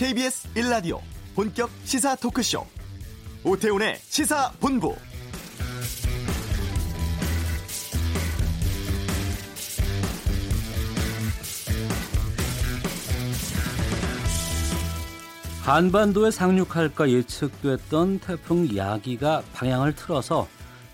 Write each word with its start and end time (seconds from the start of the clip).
KBS 0.00 0.48
1라디오 0.54 0.98
본격 1.34 1.68
시사 1.84 2.16
토크쇼 2.16 2.64
오태훈의 3.44 3.98
시사본부 4.00 4.96
한반도에 15.64 16.30
상륙할까 16.30 17.10
예측됐던 17.10 18.20
태풍 18.20 18.74
야기가 18.74 19.42
방향을 19.52 19.94
틀어서 19.94 20.48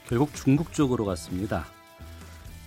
결국 0.08 0.34
중국 0.34 0.72
쪽으로 0.72 1.04
갔습니다. 1.04 1.66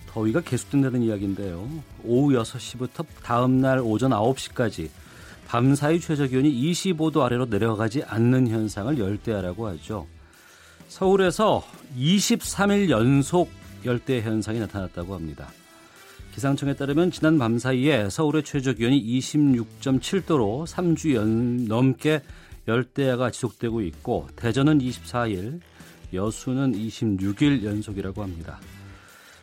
더위가 0.06 0.40
계속된다는 0.40 1.02
이야기인데요. 1.02 1.68
오후 2.02 2.32
6시부터 2.32 3.04
다음 3.22 3.60
날 3.60 3.80
오전 3.80 4.12
9시까지 4.12 4.88
밤사이 5.50 5.98
최저 5.98 6.28
기온이 6.28 6.48
25도 6.48 7.22
아래로 7.22 7.46
내려가지 7.46 8.04
않는 8.04 8.46
현상을 8.46 8.96
열대야라고 8.96 9.66
하죠. 9.66 10.06
서울에서 10.86 11.64
23일 11.98 12.88
연속 12.88 13.50
열대 13.84 14.20
현상이 14.20 14.60
나타났다고 14.60 15.12
합니다. 15.12 15.48
기상청에 16.36 16.74
따르면 16.74 17.10
지난 17.10 17.36
밤 17.36 17.58
사이에 17.58 18.10
서울의 18.10 18.44
최저 18.44 18.74
기온이 18.74 19.02
26.7도로 19.18 20.68
3주 20.68 21.14
연, 21.16 21.64
넘게 21.64 22.22
열대야가 22.68 23.32
지속되고 23.32 23.80
있고 23.80 24.28
대전은 24.36 24.78
24일, 24.78 25.58
여수는 26.14 26.74
26일 26.74 27.64
연속이라고 27.64 28.22
합니다. 28.22 28.60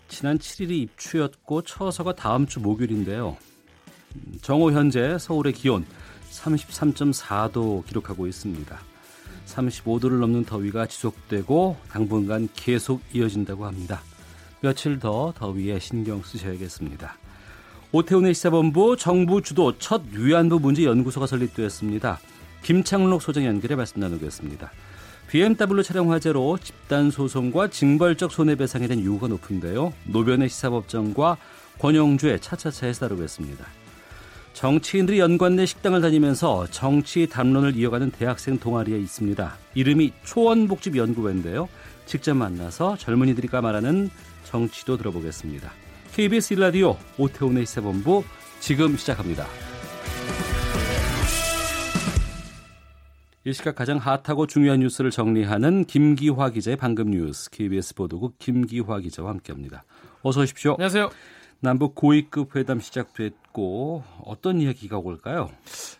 지난 0.08 0.38
7일이 0.38 0.72
입추였고 0.72 1.64
처서가 1.64 2.16
다음 2.16 2.48
주 2.48 2.62
목요일인데요. 2.62 3.36
정오 4.42 4.72
현재 4.72 5.18
서울의 5.18 5.54
기온 5.54 5.86
33.4도 6.32 7.86
기록하고 7.86 8.28
있습니다. 8.28 8.78
35도를 9.46 10.20
넘는 10.20 10.46
더위가 10.46 10.86
지속되고 10.88 11.78
당분간 11.90 12.50
계속 12.56 13.02
이어진다고 13.14 13.66
합니다. 13.66 14.02
며칠 14.62 15.00
더 15.00 15.34
더위에 15.36 15.80
신경 15.80 16.22
쓰셔야겠습니다. 16.22 17.16
오태훈의 17.92 18.34
시사본부 18.34 18.98
정부 18.98 19.42
주도 19.42 19.78
첫 19.78 20.02
위안부 20.12 20.60
문제 20.60 20.84
연구소가 20.84 21.26
설립되었습니다. 21.28 22.20
김창록 22.64 23.22
소장 23.22 23.46
연결해 23.46 23.76
말씀 23.76 24.02
나누겠습니다. 24.02 24.72
BMW 25.28 25.84
차량 25.84 26.12
화재로 26.12 26.58
집단 26.62 27.12
소송과 27.12 27.70
징벌적 27.70 28.32
손해배상에 28.32 28.88
대한 28.88 29.04
요구가 29.04 29.28
높은데요. 29.28 29.94
노변의 30.06 30.50
시사법정과 30.50 31.38
권영주의 31.80 32.40
차차차에서 32.40 33.08
다루겠습니다. 33.08 33.66
정치인들이 34.58 35.20
연관된 35.20 35.68
식당을 35.68 36.02
다니면서 36.02 36.66
정치 36.72 37.28
담론을 37.28 37.76
이어가는 37.76 38.10
대학생 38.10 38.58
동아리에 38.58 38.98
있습니다. 38.98 39.56
이름이 39.76 40.14
초원복집연구회인데요. 40.24 41.70
직접 42.08 42.34
만나서 42.34 42.98
젊은이들이 42.98 43.50
까말하는 43.50 44.10
정치도 44.46 44.98
들어보겠습니다. 44.98 45.72
KBS 46.12 46.56
1라디오 46.56 46.98
오태훈의 47.20 47.68
시사본부 47.68 48.24
지금 48.60 48.98
시작합니다. 48.98 49.46
이 53.46 53.54
시각 53.54 53.76
가장 53.76 54.00
핫하고 54.00 54.48
중요한 54.48 54.80
뉴스를 54.80 55.12
정리하는 55.12 55.86
김기화 55.86 56.50
기자의 56.50 56.78
방금 56.78 57.12
뉴스 57.12 57.52
KBS 57.52 57.94
보도국 57.94 58.40
김기화 58.40 59.02
기자와 59.02 59.30
함께합니다. 59.30 59.84
어서 60.24 60.42
오십시오. 60.42 60.72
안녕하세요. 60.72 61.12
남북 61.60 61.96
고위급 61.96 62.56
회담 62.56 62.80
시작됐고 62.80 64.04
어떤 64.24 64.62
이야기가 64.62 65.00
올까요? 65.00 65.50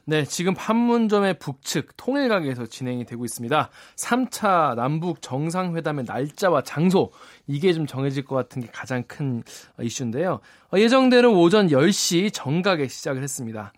네, 0.06 0.24
지금 0.24 0.54
판문점의 0.54 1.40
북측 1.40 1.98
통일각에서 1.98 2.68
진행이 2.68 3.06
되고 3.06 3.26
있습니다. 3.26 3.70
3차 3.96 4.76
남북 4.76 5.22
정상회담의 5.22 6.06
날짜와 6.06 6.62
장소 6.62 7.12
이게 7.48 7.74
좀 7.74 7.88
정해질 7.88 8.26
것 8.26 8.36
같은 8.36 8.62
게 8.62 8.70
가장 8.72 9.04
큰 9.08 9.44
이슈인데요. 9.82 10.42
예정대로 10.76 11.40
오전 11.40 11.68
10시 11.68 12.32
정각에 12.34 12.88
시작을 12.88 13.24
했습니다. 13.24 13.74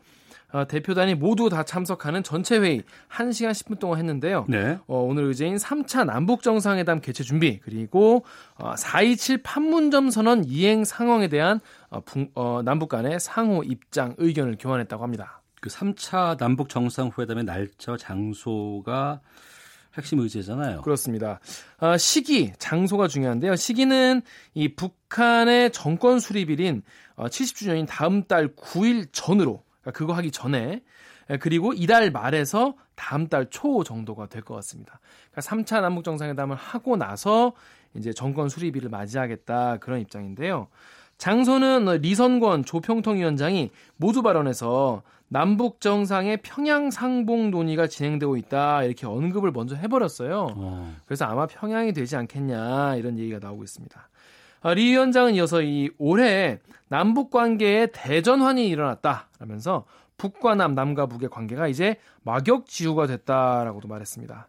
어, 0.52 0.66
대표단이 0.68 1.16
모두 1.16 1.50
다 1.50 1.64
참석하는 1.64 2.24
전체 2.24 2.58
회의 2.58 2.84
1시간 3.12 3.52
10분 3.52 3.80
동안 3.80 4.00
했는데요. 4.00 4.46
네. 4.50 4.80
어, 4.88 4.98
오늘 5.02 5.26
의제인 5.26 5.58
3차 5.58 6.06
남북 6.06 6.42
정상회담 6.42 7.02
개최 7.02 7.24
준비 7.24 7.60
그리고 7.60 8.26
어, 8.56 8.74
4.27 8.74 9.42
판문점 9.44 10.10
선언 10.10 10.44
이행 10.46 10.86
상황에 10.86 11.28
대한 11.28 11.60
어, 11.90 12.02
부, 12.02 12.28
어, 12.36 12.62
남북 12.64 12.90
간의 12.90 13.20
상호 13.20 13.64
입장 13.64 14.16
의견을 14.18 14.58
교환했다고 14.60 15.04
합니다. 15.04 15.42
그 15.62 15.70
3차 15.70 16.38
남북 16.38 16.70
정상회담의 16.70 17.44
날짜 17.44 17.98
장소가 17.98 19.22
핵심 19.98 20.20
의제잖아요. 20.20 20.82
그렇습니다. 20.82 21.40
어, 21.80 21.98
시기, 21.98 22.54
장소가 22.58 23.08
중요한데요. 23.08 23.56
시기는 23.56 24.22
이 24.54 24.76
북한의 24.76 25.72
정권 25.72 26.20
수립일인 26.20 26.82
어, 27.16 27.26
70주년인 27.28 27.86
다음 27.88 28.24
달 28.24 28.56
9일 28.56 29.10
전으로 29.12 29.64
그러니까 29.90 29.92
그거 29.92 30.14
하기 30.14 30.32
전에 30.32 30.82
예, 31.32 31.38
그리고 31.38 31.74
이달 31.74 32.12
말에서 32.12 32.74
다음 32.96 33.28
달 33.28 33.48
초 33.50 33.84
정도가 33.84 34.28
될 34.28 34.42
것 34.42 34.56
같습니다. 34.56 35.00
그러니까 35.32 35.42
3차 35.42 35.82
남북 35.82 36.04
정상회담을 36.04 36.56
하고 36.56 36.98
나서 36.98 37.54
이제 37.96 38.14
정권 38.14 38.50
수립일을 38.50 38.90
맞이하겠다 38.90 39.78
그런 39.78 40.00
입장인데요. 40.00 40.68
장소는 41.18 42.00
리선권 42.02 42.64
조평통 42.64 43.18
위원장이 43.18 43.72
모두 43.98 44.22
발언해서 44.22 45.02
남북 45.28 45.82
정상의 45.82 46.38
평양 46.42 46.90
상봉 46.90 47.52
논의가 47.52 47.88
진행되고 47.88 48.36
있다 48.38 48.84
이렇게 48.84 49.06
언급을 49.06 49.52
먼저 49.52 49.76
해버렸어요. 49.76 50.48
어. 50.56 50.96
그래서 51.06 51.26
아마 51.26 51.46
평양이 51.46 51.94
되지 51.94 52.16
않겠냐 52.16 52.96
이런 52.96 53.20
얘기가 53.20 53.40
나오고 53.40 53.64
있습니다. 53.64 54.10
아, 54.62 54.74
리 54.74 54.92
위원장은 54.92 55.36
이어서 55.36 55.62
이 55.62 55.90
올해 55.98 56.60
남북 56.90 57.30
관계에 57.32 57.88
대전환이 57.94 58.68
일어났다 58.68 59.28
라면서 59.40 59.86
북과 60.18 60.56
남, 60.56 60.76
남과 60.76 61.06
북의 61.06 61.30
관계가 61.30 61.68
이제 61.68 61.98
막역지우가 62.24 63.08
됐다라고도 63.08 63.88
말했습니다. 63.88 64.48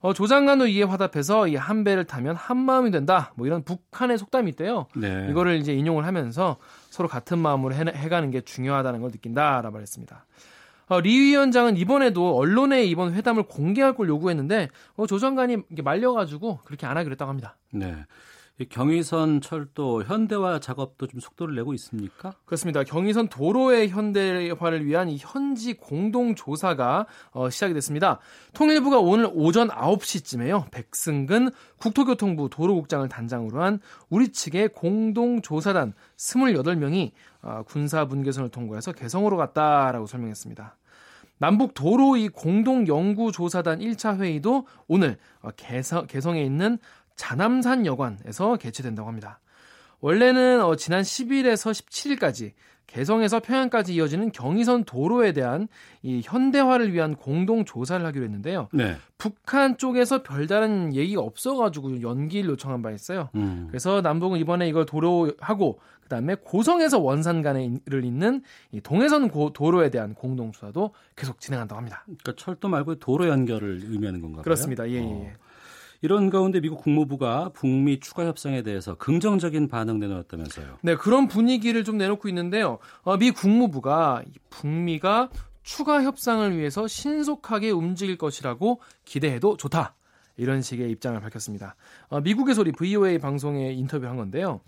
어, 0.00 0.12
조 0.12 0.26
장관도 0.26 0.66
이에 0.66 0.82
화답해서 0.82 1.46
이 1.48 1.54
한 1.56 1.84
배를 1.84 2.04
타면 2.04 2.34
한 2.36 2.56
마음이 2.56 2.90
된다. 2.90 3.32
뭐 3.36 3.46
이런 3.46 3.62
북한의 3.62 4.18
속담이 4.18 4.50
있대요. 4.50 4.86
네. 4.96 5.28
이거를 5.30 5.56
이제 5.58 5.72
인용을 5.72 6.06
하면서 6.06 6.56
서로 6.90 7.08
같은 7.08 7.38
마음으로 7.38 7.74
해, 7.74 7.84
해가는 7.94 8.30
게 8.30 8.40
중요하다는 8.40 9.00
걸 9.00 9.10
느낀다라고 9.12 9.72
말했습니다. 9.72 10.26
어, 10.88 11.00
리 11.00 11.18
위원장은 11.18 11.76
이번에도 11.76 12.36
언론에 12.36 12.84
이번 12.84 13.14
회담을 13.14 13.44
공개할 13.44 13.94
걸 13.94 14.08
요구했는데 14.08 14.68
어, 14.96 15.06
조 15.06 15.18
장관이 15.18 15.58
말려가지고 15.82 16.60
그렇게 16.64 16.86
안 16.86 16.96
하기로 16.96 17.12
했다고 17.12 17.28
합니다. 17.28 17.56
네. 17.72 18.04
경의선 18.68 19.40
철도 19.40 20.02
현대화 20.04 20.60
작업도 20.60 21.06
좀 21.06 21.20
속도를 21.20 21.54
내고 21.54 21.72
있습니까? 21.74 22.34
그렇습니다. 22.44 22.84
경의선 22.84 23.28
도로의 23.28 23.88
현대화를 23.88 24.86
위한 24.86 25.08
이 25.08 25.16
현지 25.18 25.74
공동 25.74 26.34
조사가 26.34 27.06
어, 27.32 27.50
시작이 27.50 27.74
됐습니다. 27.74 28.20
통일부가 28.52 28.98
오늘 28.98 29.28
오전 29.32 29.68
9시쯤에요. 29.68 30.70
백승근 30.70 31.50
국토교통부 31.78 32.50
도로국장을 32.50 33.08
단장으로 33.08 33.62
한 33.62 33.80
우리 34.10 34.30
측의 34.30 34.68
공동 34.68 35.40
조사단 35.40 35.94
28명이 36.16 37.12
어, 37.42 37.62
군사 37.66 38.06
분계선을 38.06 38.50
통과해서 38.50 38.92
개성으로 38.92 39.36
갔다라고 39.36 40.06
설명했습니다. 40.06 40.76
남북 41.42 41.74
도로 41.74 42.16
이 42.16 42.28
공동 42.28 42.86
연구 42.86 43.32
조사단 43.32 43.80
1차 43.80 44.20
회의도 44.20 44.64
오늘 44.86 45.18
어, 45.40 45.50
개성, 45.56 46.06
개성에 46.06 46.40
있는 46.40 46.78
자남산 47.22 47.86
여관에서 47.86 48.56
개최된다고 48.56 49.08
합니다. 49.08 49.38
원래는 50.00 50.60
어, 50.60 50.74
지난 50.74 51.02
10일에서 51.02 51.70
17일까지 51.70 52.50
개성에서 52.88 53.38
평양까지 53.38 53.94
이어지는 53.94 54.32
경의선 54.32 54.82
도로에 54.84 55.32
대한 55.32 55.68
이 56.02 56.20
현대화를 56.24 56.92
위한 56.92 57.14
공동 57.14 57.64
조사를 57.64 58.04
하기로 58.04 58.24
했는데요. 58.24 58.68
네. 58.72 58.96
북한 59.18 59.78
쪽에서 59.78 60.24
별다른 60.24 60.96
얘기가 60.96 61.22
없어가지고 61.22 62.02
연기를 62.02 62.50
요청한 62.50 62.82
바 62.82 62.90
있어요. 62.90 63.30
음. 63.36 63.66
그래서 63.68 64.00
남북은 64.00 64.40
이번에 64.40 64.68
이걸 64.68 64.84
도로하고 64.84 65.78
그다음에 66.02 66.34
고성에서 66.34 66.98
원산 66.98 67.40
간에를 67.40 68.04
잇는 68.04 68.42
이 68.72 68.80
동해선 68.80 69.28
고, 69.28 69.52
도로에 69.52 69.90
대한 69.90 70.14
공동 70.14 70.50
조사도 70.50 70.92
계속 71.14 71.40
진행한다고 71.40 71.78
합니다. 71.78 72.02
그러니까 72.04 72.32
철도 72.36 72.68
말고 72.68 72.96
도로 72.96 73.28
연결을 73.28 73.82
의미하는 73.84 74.20
건가요? 74.20 74.42
그렇습니다. 74.42 74.88
예, 74.90 74.94
예. 74.94 75.00
어. 75.00 75.32
이런 76.02 76.30
가운데 76.30 76.60
미국 76.60 76.82
국무부가 76.82 77.50
북미 77.54 78.00
추가 78.00 78.26
협상에 78.26 78.62
대해서 78.62 78.96
긍정적인 78.96 79.68
반응 79.68 80.00
내놓았다면서요. 80.00 80.78
네, 80.82 80.96
그런 80.96 81.28
분위기를 81.28 81.84
좀 81.84 81.96
내놓고 81.96 82.28
있는데요. 82.28 82.78
어, 83.02 83.16
미 83.16 83.30
국무부가 83.30 84.22
북미가 84.50 85.30
추가 85.62 86.02
협상을 86.02 86.58
위해서 86.58 86.88
신속하게 86.88 87.70
움직일 87.70 88.18
것이라고 88.18 88.80
기대해도 89.04 89.56
좋다. 89.56 89.94
이런 90.36 90.60
식의 90.60 90.90
입장을 90.90 91.20
밝혔습니다. 91.20 91.76
어, 92.08 92.20
미국의 92.20 92.56
소리 92.56 92.72
VOA 92.72 93.18
방송에 93.18 93.72
인터뷰한 93.72 94.16
건데요. 94.16 94.60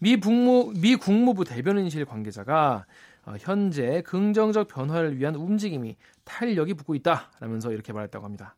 미 0.00 0.16
국무 0.16 0.72
미 0.80 0.96
국무부 0.96 1.44
대변인실 1.44 2.04
관계자가 2.04 2.86
어, 3.26 3.34
현재 3.38 4.02
긍정적 4.02 4.66
변화를 4.66 5.18
위한 5.18 5.36
움직임이 5.36 5.96
탄력이 6.24 6.74
붙고 6.74 6.96
있다라면서 6.96 7.70
이렇게 7.72 7.92
말했다고 7.92 8.24
합니다. 8.24 8.56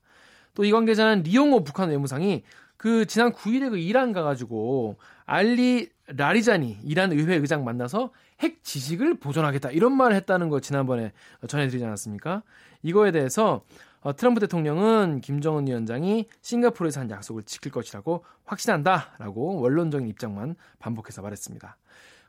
또 0.54 0.64
이 0.64 0.70
관계자는 0.72 1.22
리용호 1.22 1.64
북한 1.64 1.88
외무상이 1.90 2.42
그 2.76 3.06
지난 3.06 3.32
9일에 3.32 3.70
그 3.70 3.78
이란 3.78 4.12
가가지고 4.12 4.96
알리 5.24 5.88
라리자니 6.08 6.78
이란 6.82 7.12
의회 7.12 7.36
의장 7.36 7.64
만나서 7.64 8.10
핵 8.40 8.62
지식을 8.64 9.18
보존하겠다 9.18 9.70
이런 9.70 9.96
말을 9.96 10.16
했다는 10.16 10.48
거 10.48 10.60
지난번에 10.60 11.12
전해드리지 11.46 11.84
않았습니까? 11.84 12.42
이거에 12.82 13.12
대해서 13.12 13.64
어, 14.00 14.16
트럼프 14.16 14.40
대통령은 14.40 15.20
김정은 15.20 15.68
위원장이 15.68 16.26
싱가포르에서 16.40 17.00
한 17.00 17.10
약속을 17.10 17.44
지킬 17.44 17.70
것이라고 17.70 18.24
확신한다라고 18.44 19.60
원론적인 19.60 20.08
입장만 20.08 20.56
반복해서 20.80 21.22
말했습니다. 21.22 21.76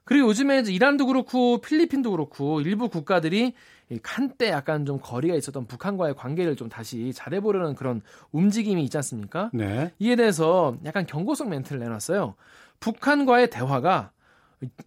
그리고 0.06 0.28
요즘에 0.30 0.64
이란도 0.68 1.08
그렇고 1.08 1.62
필리핀도 1.62 2.12
그렇고 2.12 2.62
일부 2.62 2.90
국가들이 2.90 3.54
한때 4.04 4.50
약간 4.50 4.86
좀 4.86 5.00
거리가 5.02 5.36
있었던 5.36 5.68
북한과의 5.68 6.16
관계를 6.16 6.56
좀 6.56 6.70
다시 6.70 7.14
잘해보려는 7.14 7.76
그런 7.76 8.02
움직임이 8.32 8.84
있지 8.84 8.98
않습니까? 8.98 9.50
네. 9.54 9.92
이에 10.00 10.16
대해서 10.16 10.78
약간 10.86 11.06
경고성 11.06 11.50
멘트를 11.50 11.80
내놨어요. 11.80 12.36
북한과의 12.80 13.50
대화가 13.50 14.12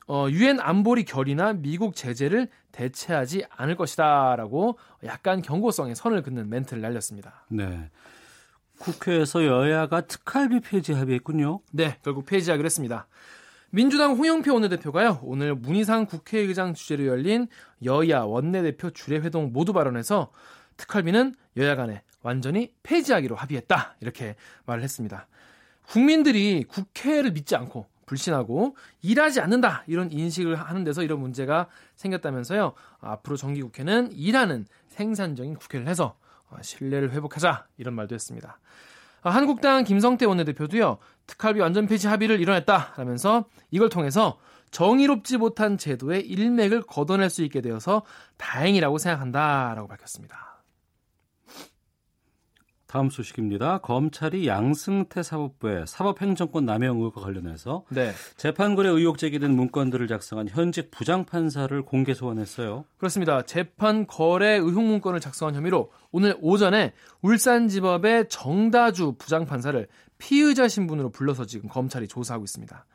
어, 0.06 0.26
유엔 0.30 0.60
안보리 0.60 1.04
결의나 1.04 1.52
미국 1.52 1.94
제재를 1.94 2.48
대체하지 2.72 3.44
않을 3.50 3.76
것이다라고 3.76 4.78
약간 5.04 5.42
경고성의 5.42 5.94
선을 5.94 6.22
긋는 6.22 6.48
멘트를 6.48 6.82
날렸습니다. 6.82 7.46
네. 7.50 7.90
국회에서 8.78 9.44
여야가 9.44 10.02
특활비 10.02 10.60
폐지 10.60 10.92
합의했군요. 10.92 11.60
네, 11.72 11.96
결국 12.02 12.26
폐지하기로 12.26 12.66
했습니다. 12.66 13.06
민주당 13.70 14.12
홍영표 14.12 14.54
원내대표가요 14.54 15.20
오늘 15.22 15.54
문희상 15.54 16.06
국회의장 16.06 16.74
주재로 16.74 17.06
열린 17.06 17.48
여야 17.84 18.20
원내대표 18.20 18.90
주례회동 18.90 19.52
모두 19.52 19.72
발언에서 19.72 20.30
특활비는 20.76 21.34
여야 21.56 21.74
간에 21.74 22.02
완전히 22.22 22.72
폐지하기로 22.82 23.36
합의했다 23.36 23.96
이렇게 24.00 24.36
말을 24.66 24.82
했습니다. 24.82 25.26
국민들이 25.88 26.64
국회를 26.64 27.32
믿지 27.32 27.56
않고 27.56 27.86
불신하고 28.06 28.76
일하지 29.02 29.40
않는다 29.40 29.84
이런 29.86 30.10
인식을 30.10 30.56
하는 30.56 30.84
데서 30.84 31.02
이런 31.02 31.20
문제가 31.20 31.68
생겼다면서요. 31.96 32.72
앞으로 33.00 33.36
정기국회는 33.36 34.12
일하는 34.12 34.66
생산적인 34.88 35.56
국회를 35.56 35.88
해서 35.88 36.16
신뢰를 36.60 37.12
회복하자 37.12 37.66
이런 37.78 37.94
말도 37.94 38.14
했습니다. 38.14 38.58
한국당 39.30 39.84
김성태 39.84 40.26
원내대표도요. 40.26 40.98
특활비 41.26 41.60
완전 41.60 41.86
폐지 41.86 42.06
합의를 42.06 42.40
이뤄냈다라면서 42.40 43.46
이걸 43.70 43.88
통해서 43.88 44.38
정의롭지 44.70 45.38
못한 45.38 45.78
제도의 45.78 46.22
일맥을 46.22 46.82
걷어낼 46.82 47.30
수 47.30 47.42
있게 47.42 47.60
되어서 47.60 48.02
다행이라고 48.36 48.98
생각한다라고 48.98 49.88
밝혔습니다. 49.88 50.45
다음 52.86 53.10
소식입니다. 53.10 53.78
검찰이 53.78 54.46
양승태 54.46 55.22
사법부의 55.22 55.86
사법행정권 55.86 56.64
남용 56.64 56.98
의혹과 56.98 57.20
관련해서 57.20 57.84
네. 57.88 58.12
재판거래 58.36 58.88
의혹 58.88 59.18
제기된 59.18 59.54
문건들을 59.56 60.06
작성한 60.06 60.48
현직 60.48 60.90
부장판사를 60.90 61.82
공개 61.82 62.14
소환했어요. 62.14 62.84
그렇습니다. 62.96 63.42
재판거래 63.42 64.56
의혹 64.56 64.84
문건을 64.84 65.18
작성한 65.18 65.56
혐의로 65.56 65.90
오늘 66.12 66.36
오전에 66.40 66.92
울산지법의 67.22 68.28
정다주 68.28 69.16
부장판사를 69.18 69.88
피의자 70.18 70.68
신분으로 70.68 71.10
불러서 71.10 71.44
지금 71.44 71.68
검찰이 71.68 72.06
조사하고 72.06 72.44
있습니다. 72.44 72.86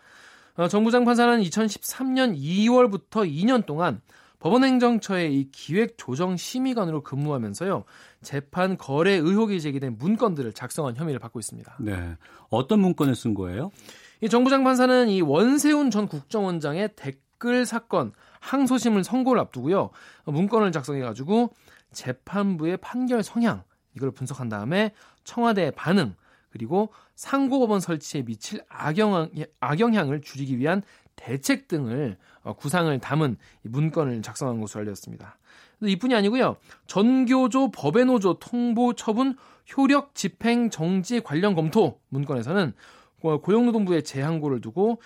어, 0.55 0.67
정 0.67 0.83
부장판사는 0.83 1.41
2013년 1.41 2.37
2월부터 2.37 3.29
2년 3.29 3.65
동안 3.65 4.01
법원행정처의 4.41 5.33
이 5.33 5.51
기획조정심의관으로 5.51 7.03
근무하면서요 7.03 7.85
재판 8.21 8.75
거래 8.75 9.13
의혹이 9.13 9.61
제기된 9.61 9.97
문건들을 9.97 10.53
작성한 10.53 10.95
혐의를 10.95 11.19
받고 11.19 11.39
있습니다. 11.39 11.77
네, 11.79 12.17
어떤 12.49 12.79
문건을 12.79 13.15
쓴 13.15 13.33
거예요? 13.35 13.71
이 14.19 14.29
정부 14.29 14.49
장 14.49 14.63
판사는 14.63 15.09
이 15.09 15.21
원세훈 15.21 15.91
전 15.91 16.07
국정원장의 16.07 16.89
댓글 16.95 17.65
사건 17.65 18.11
항소심을 18.39 19.03
선고를 19.03 19.39
앞두고요 19.41 19.91
문건을 20.25 20.71
작성해가지고 20.71 21.53
재판부의 21.91 22.77
판결 22.77 23.23
성향 23.23 23.63
이걸 23.95 24.11
분석한 24.11 24.49
다음에 24.49 24.93
청와대의 25.23 25.71
반응 25.71 26.15
그리고 26.49 26.91
상고법원 27.15 27.79
설치에 27.79 28.23
미칠 28.23 28.61
악영향, 28.69 29.29
악영향을 29.59 30.21
줄이기 30.21 30.57
위한 30.57 30.81
대책 31.15 31.67
등을 31.67 32.17
어, 32.17 32.30
구상을 32.57 32.97
담은 32.99 33.37
문건을 33.63 34.21
작성한 34.21 34.59
것으로 34.61 34.81
알려졌습니다. 34.81 35.37
이뿐이 35.81 36.13
아니고요. 36.15 36.57
전교조 36.87 37.71
법외노조 37.71 38.39
통보 38.39 38.93
처분 38.93 39.35
효력 39.75 40.15
집행 40.15 40.69
정지 40.69 41.21
관련 41.21 41.55
검토 41.55 41.99
문건에서는 42.09 42.73
고용노동부의 43.21 44.03
재항고를 44.03 44.61
두고 44.61 45.01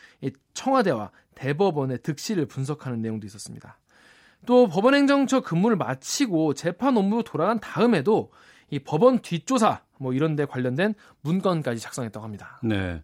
청와대와 0.53 1.11
대법원의 1.35 1.99
득실을 2.01 2.45
분석하는 2.45 3.01
내용도 3.01 3.27
있었습니다. 3.27 3.77
또 4.45 4.67
법원행정처 4.67 5.41
근무를 5.41 5.75
마치고 5.75 6.53
재판 6.53 6.97
업무로 6.97 7.23
돌아간 7.23 7.59
다음에도 7.59 8.31
이 8.69 8.79
법원 8.79 9.19
뒷조사 9.19 9.81
뭐 9.97 10.13
이런 10.13 10.35
데 10.35 10.45
관련된 10.45 10.93
문건까지 11.21 11.79
작성했다고 11.81 12.23
합니다. 12.23 12.59
네. 12.63 13.01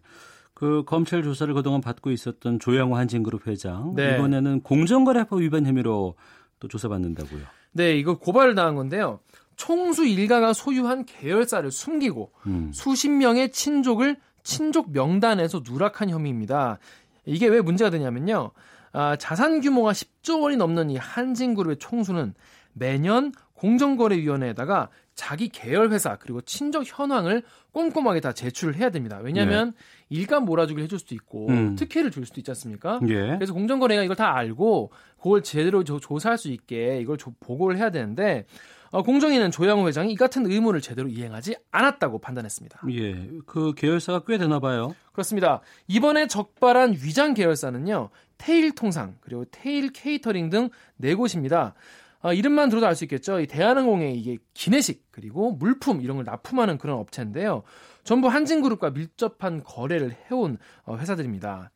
그 0.62 0.84
검찰 0.86 1.24
조사를 1.24 1.52
그동안 1.54 1.80
받고 1.80 2.12
있었던 2.12 2.60
조양호 2.60 2.96
한진그룹 2.96 3.48
회장 3.48 3.96
네. 3.96 4.14
이번에는 4.14 4.60
공정거래법 4.60 5.40
위반 5.40 5.66
혐의로 5.66 6.14
또 6.60 6.68
조사받는다고요. 6.68 7.40
네, 7.72 7.98
이거 7.98 8.16
고발을 8.16 8.54
당한 8.54 8.76
건데요. 8.76 9.18
총수 9.56 10.06
일가가 10.06 10.52
소유한 10.52 11.04
계열사를 11.04 11.68
숨기고 11.68 12.30
음. 12.46 12.70
수십 12.72 13.10
명의 13.10 13.50
친족을 13.50 14.18
친족 14.44 14.92
명단에서 14.92 15.62
누락한 15.68 16.10
혐의입니다. 16.10 16.78
이게 17.24 17.48
왜 17.48 17.60
문제가 17.60 17.90
되냐면요. 17.90 18.52
아, 18.92 19.16
자산 19.16 19.62
규모가 19.62 19.90
10조 19.90 20.42
원이 20.42 20.58
넘는 20.58 20.90
이 20.90 20.96
한진그룹의 20.96 21.78
총수는 21.80 22.34
매년 22.72 23.32
공정거래위원회에다가 23.54 24.90
자기 25.14 25.48
계열 25.48 25.90
회사 25.90 26.16
그리고 26.16 26.40
친족 26.40 26.84
현황을 26.86 27.42
꼼꼼하게 27.72 28.20
다 28.20 28.32
제출을 28.32 28.76
해야 28.76 28.90
됩니다. 28.90 29.20
왜냐하면 29.22 29.72
네. 30.08 30.16
일감 30.18 30.44
몰아주기를 30.44 30.84
해줄 30.84 30.98
수도 30.98 31.14
있고 31.14 31.48
음. 31.48 31.76
특혜를 31.76 32.10
줄 32.10 32.26
수도 32.26 32.40
있지 32.40 32.50
않습니까? 32.50 33.00
예. 33.08 33.34
그래서 33.36 33.52
공정거래가 33.52 34.02
이걸 34.02 34.16
다 34.16 34.34
알고 34.36 34.90
그걸 35.18 35.42
제대로 35.42 35.84
조, 35.84 36.00
조사할 36.00 36.38
수 36.38 36.48
있게 36.48 37.00
이걸 37.00 37.18
조, 37.18 37.32
보고를 37.40 37.76
해야 37.76 37.90
되는데 37.90 38.46
어, 38.90 39.02
공정위는 39.02 39.50
조양호 39.50 39.88
회장이 39.88 40.12
이 40.12 40.16
같은 40.16 40.44
의무를 40.44 40.82
제대로 40.82 41.08
이행하지 41.08 41.56
않았다고 41.70 42.18
판단했습니다. 42.18 42.80
예, 42.90 43.30
그 43.46 43.72
계열사가 43.74 44.24
꽤 44.26 44.36
되나 44.36 44.60
봐요. 44.60 44.94
그렇습니다. 45.12 45.62
이번에 45.88 46.26
적발한 46.26 46.92
위장 47.02 47.32
계열사는요, 47.32 48.10
테일 48.36 48.74
통상 48.74 49.16
그리고 49.20 49.46
테일 49.50 49.92
케이터링 49.92 50.50
등 50.50 50.68
네 50.96 51.14
곳입니다. 51.14 51.74
어, 52.22 52.32
이름만 52.32 52.68
들어도 52.68 52.86
알 52.86 52.94
수 52.94 53.04
있겠죠. 53.04 53.40
이 53.40 53.46
대한항공의 53.46 54.16
이게 54.16 54.38
기내식 54.54 55.06
그리고 55.10 55.52
물품 55.52 56.00
이런 56.00 56.16
걸 56.16 56.24
납품하는 56.24 56.78
그런 56.78 56.98
업체인데요. 56.98 57.62
전부 58.04 58.28
한진그룹과 58.28 58.90
밀접한 58.90 59.64
거래를 59.64 60.16
해온 60.30 60.58
어, 60.84 60.96
회사들입니다. 60.96 61.70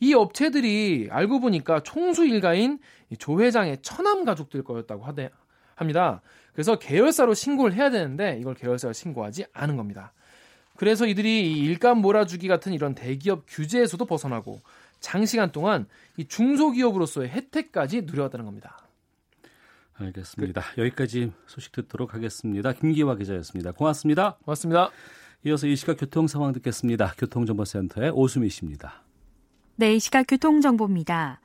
이 0.00 0.14
업체들이 0.14 1.08
알고 1.10 1.40
보니까 1.40 1.80
총수 1.80 2.26
일가인 2.26 2.80
조 3.18 3.40
회장의 3.40 3.78
처남 3.82 4.24
가족들 4.24 4.64
거였다고 4.64 5.04
하대, 5.04 5.30
합니다. 5.76 6.20
그래서 6.52 6.78
계열사로 6.78 7.34
신고를 7.34 7.74
해야 7.74 7.90
되는데 7.90 8.36
이걸 8.40 8.54
계열사로 8.54 8.92
신고하지 8.92 9.46
않은 9.52 9.76
겁니다. 9.76 10.12
그래서 10.76 11.06
이들이 11.06 11.52
일감 11.52 11.98
몰아주기 11.98 12.48
같은 12.48 12.72
이런 12.72 12.94
대기업 12.94 13.44
규제에서도 13.46 14.04
벗어나고 14.04 14.60
장시간 14.98 15.52
동안 15.52 15.86
이 16.16 16.26
중소기업으로서의 16.26 17.28
혜택까지 17.28 18.02
누려왔다는 18.02 18.44
겁니다. 18.44 18.78
알겠습니다. 20.02 20.62
여기까지 20.78 21.32
소식 21.46 21.72
듣도록 21.72 22.14
하겠습니다. 22.14 22.72
김기화 22.72 23.16
기자였습니다. 23.16 23.72
고맙습니다. 23.72 24.36
고맙습니다. 24.44 24.90
이어서 25.44 25.66
이 25.66 25.76
시각 25.76 25.96
교통 25.98 26.26
상황 26.26 26.52
듣겠습니다. 26.52 27.14
교통정보센터의 27.18 28.12
오수미 28.14 28.48
씨입니다. 28.48 29.02
네, 29.76 29.94
이 29.94 30.00
시각 30.00 30.24
교통정보입니다. 30.28 31.40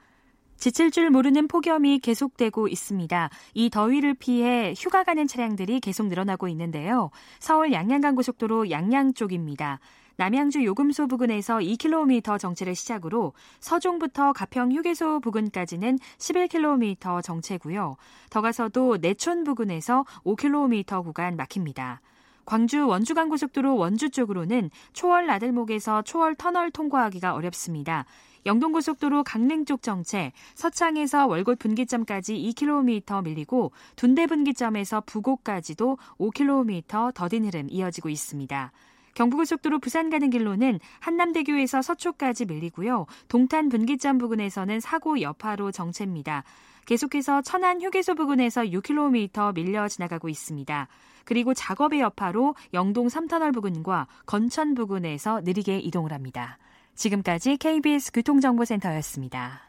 지칠 0.58 0.92
줄 0.92 1.10
모르는 1.10 1.48
폭염이 1.48 2.00
계속되고 2.00 2.68
있습니다. 2.68 3.30
이 3.54 3.70
더위를 3.70 4.16
피해 4.16 4.74
휴가 4.76 5.04
가는 5.04 5.28
차량들이 5.28 5.80
계속 5.80 6.08
늘어나고 6.08 6.48
있는데요. 6.50 7.12
서울 7.40 7.72
양양간 7.72 8.16
고속도로 8.16 8.72
양양 8.72 9.14
쪽입니다. 9.14 9.80
남양주 10.18 10.66
요금소 10.66 11.08
부근에서 11.08 11.58
2km 11.58 12.40
정체를 12.40 12.74
시작으로 12.74 13.34
서종부터 13.60 14.34
가평 14.34 14.72
휴게소 14.72 15.20
부근까지는 15.20 16.00
11km 16.18 17.22
정체고요. 17.22 17.98
더 18.32 18.42
가서도 18.42 18.98
내촌 18.98 19.44
부근에서 19.44 20.06
5km 20.26 21.04
구간 21.04 21.36
막힙니다. 21.38 22.02
광주 22.46 22.88
원주간고속도로 22.88 23.76
원주 23.76 24.10
쪽으로는 24.10 24.72
초월 24.94 25.28
나들목에서 25.28 26.02
초월 26.02 26.34
터널 26.34 26.72
통과하기가 26.72 27.36
어렵습니다. 27.36 28.06
영동고속도로 28.48 29.24
강릉 29.24 29.66
쪽 29.66 29.84
정체, 29.84 30.32
서창에서 30.56 31.28
월곶 31.28 31.60
분기점까지 31.60 32.34
2km 32.34 33.24
밀리고 33.24 33.72
둔대 33.96 34.26
분기점에서 34.26 35.04
부곡까지도 35.06 36.00
5km 36.18 37.14
더딘 37.14 37.46
흐름 37.46 37.68
이어지고 37.70 38.10
있습니다. 38.10 38.72
경부고속도로 39.18 39.80
부산 39.80 40.12
가는 40.12 40.30
길로는 40.30 40.80
한남대교에서 41.00 41.82
서초까지 41.82 42.46
밀리고요. 42.46 43.08
동탄 43.28 43.68
분기점 43.68 44.20
부근에서는 44.20 44.80
사고 44.80 45.22
여파로 45.22 45.72
정체입니다. 45.72 46.44
계속해서 46.86 47.42
천안 47.42 47.82
휴게소 47.82 48.14
부근에서 48.14 48.62
6km 48.62 49.56
밀려 49.56 49.88
지나가고 49.88 50.30
있습니다. 50.30 50.88
그리고 51.26 51.56
작업의 51.56 52.00
여파로 52.00 52.54
영동 52.74 53.08
3터널 53.08 53.54
부근과 53.54 54.08
건천 54.28 54.76
부근에서 54.76 55.42
느리게 55.42 55.80
이동을 55.80 56.14
합니다. 56.14 56.60
지금까지 56.94 57.58
KBS 57.58 58.12
교통정보센터였습니다. 58.12 59.64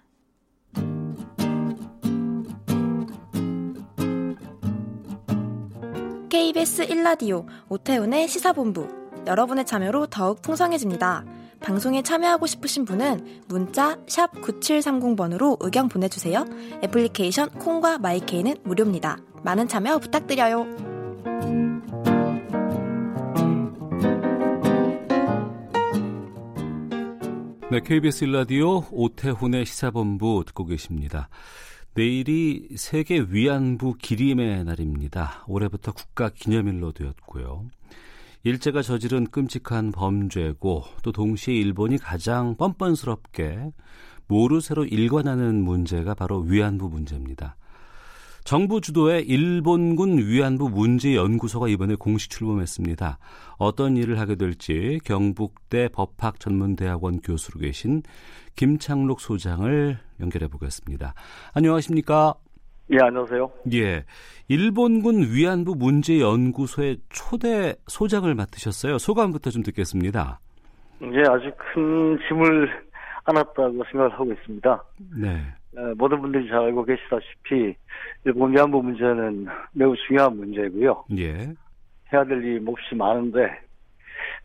KBS 6.28 6.86
1라디오 6.86 7.46
오태훈의 7.70 8.28
시사본부 8.28 8.97
여러분의 9.26 9.66
참여로 9.66 10.06
더욱 10.06 10.42
풍성해집니다. 10.42 11.24
방송에 11.60 12.02
참여하고 12.02 12.46
싶으신 12.46 12.84
분은 12.84 13.42
문자 13.48 13.96
9730번으로 14.06 15.56
의견 15.60 15.88
보내주세요. 15.88 16.44
애플리케이션 16.82 17.50
콩과 17.50 17.98
마이케이는 17.98 18.56
무료입니다. 18.64 19.18
많은 19.42 19.68
참여 19.68 19.98
부탁드려요. 19.98 20.66
네, 27.70 27.80
KBS 27.80 28.24
일라디오 28.24 28.84
오태훈의 28.90 29.66
시사본부 29.66 30.44
듣고 30.46 30.64
계십니다. 30.64 31.28
내일이 31.92 32.68
세계 32.76 33.20
위안부 33.20 33.96
기림의 34.00 34.64
날입니다. 34.64 35.44
올해부터 35.48 35.92
국가 35.92 36.30
기념일로 36.30 36.92
되었고요. 36.92 37.66
일제가 38.44 38.82
저지른 38.82 39.26
끔찍한 39.26 39.92
범죄고 39.92 40.84
또 41.02 41.12
동시에 41.12 41.54
일본이 41.54 41.98
가장 41.98 42.56
뻔뻔스럽게 42.56 43.72
모르쇠로 44.28 44.84
일관하는 44.84 45.62
문제가 45.62 46.14
바로 46.14 46.40
위안부 46.40 46.88
문제입니다. 46.88 47.56
정부 48.44 48.80
주도의 48.80 49.26
일본군 49.26 50.18
위안부 50.18 50.70
문제 50.70 51.14
연구소가 51.14 51.68
이번에 51.68 51.96
공식 51.96 52.30
출범했습니다. 52.30 53.18
어떤 53.58 53.96
일을 53.98 54.18
하게 54.18 54.36
될지 54.36 55.00
경북대 55.04 55.88
법학전문대학원 55.88 57.20
교수로 57.20 57.60
계신 57.60 58.02
김창록 58.56 59.20
소장을 59.20 59.98
연결해 60.20 60.48
보겠습니다. 60.48 61.12
안녕하십니까? 61.52 62.36
예, 62.90 62.98
안녕하세요. 63.02 63.50
예. 63.74 64.04
일본군 64.48 65.34
위안부 65.34 65.74
문제 65.76 66.20
연구소의 66.20 66.98
초대 67.10 67.74
소장을 67.86 68.34
맡으셨어요. 68.34 68.96
소감부터 68.98 69.50
좀 69.50 69.62
듣겠습니다. 69.62 70.40
예, 71.02 71.20
아주 71.28 71.52
큰 71.56 72.18
짐을 72.26 72.88
안았다고 73.24 73.84
생각을 73.90 74.12
하고 74.12 74.32
있습니다. 74.32 74.84
네. 75.20 75.42
어, 75.76 75.94
모든 75.98 76.20
분들이 76.22 76.48
잘 76.48 76.60
알고 76.60 76.84
계시다시피 76.84 77.76
일본 78.24 78.52
위안부 78.54 78.82
문제는 78.82 79.46
매우 79.72 79.94
중요한 80.06 80.36
문제고요. 80.36 81.04
예. 81.18 81.52
해야 82.10 82.24
될 82.24 82.42
일이 82.42 82.58
몹시 82.58 82.94
많은데 82.94 83.60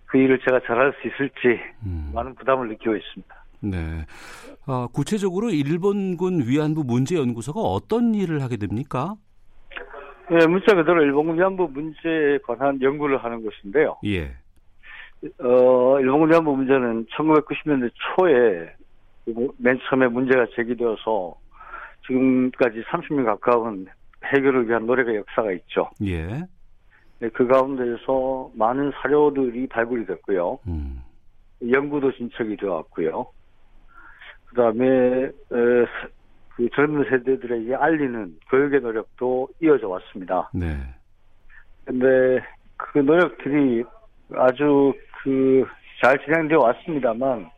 그 0.05 0.17
일을 0.17 0.38
제가 0.39 0.59
잘할 0.67 0.93
수 1.01 1.07
있을지 1.07 1.62
음. 1.85 2.12
많은 2.13 2.35
부담을 2.35 2.67
느끼고 2.67 2.95
있습니다. 2.95 3.42
네. 3.63 4.05
어, 4.67 4.88
구체적으로 4.88 5.50
일본군 5.50 6.48
위안부 6.48 6.84
문제 6.84 7.17
연구소가 7.17 7.60
어떤 7.62 8.13
일을 8.13 8.41
하게 8.41 8.58
됩니까? 8.58 9.15
예, 10.32 10.46
문자 10.48 10.74
그대로 10.75 11.01
일본군 11.01 11.38
위안부 11.38 11.70
문제에 11.74 12.38
관한 12.46 12.82
연구를 12.82 13.24
하는 13.24 13.41
곳인데요. 13.43 13.98
예. 14.05 14.36
어, 15.39 16.00
일본군 16.00 16.32
위안부 16.32 16.55
문제는 16.55 17.05
1990년대 17.08 17.91
초에 18.15 18.74
맨 19.58 19.79
처음에 19.89 20.08
문제가 20.08 20.46
제기되어서 20.55 21.36
지금까지 22.08 22.84
30년 22.84 23.25
가까운 23.25 23.88
해결을 24.25 24.67
위한 24.67 24.86
노력의 24.86 25.17
역사가 25.17 25.51
있죠. 25.53 25.89
예. 26.05 26.43
네, 27.20 27.29
그 27.29 27.48
가운데서 27.48 28.51
많은 28.55 28.91
사료들이 29.01 29.67
발굴이 29.67 30.05
됐고요. 30.05 30.60
음. 30.67 31.01
연구도 31.70 32.12
진척이 32.13 32.58
되어왔고요. 32.58 33.25
그 34.53 34.62
다음에, 34.62 35.31
그 36.55 36.69
젊은 36.75 37.03
세대들에게 37.10 37.75
알리는 37.75 38.38
교육의 38.50 38.81
노력도 38.81 39.50
이어져 39.62 39.88
왔습니다. 39.89 40.50
네. 40.53 40.77
근데 41.86 42.43
그 42.77 43.00
노력들이 43.00 43.83
아주 44.36 44.93
그 45.24 45.65
잘 46.03 46.19
진행되어 46.25 46.60
왔습니다만, 46.60 47.50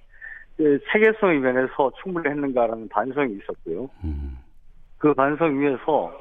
그 0.55 0.79
체계성의 0.91 1.39
면에서 1.39 1.91
충분히 2.01 2.29
했는가라는 2.29 2.87
반성이 2.89 3.37
있었고요. 3.37 3.89
음. 4.03 4.37
그 4.99 5.13
반성 5.15 5.59
위에서 5.59 6.13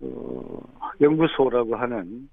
어, 0.00 0.58
연구소라고 1.00 1.74
하는 1.74 2.28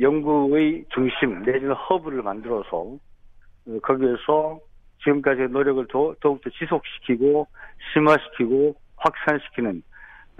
연구의 0.00 0.84
중심 0.92 1.42
내지는 1.44 1.72
허브를 1.72 2.22
만들어서 2.22 2.76
어, 2.76 3.78
거기에서 3.82 4.58
지금까지의 5.04 5.48
노력을 5.48 5.86
더, 5.88 6.14
더욱더 6.20 6.50
지속시키고 6.50 7.46
심화시키고 7.92 8.74
확산시키는 8.96 9.82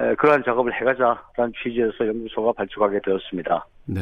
에, 0.00 0.14
그러한 0.16 0.42
작업을 0.44 0.72
해가자라는 0.74 1.52
취지에서 1.62 2.06
연구소가 2.06 2.52
발족하게 2.52 3.00
되었습니다. 3.04 3.66
네. 3.86 4.00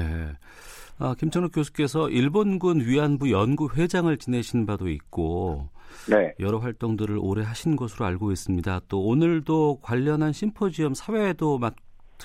아, 0.99 1.15
김천욱 1.19 1.53
교수께서 1.53 2.09
일본군 2.09 2.81
위안부 2.81 3.31
연구 3.33 3.69
회장을 3.75 4.17
지내신 4.19 4.67
바도 4.67 4.89
있고 4.89 5.69
네, 6.09 6.33
여러 6.39 6.59
활동들을 6.59 7.19
오래 7.21 7.43
하신 7.43 7.77
것으로 7.77 8.07
알고 8.07 8.31
있습니다. 8.31 8.81
또 8.89 9.05
오늘도 9.05 9.81
관련한 9.83 10.33
심포지엄 10.33 10.95
사회도 10.95 11.59
맡 11.59 11.75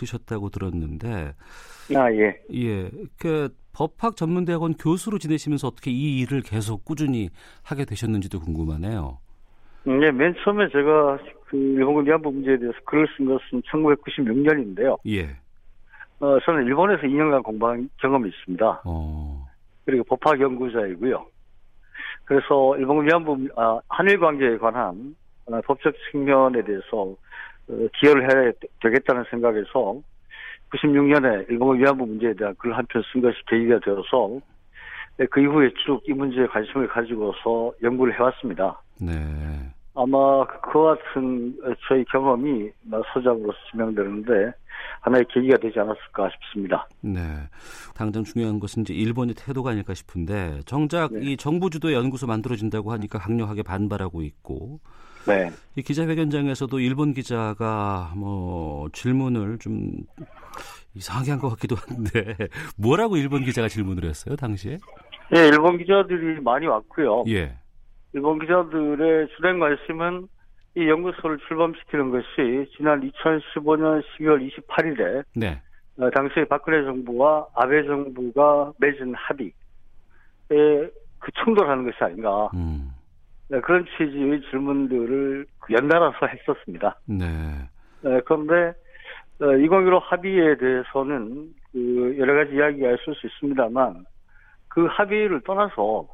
으셨다고 0.03 0.49
들었는데 0.49 1.33
아 1.95 2.11
예. 2.13 2.39
예, 2.53 2.89
그 3.19 3.49
법학 3.73 4.15
전문대학원 4.15 4.73
교수로 4.73 5.19
지내시면서 5.19 5.67
어떻게 5.67 5.91
이 5.91 6.19
일을 6.19 6.41
계속 6.41 6.83
꾸준히 6.83 7.29
하게 7.63 7.85
되셨는지도 7.85 8.39
궁금하네요. 8.39 9.19
음, 9.87 10.03
예, 10.03 10.11
맨 10.11 10.35
처음에 10.43 10.67
제가 10.69 11.19
그 11.45 11.55
일본군 11.55 12.07
위안부 12.07 12.31
문제에 12.31 12.57
대해서 12.57 12.77
글을 12.85 13.07
쓴 13.15 13.25
것은 13.25 13.61
1996년인데요. 13.61 14.97
예. 15.07 15.37
어, 16.19 16.39
저는 16.43 16.65
일본에서 16.65 17.03
2년간 17.03 17.43
공부한 17.43 17.89
경험이 18.01 18.29
있습니다. 18.29 18.81
어. 18.85 19.47
그리고 19.85 20.03
법학 20.03 20.41
연구자이고요. 20.41 21.25
그래서 22.25 22.75
일본 22.77 23.05
위안부 23.05 23.47
아, 23.55 23.79
한일 23.87 24.19
관계에 24.19 24.57
관한 24.57 25.15
어, 25.45 25.61
법적 25.61 25.93
측면에 26.11 26.63
대해서 26.63 26.85
어, 26.93 27.15
기여를 27.99 28.23
해야 28.23 28.51
되겠다는 28.81 29.25
생각에서 29.29 30.01
96년에 30.71 31.49
일본 31.49 31.79
위안부 31.79 32.05
문제에 32.05 32.33
대한 32.33 32.55
글한편 32.57 33.03
쓴 33.11 33.21
것이 33.21 33.37
계기가 33.47 33.79
되어서 33.79 34.39
네, 35.17 35.25
그 35.31 35.41
이후에 35.41 35.69
쭉 35.85 36.03
이 36.07 36.13
문제에 36.13 36.45
관심을 36.47 36.87
가지고서 36.87 37.73
연구를 37.81 38.13
해왔습니다. 38.13 38.81
네. 39.01 39.13
아마 39.95 40.45
그와 40.45 40.95
같은 40.95 41.57
저희 41.87 42.05
경험이 42.05 42.69
소장으로서 43.13 43.57
지명되는데 43.71 44.51
하나의 45.01 45.25
계기가 45.33 45.57
되지 45.57 45.79
않았을까 45.79 46.29
싶습니다. 46.29 46.87
네. 47.01 47.19
당장 47.95 48.23
중요한 48.23 48.59
것은 48.59 48.83
이제 48.83 48.93
일본의 48.93 49.33
태도가 49.35 49.71
아닐까 49.71 49.95
싶은데 49.95 50.59
정작 50.65 51.11
네. 51.11 51.19
이 51.23 51.37
정부 51.37 51.69
주도 51.71 51.91
연구소 51.93 52.27
만들어진다고 52.27 52.91
하니까 52.91 53.17
강력하게 53.17 53.63
반발하고 53.63 54.21
있고 54.21 54.79
네. 55.25 55.51
이 55.75 55.81
기자회견장에서도 55.81 56.79
일본 56.79 57.13
기자가 57.13 58.13
뭐 58.15 58.89
질문을 58.93 59.57
좀 59.59 59.91
이상하게 60.95 61.31
한 61.31 61.39
것 61.39 61.49
같기도 61.49 61.75
한데 61.75 62.35
뭐라고 62.77 63.17
일본 63.17 63.43
기자가 63.43 63.67
질문을 63.67 64.05
했어요 64.05 64.35
당시에? 64.35 64.77
예, 65.35 65.47
일본 65.47 65.77
기자들이 65.77 66.39
많이 66.41 66.65
왔고요. 66.67 67.25
예. 67.27 67.57
일본 68.13 68.39
기자들의 68.39 69.27
주된 69.35 69.59
관심은 69.59 70.27
이 70.75 70.87
연구소를 70.87 71.37
출범시키는 71.47 72.11
것이 72.11 72.71
지난 72.77 73.01
2015년 73.01 74.01
12월 74.19 74.49
28일에 74.67 75.23
네. 75.35 75.61
어, 75.99 76.09
당시 76.11 76.35
박근혜 76.47 76.83
정부와 76.85 77.47
아베 77.55 77.83
정부가 77.85 78.71
맺은 78.79 79.13
합의에 79.15 79.51
그 80.49 81.31
충돌하는 81.43 81.83
것이 81.85 81.97
아닌가 82.03 82.49
음. 82.53 82.86
네, 83.49 83.61
그런 83.61 83.85
취지의 83.97 84.41
질문들을 84.49 85.45
연달아서 85.71 86.25
했었습니다. 86.25 86.99
네. 87.05 87.25
네, 88.01 88.21
그런데 88.25 88.73
어, 89.39 89.55
2015 89.55 89.99
합의에 89.99 90.57
대해서는 90.57 91.49
그 91.71 92.15
여러 92.17 92.33
가지 92.33 92.55
이야기가 92.55 92.91
있을 92.91 93.15
수 93.15 93.27
있습니다만 93.27 94.05
그 94.67 94.85
합의를 94.85 95.41
떠나서 95.41 96.07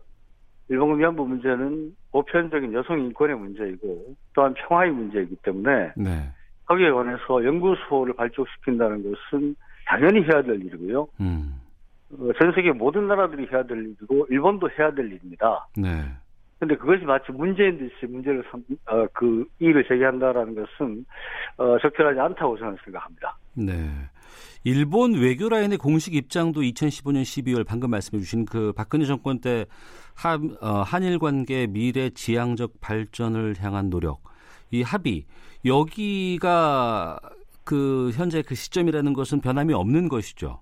일본군 0.70 1.00
위안부 1.00 1.26
문제는 1.26 1.96
보편적인 2.12 2.74
여성 2.74 3.00
인권의 3.00 3.38
문제이고 3.38 4.16
또한 4.34 4.54
평화의 4.54 4.92
문제이기 4.92 5.38
때문에 5.44 5.94
네. 5.98 6.30
거기에 6.66 6.92
관해서 6.92 7.44
연구소를 7.44 8.14
발족시킨다는 8.16 9.04
것은 9.04 9.56
당연히 9.86 10.22
해야 10.24 10.42
될 10.42 10.56
일이고요. 10.62 11.08
음. 11.20 11.60
어, 12.12 12.32
전 12.40 12.54
세계 12.54 12.72
모든 12.72 13.08
나라들이 13.08 13.48
해야 13.52 13.64
될 13.64 13.78
일이고 13.80 14.28
일본도 14.30 14.70
해야 14.78 14.92
될 14.92 15.08
일입니다. 15.08 15.68
네. 15.76 15.90
근데 16.64 16.78
그것이 16.78 17.04
마치 17.04 17.30
문제인 17.34 17.78
듯이 17.78 18.06
문제를 18.06 18.42
삼, 18.50 18.64
어, 18.88 19.06
그 19.12 19.46
이의를 19.60 19.84
제기한다라는 19.86 20.56
것은 20.56 21.06
어, 21.58 21.78
적절하지 21.80 22.18
않다고 22.18 22.58
저는 22.58 22.78
생각합니다. 22.86 23.38
네. 23.54 23.74
일본 24.64 25.14
외교 25.14 25.50
라인의 25.50 25.78
공식 25.78 26.16
입장도 26.16 26.62
2015년 26.62 27.24
12월 27.24 27.68
방금 27.68 27.90
말씀해 27.90 28.22
주신 28.22 28.46
그 28.46 28.72
박근혜 28.78 29.04
정권 29.04 29.42
때 29.42 29.66
한, 30.16 30.56
어, 30.62 30.84
한일 30.84 31.20
관계 31.20 31.68
미래 31.68 32.10
지향적 32.10 32.80
발전을 32.80 33.56
향한 33.60 33.90
노력, 33.90 34.22
이 34.72 34.84
합의, 34.84 35.26
여기가 35.66 37.20
그 37.66 38.12
현재 38.14 38.42
그 38.42 38.56
시점이라는 38.56 39.12
것은 39.12 39.42
변함이 39.42 39.74
없는 39.74 40.08
것이죠. 40.08 40.62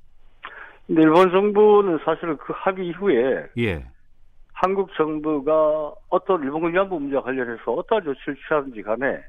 근데 0.88 1.04
일본 1.04 1.30
정부는 1.30 2.00
사실은 2.04 2.38
그 2.38 2.54
합의 2.56 2.88
이후에 2.88 3.46
예. 3.60 3.86
한국 4.62 4.92
정부가 4.96 5.92
어떤 6.10 6.44
일본군 6.44 6.72
위안부 6.72 7.00
문제와 7.00 7.24
관련해서 7.24 7.72
어떠한 7.72 8.04
조치를 8.04 8.36
취하든지 8.48 8.84
간에 8.84 9.20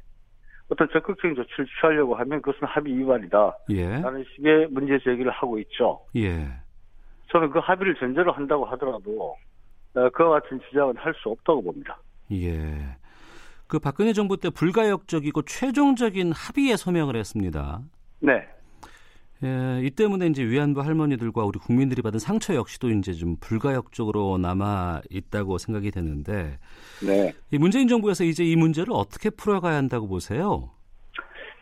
어떤 0.68 0.86
적극적인 0.92 1.34
조치를 1.34 1.66
취하려고 1.80 2.14
하면 2.16 2.42
그것은 2.42 2.68
합의 2.68 2.98
위반이다. 2.98 3.56
예. 3.70 3.88
라는 4.00 4.22
식의 4.34 4.68
문제 4.70 4.98
제기를 4.98 5.32
하고 5.32 5.58
있죠. 5.60 6.04
예. 6.16 6.48
저는 7.30 7.50
그 7.50 7.60
합의를 7.60 7.94
전제로 7.94 8.30
한다고 8.30 8.66
하더라도 8.66 9.34
어, 9.94 10.10
그와 10.10 10.40
같은 10.40 10.60
주장은 10.68 10.96
할 10.98 11.14
수 11.14 11.30
없다고 11.30 11.62
봅니다. 11.62 11.98
예. 12.32 12.94
그 13.66 13.78
박근혜 13.78 14.12
정부 14.12 14.36
때 14.36 14.50
불가역적이고 14.50 15.42
최종적인 15.42 16.32
합의에 16.32 16.76
서명을 16.76 17.16
했습니다. 17.16 17.80
네. 18.20 18.46
예, 19.44 19.80
이 19.82 19.90
때문에 19.90 20.26
이제 20.26 20.44
위안부 20.44 20.82
할머니들과 20.82 21.44
우리 21.44 21.58
국민들이 21.58 22.00
받은 22.00 22.20
상처 22.20 22.54
역시도 22.54 22.90
이제 22.90 23.12
좀 23.12 23.37
불가역적으로 23.40 24.38
남아 24.38 25.02
있다고 25.11 25.58
생각이 25.58 25.90
되는데 25.90 26.58
네. 27.04 27.32
이 27.50 27.58
문재인 27.58 27.88
정부에서 27.88 28.22
이제 28.25 28.44
이 28.44 28.54
문제를 28.54 28.92
어떻게 28.92 29.30
풀어가야 29.30 29.76
한다고 29.76 30.06
보세요? 30.06 30.70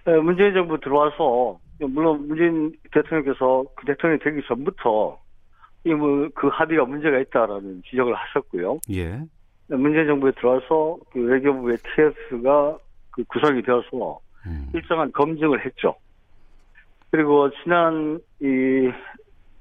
어, 0.04 0.10
문재인 0.22 0.52
정부 0.52 0.78
들어와서 0.78 1.58
물론 1.80 2.28
문재인 2.28 2.72
대통령께서 2.92 3.64
그 3.76 3.86
대통령이 3.86 4.20
되기 4.22 4.46
전부터 4.46 5.18
이그 5.84 6.48
합의가 6.48 6.84
문제가 6.84 7.18
있다라는 7.18 7.82
지적을 7.88 8.14
하셨고요. 8.14 8.80
예. 8.90 9.22
문재인 9.68 10.06
정부에 10.06 10.32
들어와서 10.32 10.98
그 11.12 11.20
외교부의 11.20 11.78
TF가 11.78 12.76
그 13.12 13.24
구성이 13.24 13.62
되어서 13.62 14.20
음. 14.46 14.68
일정한 14.74 15.10
검증을 15.12 15.64
했죠. 15.64 15.94
그리고 17.10 17.50
지난 17.62 18.20
이, 18.40 18.90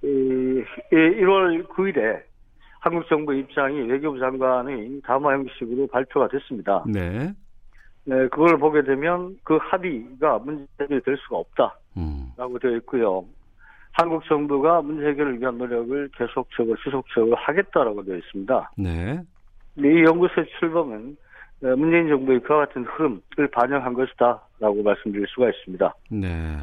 이 0.03 0.63
1월 0.91 1.67
9일에 1.67 2.21
한국 2.79 3.07
정부 3.07 3.33
입장이 3.33 3.81
외교부 3.81 4.19
장관의 4.19 5.01
담화 5.03 5.33
형식으로 5.33 5.87
발표가 5.87 6.27
됐습니다. 6.29 6.83
네. 6.87 7.33
네, 8.05 8.27
그걸 8.29 8.57
보게 8.57 8.83
되면 8.83 9.37
그 9.43 9.57
합의가 9.57 10.39
문제 10.39 10.65
해결될 10.81 11.17
수가 11.17 11.37
없다라고 11.37 11.77
음. 11.97 12.59
되어 12.61 12.71
있고요. 12.77 13.25
한국 13.91 14.23
정부가 14.25 14.81
문제 14.81 15.07
해결을 15.07 15.41
위한 15.41 15.57
노력을 15.57 16.09
계속적으로 16.15 16.77
지속적으로 16.83 17.35
하겠다라고 17.35 18.03
되어 18.05 18.15
있습니다. 18.15 18.71
네. 18.77 19.21
이 19.77 20.03
연구소의 20.07 20.47
출범은 20.59 21.17
어, 21.63 21.75
문재인 21.75 22.07
정부의 22.07 22.39
그와 22.41 22.65
같은 22.65 22.85
흐름을 22.85 23.47
반영한 23.51 23.93
것이다라고 23.93 24.81
말씀드릴 24.83 25.27
수가 25.27 25.49
있습니다. 25.49 25.93
네. 26.11 26.57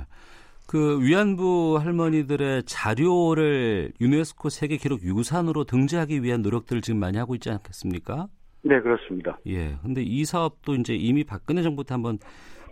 그 0.66 1.00
위안부 1.00 1.78
할머니들의 1.80 2.64
자료를 2.64 3.92
유네스코 4.00 4.48
세계 4.48 4.76
기록 4.76 5.02
유산으로 5.02 5.64
등재하기 5.64 6.22
위한 6.22 6.42
노력들을 6.42 6.82
지금 6.82 6.98
많이 6.98 7.18
하고 7.18 7.34
있지 7.34 7.50
않겠습니까? 7.50 8.26
네, 8.62 8.80
그렇습니다. 8.80 9.38
예. 9.46 9.76
근데 9.82 10.02
이 10.02 10.24
사업도 10.24 10.74
이제 10.74 10.94
이미 10.94 11.22
박근혜 11.22 11.62
정부 11.62 11.84
때 11.84 11.94
한번 11.94 12.18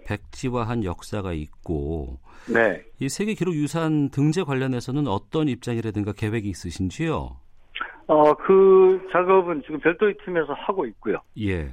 백지화한 0.06 0.82
역사가 0.84 1.32
있고 1.32 2.18
네. 2.52 2.82
이 2.98 3.08
세계 3.08 3.34
기록 3.34 3.54
유산 3.54 4.10
등재 4.10 4.42
관련해서는 4.42 5.06
어떤 5.06 5.48
입장이라든가 5.48 6.12
계획이 6.12 6.48
있으신지요? 6.48 7.36
어, 8.06 8.34
그 8.34 9.00
작업은 9.12 9.62
지금 9.62 9.78
별도의 9.78 10.16
팀에서 10.24 10.52
하고 10.52 10.84
있고요. 10.86 11.18
예. 11.40 11.72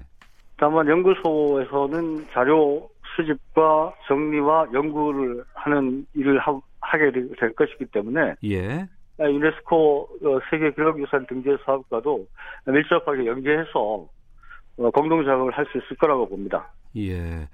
다만 0.57 0.87
연구소에서는 0.87 2.27
자료 2.31 2.90
수집과 3.15 3.93
정리와 4.07 4.67
연구를 4.73 5.43
하는 5.53 6.05
일을 6.13 6.39
하, 6.39 6.59
하게 6.81 7.11
될 7.11 7.53
것이기 7.55 7.85
때문에 7.85 8.35
예. 8.43 8.87
유네스코 9.19 10.09
어, 10.23 10.39
세계 10.49 10.71
기록유산 10.71 11.27
등재 11.27 11.55
사업과도 11.65 12.25
밀접하게 12.65 13.25
연계해서 13.27 14.07
어, 14.77 14.89
공동 14.91 15.23
작업을 15.23 15.51
할 15.51 15.65
수 15.71 15.77
있을 15.77 15.95
거라고 15.97 16.27
봅니다. 16.27 16.71
예. 16.97 17.47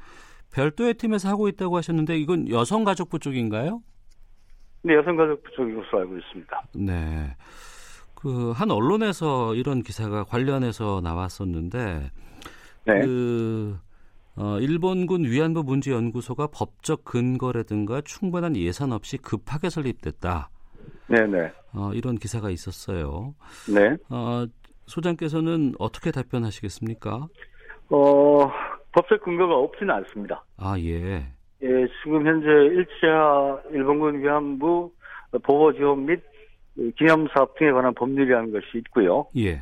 별도의 0.54 0.94
팀에서 0.94 1.30
하고 1.30 1.48
있다고 1.50 1.76
하셨는데 1.78 2.18
이건 2.18 2.50
여성가족부 2.50 3.20
쪽인가요? 3.20 3.82
근데 4.82 4.96
여성가족부 4.96 5.50
것으로 5.52 6.00
알고 6.00 6.18
있습니다. 6.18 6.64
네. 6.76 7.36
그 8.16 8.54
한 8.54 8.72
언론에서 8.72 9.54
이런 9.54 9.84
기사가 9.84 10.24
관련해서 10.24 11.02
나왔었는데 11.04 12.12
네. 12.86 13.00
그 13.02 13.78
어, 14.38 14.60
일본군 14.60 15.24
위안부 15.26 15.64
문제 15.64 15.92
연구소가 15.92 16.48
법적 16.48 17.04
근거라든가 17.04 18.02
충분한 18.02 18.56
예산 18.56 18.92
없이 18.92 19.18
급하게 19.18 19.70
설립됐다. 19.70 20.50
네네. 21.08 21.52
어, 21.74 21.92
이런 21.94 22.16
기사가 22.16 22.50
있었어요. 22.50 23.34
네. 23.74 23.96
어, 24.10 24.46
소장께서는 24.86 25.74
어떻게 25.80 26.12
답변하시겠습니까? 26.12 27.28
어, 27.90 28.52
법적 28.92 29.24
근거가 29.24 29.56
없지는 29.56 29.94
않습니다. 29.96 30.44
아 30.58 30.78
예. 30.80 31.26
예, 31.64 31.88
지금 32.04 32.26
현재 32.28 32.48
일제하 32.48 33.60
일본군 33.72 34.22
위안부 34.22 34.92
보호 35.44 35.74
지원 35.74 36.06
및 36.06 36.22
기념 36.98 37.28
사업 37.34 37.58
등에 37.58 37.72
관한 37.72 37.94
법률이라는 37.96 38.52
것이 38.52 38.66
있고요. 38.76 39.26
예. 39.38 39.62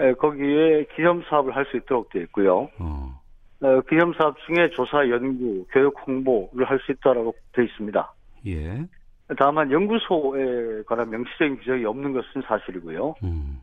예, 0.00 0.12
거기에 0.14 0.86
기념 0.94 1.22
사업을 1.28 1.54
할 1.56 1.64
수 1.70 1.76
있도록 1.78 2.10
되어 2.10 2.22
있고요. 2.22 2.68
어. 2.78 3.21
어, 3.62 3.80
기념 3.82 4.12
사업 4.14 4.36
중에 4.40 4.68
조사, 4.70 5.08
연구, 5.08 5.64
교육, 5.70 5.94
홍보를 6.06 6.68
할 6.68 6.78
수 6.80 6.92
있다라고 6.92 7.34
되어 7.52 7.64
있습니다. 7.64 8.14
예. 8.48 8.84
다만 9.38 9.70
연구소에 9.70 10.82
관한 10.86 11.10
명시적인 11.10 11.58
규정이 11.58 11.84
없는 11.84 12.12
것은 12.12 12.42
사실이고요. 12.44 13.14
음. 13.22 13.60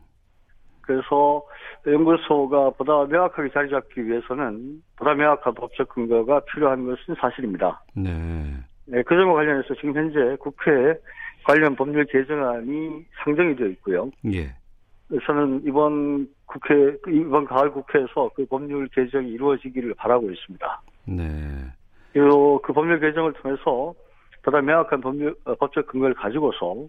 그래서 0.80 1.44
연구소가 1.86 2.70
보다 2.70 3.04
명확하게 3.04 3.50
자리 3.50 3.70
잡기 3.70 4.04
위해서는 4.06 4.82
보다 4.96 5.14
명확한 5.14 5.54
법적 5.54 5.90
근거가 5.90 6.40
필요한 6.52 6.86
것은 6.86 7.14
사실입니다. 7.20 7.82
네. 7.94 8.10
네, 8.86 9.02
그 9.02 9.14
점과 9.14 9.34
관련해서 9.34 9.74
지금 9.74 9.94
현재 9.94 10.36
국회에 10.40 10.94
관련 11.44 11.76
법률 11.76 12.04
개정안이 12.06 13.04
상정이 13.22 13.54
되어 13.54 13.68
있고요. 13.68 14.10
예. 14.32 14.52
저는 15.26 15.62
이번 15.64 16.28
국회, 16.46 16.96
이번 17.08 17.44
가을 17.44 17.70
국회에서 17.72 18.30
그 18.34 18.44
법률 18.46 18.88
개정이 18.88 19.28
이루어지기를 19.30 19.94
바라고 19.94 20.30
있습니다. 20.30 20.82
네. 21.06 21.24
그리고 22.12 22.60
그 22.62 22.72
법률 22.72 23.00
개정을 23.00 23.32
통해서 23.34 23.94
보다 24.42 24.60
명확한 24.60 25.00
법률, 25.00 25.34
어, 25.44 25.54
법적 25.54 25.86
근거를 25.86 26.14
가지고서 26.14 26.86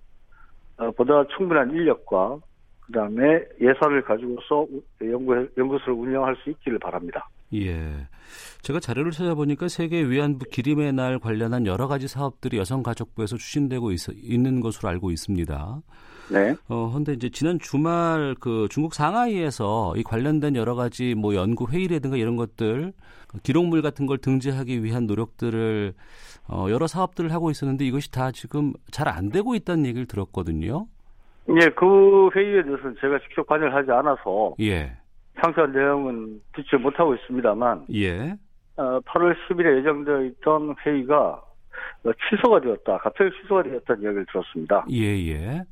어, 0.78 0.92
보다 0.92 1.24
충분한 1.36 1.72
인력과 1.72 2.38
그 2.82 2.92
다음에 2.92 3.44
예산을 3.60 4.02
가지고서 4.04 4.68
연구, 5.04 5.48
연구소를 5.58 5.94
운영할 5.94 6.36
수 6.44 6.50
있기를 6.50 6.80
바랍니다. 6.80 7.28
예. 7.54 8.08
제가 8.62 8.80
자료를 8.80 9.12
찾아보니까 9.12 9.68
세계 9.68 10.04
위안부 10.04 10.46
기림의 10.52 10.94
날 10.94 11.20
관련한 11.20 11.66
여러 11.66 11.88
가지 11.88 12.08
사업들이 12.08 12.58
여성가족부에서 12.58 13.38
추진되고 13.38 13.92
있, 13.92 14.00
있는 14.24 14.62
것으로 14.62 14.90
알고 14.90 15.12
있습니다. 15.12 15.82
네. 16.32 16.56
어, 16.70 16.92
근데 16.94 17.14
이제 17.14 17.30
지난 17.30 17.60
주말 17.60 18.36
그 18.40 18.68
중국 18.70 18.94
상하이에서 18.94 19.94
이 19.98 20.04
관련된 20.04 20.56
여러 20.56 20.76
가지 20.76 21.14
뭐 21.16 21.36
연구 21.36 21.68
회의라든가 21.70 22.16
이런 22.18 22.38
것들 22.38 22.94
기록물 23.44 23.82
같은 23.82 24.06
걸 24.06 24.18
등재하기 24.18 24.84
위한 24.84 25.08
노력들을 25.08 25.94
어, 26.50 26.68
여러 26.70 26.88
사업들을 26.88 27.32
하고 27.34 27.52
있었는데 27.52 27.86
이것이 27.86 28.12
다 28.12 28.32
지금 28.32 28.74
잘 28.92 29.08
안 29.08 29.30
되고 29.30 29.56
있다는 29.56 29.86
얘기를 29.86 30.06
들었거든요. 30.08 30.88
예, 31.50 31.70
그 31.76 32.30
회의에 32.36 32.64
대해서는 32.64 32.96
제가 33.02 33.20
직접 33.20 33.46
관여를 33.48 33.74
하지 33.74 33.92
않아서 33.92 34.54
예. 34.62 34.96
상세한 35.42 35.74
내용은 35.74 36.40
듣지 36.54 36.76
못하고 36.78 37.14
있습니다만 37.16 37.88
예. 37.94 38.36
어, 38.78 39.00
8월 39.02 39.36
10일에 39.50 39.80
예정되어 39.80 40.22
있던 40.26 40.76
회의가 40.86 41.42
어, 42.04 42.12
취소가 42.30 42.62
되었다. 42.62 42.98
갑자기 43.00 43.32
취소가 43.42 43.64
되었다는 43.64 44.04
이야기를 44.04 44.26
들었습니다. 44.32 44.86
예, 44.92 45.06
예. 45.30 45.64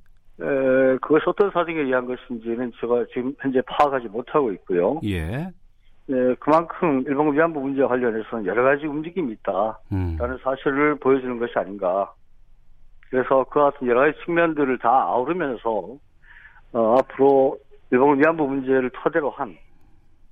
에, 0.41 0.97
그것이 1.01 1.23
어떤 1.27 1.51
사정에 1.51 1.79
의한 1.79 2.05
것인지는 2.05 2.71
제가 2.79 3.05
지금 3.13 3.33
현재 3.39 3.61
파악하지 3.67 4.07
못하고 4.07 4.51
있고요. 4.53 4.99
예. 5.03 5.47
네, 6.07 6.35
그만큼 6.39 7.03
일본군 7.05 7.35
위안부 7.35 7.59
문제와 7.59 7.87
관련해서는 7.89 8.45
여러 8.45 8.63
가지 8.63 8.87
움직임이 8.87 9.33
있다라는 9.33 9.75
음. 9.91 10.17
사실을 10.43 10.95
보여주는 10.95 11.37
것이 11.37 11.53
아닌가. 11.55 12.11
그래서 13.09 13.43
그 13.49 13.59
같은 13.59 13.87
여러 13.87 14.01
가지 14.01 14.17
측면들을 14.25 14.79
다 14.79 14.89
아우르면서 14.89 15.97
어, 16.73 16.95
앞으로 16.97 17.57
일본군 17.91 18.19
위안부 18.19 18.47
문제를 18.47 18.89
토대로 18.91 19.29
한 19.31 19.55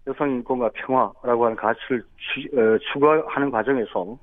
여성 0.07 0.29
인권과 0.31 0.69
평화라고 0.73 1.45
하는 1.45 1.57
가치를 1.57 2.03
추, 2.17 2.57
어, 2.57 2.77
추구하는 2.93 3.51
과정에서 3.51 4.17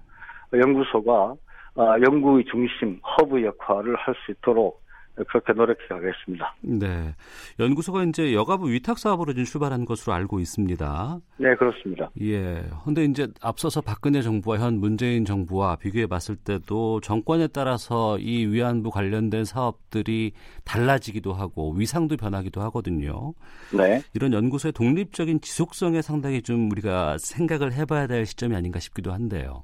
연구소가 0.52 1.34
아, 1.76 1.96
연구의 2.00 2.44
중심, 2.44 3.00
허브 3.02 3.42
역할을 3.42 3.96
할 3.96 4.14
수 4.24 4.30
있도록 4.32 4.80
그렇게 5.28 5.52
노력해 5.52 5.86
가겠습니다. 5.88 6.56
네. 6.62 7.14
연구소가 7.60 8.02
이제 8.04 8.34
여가부 8.34 8.70
위탁 8.70 8.98
사업으로 8.98 9.32
지금 9.32 9.44
출발한 9.44 9.84
것으로 9.84 10.12
알고 10.12 10.40
있습니다. 10.40 11.18
네, 11.36 11.54
그렇습니다. 11.54 12.10
예. 12.20 12.64
근데 12.84 13.04
이제 13.04 13.28
앞서서 13.40 13.80
박근혜 13.80 14.22
정부와 14.22 14.58
현 14.58 14.80
문재인 14.80 15.24
정부와 15.24 15.76
비교해 15.76 16.06
봤을 16.06 16.36
때도 16.36 17.00
정권에 17.00 17.46
따라서 17.48 18.18
이 18.18 18.46
위안부 18.46 18.90
관련된 18.90 19.44
사업들이 19.44 20.32
달라지기도 20.64 21.32
하고 21.32 21.72
위상도 21.74 22.16
변하기도 22.16 22.60
하거든요. 22.62 23.34
네. 23.76 24.00
이런 24.14 24.32
연구소의 24.32 24.72
독립적인 24.72 25.40
지속성에 25.40 26.02
상당히 26.02 26.42
좀 26.42 26.70
우리가 26.70 27.18
생각을 27.18 27.72
해봐야 27.72 28.06
될 28.08 28.26
시점이 28.26 28.56
아닌가 28.56 28.80
싶기도 28.80 29.12
한데요. 29.12 29.62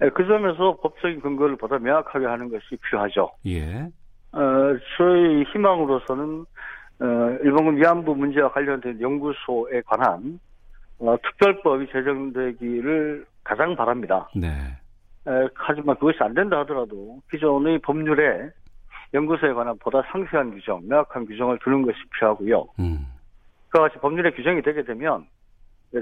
네, 0.00 0.10
그 0.10 0.26
점에서 0.26 0.78
법적인 0.82 1.20
근거를 1.20 1.56
보다 1.56 1.78
명확하게 1.78 2.26
하는 2.26 2.50
것이 2.50 2.76
필요하죠. 2.84 3.30
예. 3.46 3.88
어, 4.32 4.76
저희 4.96 5.44
희망으로서는 5.52 6.44
어, 7.00 7.06
일본군 7.42 7.76
위안부 7.76 8.14
문제와 8.14 8.50
관련된 8.52 9.00
연구소에 9.00 9.82
관한 9.86 10.38
어, 10.98 11.16
특별법이 11.22 11.88
제정되기를 11.92 13.26
가장 13.44 13.74
바랍니다. 13.76 14.28
네. 14.34 14.48
에, 14.48 15.48
하지만 15.54 15.96
그것이 15.96 16.18
안 16.20 16.34
된다 16.34 16.60
하더라도 16.60 17.20
기존의 17.30 17.80
법률에 17.80 18.50
연구소에 19.14 19.52
관한 19.52 19.76
보다 19.78 20.02
상세한 20.10 20.52
규정, 20.52 20.80
명확한 20.88 21.26
규정을 21.26 21.58
두는 21.62 21.82
것이 21.82 21.98
필요하고요. 22.14 22.66
음. 22.80 23.06
그와 23.68 23.88
같이 23.88 23.98
법률에 24.00 24.30
규정이 24.30 24.62
되게 24.62 24.82
되면 24.82 25.26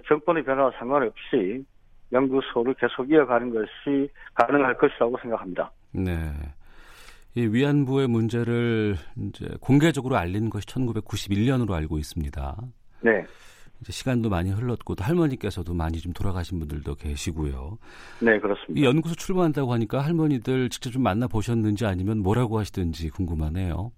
정권의 0.07 0.45
변화와 0.45 0.73
상관없이 0.79 1.65
연구소를 2.13 2.75
계속 2.75 3.11
이어가는 3.11 3.51
것이 3.51 4.11
가능할 4.35 4.77
것이라고 4.77 5.17
생각합니다. 5.19 5.71
네. 5.93 6.13
이 7.35 7.47
위안부의 7.47 8.09
문제를 8.09 8.97
이제 9.17 9.47
공개적으로 9.61 10.17
알린 10.17 10.51
것이 10.51 10.67
1991년으로 10.67 11.73
알고 11.73 11.99
있습니다. 11.99 12.57
네. 13.03 13.25
이제 13.81 13.93
시간도 13.93 14.29
많이 14.29 14.51
흘렀고 14.51 14.95
또 14.95 15.05
할머니께서도 15.05 15.73
많이 15.73 15.99
좀 15.99 16.13
돌아가신 16.13 16.59
분들도 16.59 16.97
계시고요. 16.97 17.79
네, 18.21 18.37
이 18.37 18.41
그렇습니다. 18.41 18.87
연구소 18.87 19.15
출범한다고 19.15 19.73
하니까 19.73 20.01
할머니들 20.01 20.69
직접 20.69 20.91
좀 20.91 21.03
만나 21.03 21.27
보셨는지 21.27 21.87
아니면 21.87 22.19
뭐라고 22.19 22.59
하시든지 22.59 23.11
궁금하네요. 23.11 23.93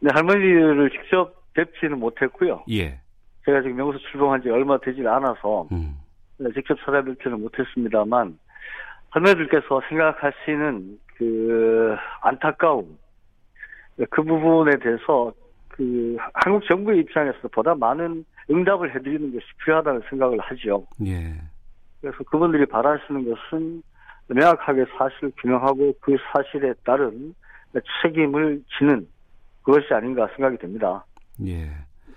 네, 0.00 0.10
할머니를 0.14 0.90
직접 0.90 1.34
뵙지는 1.54 1.98
못했고요. 1.98 2.64
예. 2.70 3.00
제가 3.44 3.62
지금 3.62 3.78
연구소 3.78 3.98
출범한 4.10 4.42
지 4.42 4.48
얼마 4.48 4.78
되질 4.78 5.06
않아서 5.06 5.68
음. 5.72 5.96
네, 6.38 6.48
직접 6.54 6.76
찾아뵙지는 6.84 7.40
못했습니다만 7.40 8.38
할머니들께서 9.10 9.82
생각하시는 9.88 10.98
그 11.18 11.96
안타까움 12.22 12.98
그 14.10 14.22
부분에 14.22 14.76
대해서 14.78 15.32
그 15.68 16.16
한국 16.34 16.64
정부의 16.66 17.00
입장에서 17.00 17.48
보다 17.48 17.74
많은 17.74 18.24
응답을 18.50 18.94
해드리는 18.94 19.32
것이 19.32 19.46
필요하다는 19.64 20.02
생각을 20.08 20.38
하죠. 20.40 20.86
예. 21.04 21.34
그래서 22.00 22.18
그분들이 22.24 22.66
바라시는 22.66 23.24
것은 23.24 23.82
명확하게 24.28 24.84
사실을 24.98 25.32
규명하고 25.40 25.94
그 26.00 26.16
사실에 26.32 26.74
따른 26.84 27.34
책임을 28.02 28.62
지는 28.78 29.06
그것이 29.62 29.92
아닌가 29.92 30.28
생각이 30.36 30.58
됩니다. 30.58 31.04
예. 31.44 31.70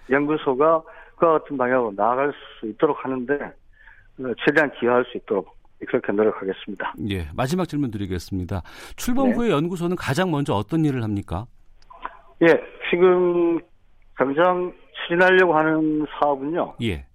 연구소가 0.10 0.84
그와 1.18 1.40
같은 1.40 1.58
방향으로 1.58 1.94
나아갈 1.96 2.34
수 2.60 2.68
있도록 2.68 3.04
하는데 3.04 3.34
어, 3.36 4.34
최대한 4.46 4.72
기여할 4.80 5.06
수 5.06 5.18
있도록 5.18 5.59
그렇게 5.88 6.12
노력하겠습니다. 6.12 6.94
예. 7.10 7.28
마지막 7.36 7.68
질문 7.68 7.92
드리겠습니다. 7.92 8.62
출범 8.96 9.30
네. 9.30 9.36
후에 9.36 9.50
연구소는 9.52 9.96
가장 9.96 10.32
먼저 10.32 10.54
어떤 10.54 10.86
일을 10.86 11.04
합니까? 11.04 11.46
예, 12.42 12.48
지금 12.89 13.60
당장 14.18 14.74
추진하려고 14.94 15.56
하는 15.56 16.06
사업은요. 16.20 16.76
예. 16.84 17.06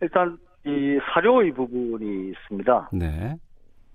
일단 0.00 0.38
이 0.64 0.98
사료의 1.12 1.52
부분이 1.52 2.30
있습니다. 2.30 2.90
네. 2.92 3.36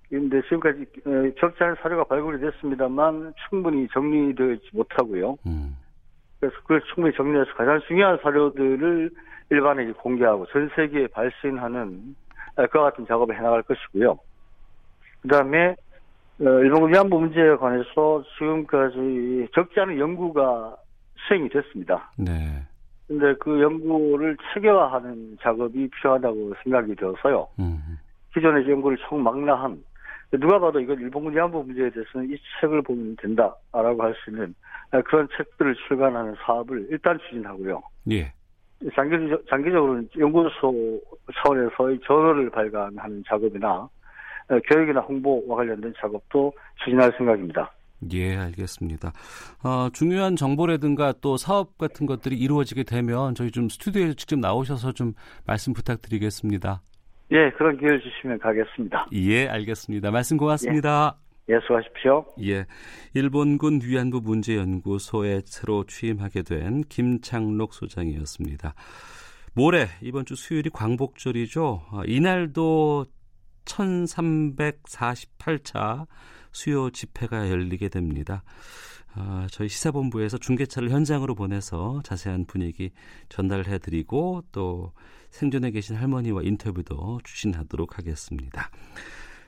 그런데 0.09 0.41
지금까지 0.43 0.85
어, 1.05 1.09
않은 1.09 1.75
사료가 1.81 2.03
발굴이 2.03 2.39
됐습니다만 2.39 3.33
충분히 3.49 3.87
정리되지 3.93 4.69
못하고요. 4.73 5.37
음. 5.47 5.75
그래서 6.39 6.55
그걸 6.61 6.81
충분히 6.93 7.15
정리해서 7.15 7.51
가장 7.55 7.79
중요한 7.87 8.19
사료들을 8.21 9.09
일반에게 9.49 9.93
공개하고 9.93 10.45
전 10.47 10.69
세계에 10.75 11.07
발신하는 11.07 12.15
어, 12.22 12.22
그와 12.55 12.91
같은 12.91 13.05
작업을 13.07 13.35
해나갈 13.37 13.61
것이고요. 13.63 14.17
그 15.21 15.27
다음에 15.27 15.75
일본 16.39 16.91
위안부 16.91 17.19
문제에 17.19 17.55
관해서 17.55 18.23
지금까지 18.37 19.47
적지 19.53 19.79
않은 19.79 19.99
연구가 19.99 20.75
수행이 21.27 21.49
됐습니다. 21.49 22.11
네. 22.17 22.63
근데 23.07 23.33
그 23.39 23.61
연구를 23.61 24.37
체계화하는 24.53 25.37
작업이 25.41 25.89
필요하다고 25.89 26.53
생각이 26.63 26.95
되어서요. 26.95 27.47
음. 27.59 27.99
기존의 28.33 28.69
연구를 28.69 28.97
총망라한 29.09 29.83
누가 30.31 30.57
봐도 30.59 30.79
이건 30.79 30.99
일본군 30.99 31.35
위안부 31.35 31.63
문제에 31.63 31.91
대해서는 31.91 32.31
이 32.31 32.37
책을 32.59 32.81
보면 32.81 33.15
된다라고 33.17 34.01
할 34.01 34.15
수 34.23 34.31
있는 34.31 34.55
그런 35.05 35.27
책들을 35.37 35.75
출간하는 35.87 36.35
사업을 36.43 36.87
일단 36.89 37.19
추진하고요. 37.19 37.81
예. 38.11 38.33
장기적, 38.95 39.47
장기적으로는 39.49 40.09
연구소 40.17 41.01
차원에서의 41.35 41.99
저널을 42.05 42.49
발간하는 42.49 43.23
작업이나 43.27 43.87
어, 44.49 44.59
교육이나 44.69 44.99
홍보와 45.01 45.57
관련된 45.57 45.93
작업도 45.99 46.53
추진할 46.83 47.11
생각입니다. 47.17 47.71
예, 48.11 48.35
알겠습니다. 48.35 49.13
어, 49.63 49.89
중요한 49.93 50.35
정보라든가 50.35 51.13
또 51.21 51.37
사업 51.37 51.77
같은 51.77 52.05
것들이 52.05 52.35
이루어지게 52.35 52.83
되면 52.83 53.33
저희 53.35 53.51
좀 53.51 53.69
스튜디오에 53.69 54.13
직접 54.15 54.37
나오셔서 54.37 54.91
좀 54.91 55.13
말씀 55.45 55.73
부탁드리겠습니다. 55.73 56.81
예, 57.31 57.49
그런 57.51 57.77
기회를 57.77 58.01
주시면 58.01 58.39
가겠습니다. 58.39 59.07
예, 59.13 59.47
알겠습니다. 59.47 60.11
말씀 60.11 60.37
고맙습니다. 60.37 61.15
예, 61.17 61.23
수고하십시오. 61.61 62.25
예. 62.43 62.65
일본군 63.13 63.81
위안부 63.83 64.21
문제연구소에 64.21 65.41
새로 65.45 65.83
취임하게 65.85 66.43
된 66.43 66.83
김창록 66.83 67.73
소장이었습니다. 67.73 68.73
모레 69.53 69.87
이번 70.01 70.25
주 70.25 70.35
수요일이 70.35 70.69
광복절이죠. 70.69 71.85
아, 71.91 72.03
이날도 72.05 73.05
1348차 73.65 76.07
수요 76.51 76.89
집회가 76.89 77.49
열리게 77.49 77.87
됩니다. 77.89 78.43
아, 79.15 79.47
저희 79.51 79.69
시사본부에서 79.69 80.39
중계차를 80.39 80.89
현장으로 80.89 81.35
보내서 81.35 82.01
자세한 82.03 82.45
분위기 82.45 82.91
전달해 83.29 83.77
드리고 83.77 84.43
또 84.51 84.91
생존해 85.29 85.69
계신 85.71 85.95
할머니와 85.95 86.41
인터뷰도 86.43 87.21
추진하도록 87.23 87.97
하겠습니다. 87.97 88.69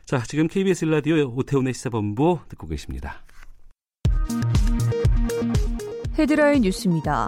자, 0.06 0.22
지금 0.28 0.48
KBS 0.48 0.86
라디오 0.86 1.34
오태훈의 1.36 1.74
시사본부 1.74 2.38
듣고 2.48 2.68
계십니다. 2.68 3.24
헤드라인 6.20 6.62
뉴스입니다. 6.62 7.28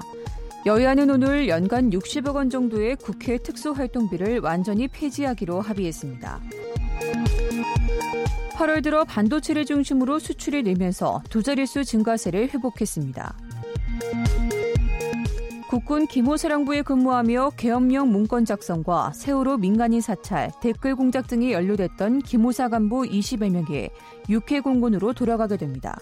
여야는 0.67 1.09
오늘 1.09 1.49
연간 1.49 1.89
60억 1.89 2.35
원 2.35 2.51
정도의 2.51 2.95
국회 2.97 3.39
특수활동비를 3.39 4.41
완전히 4.41 4.87
폐지하기로 4.87 5.59
합의했습니다. 5.59 6.39
8월 8.51 8.83
들어 8.83 9.03
반도체를 9.05 9.65
중심으로 9.65 10.19
수출이 10.19 10.61
늘면서 10.61 11.23
두 11.31 11.41
자릿수 11.41 11.83
증가세를 11.83 12.49
회복했습니다. 12.49 13.46
국군 15.77 16.07
기모사령부에 16.07 16.81
근무하며 16.81 17.51
계엄령 17.55 18.11
문건 18.11 18.45
작성과 18.45 19.11
세월호 19.13 19.57
민간인 19.57 20.01
사찰, 20.01 20.51
댓글 20.59 20.95
공작 20.95 21.27
등이 21.27 21.51
연루됐던 21.51 22.23
기모사 22.23 22.67
간부 22.67 23.03
20여 23.03 23.51
명이 23.51 23.89
육해 24.27 24.61
공군으로 24.61 25.13
돌아가게 25.13 25.55
됩니다. 25.55 25.99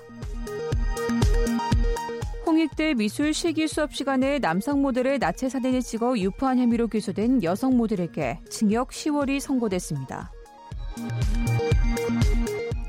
홍익대 2.46 2.94
미술 2.94 3.34
실기 3.34 3.68
수업 3.68 3.94
시간에 3.94 4.40
남성 4.40 4.82
모델의 4.82 5.20
나체 5.20 5.50
사진을 5.50 5.82
찍어 5.82 6.18
유포한 6.20 6.58
혐의로 6.58 6.88
기소된 6.88 7.44
여성 7.44 7.76
모델에게 7.76 8.40
징역 8.50 8.92
10월이 8.92 9.42
선고됐습니다. 9.42 10.32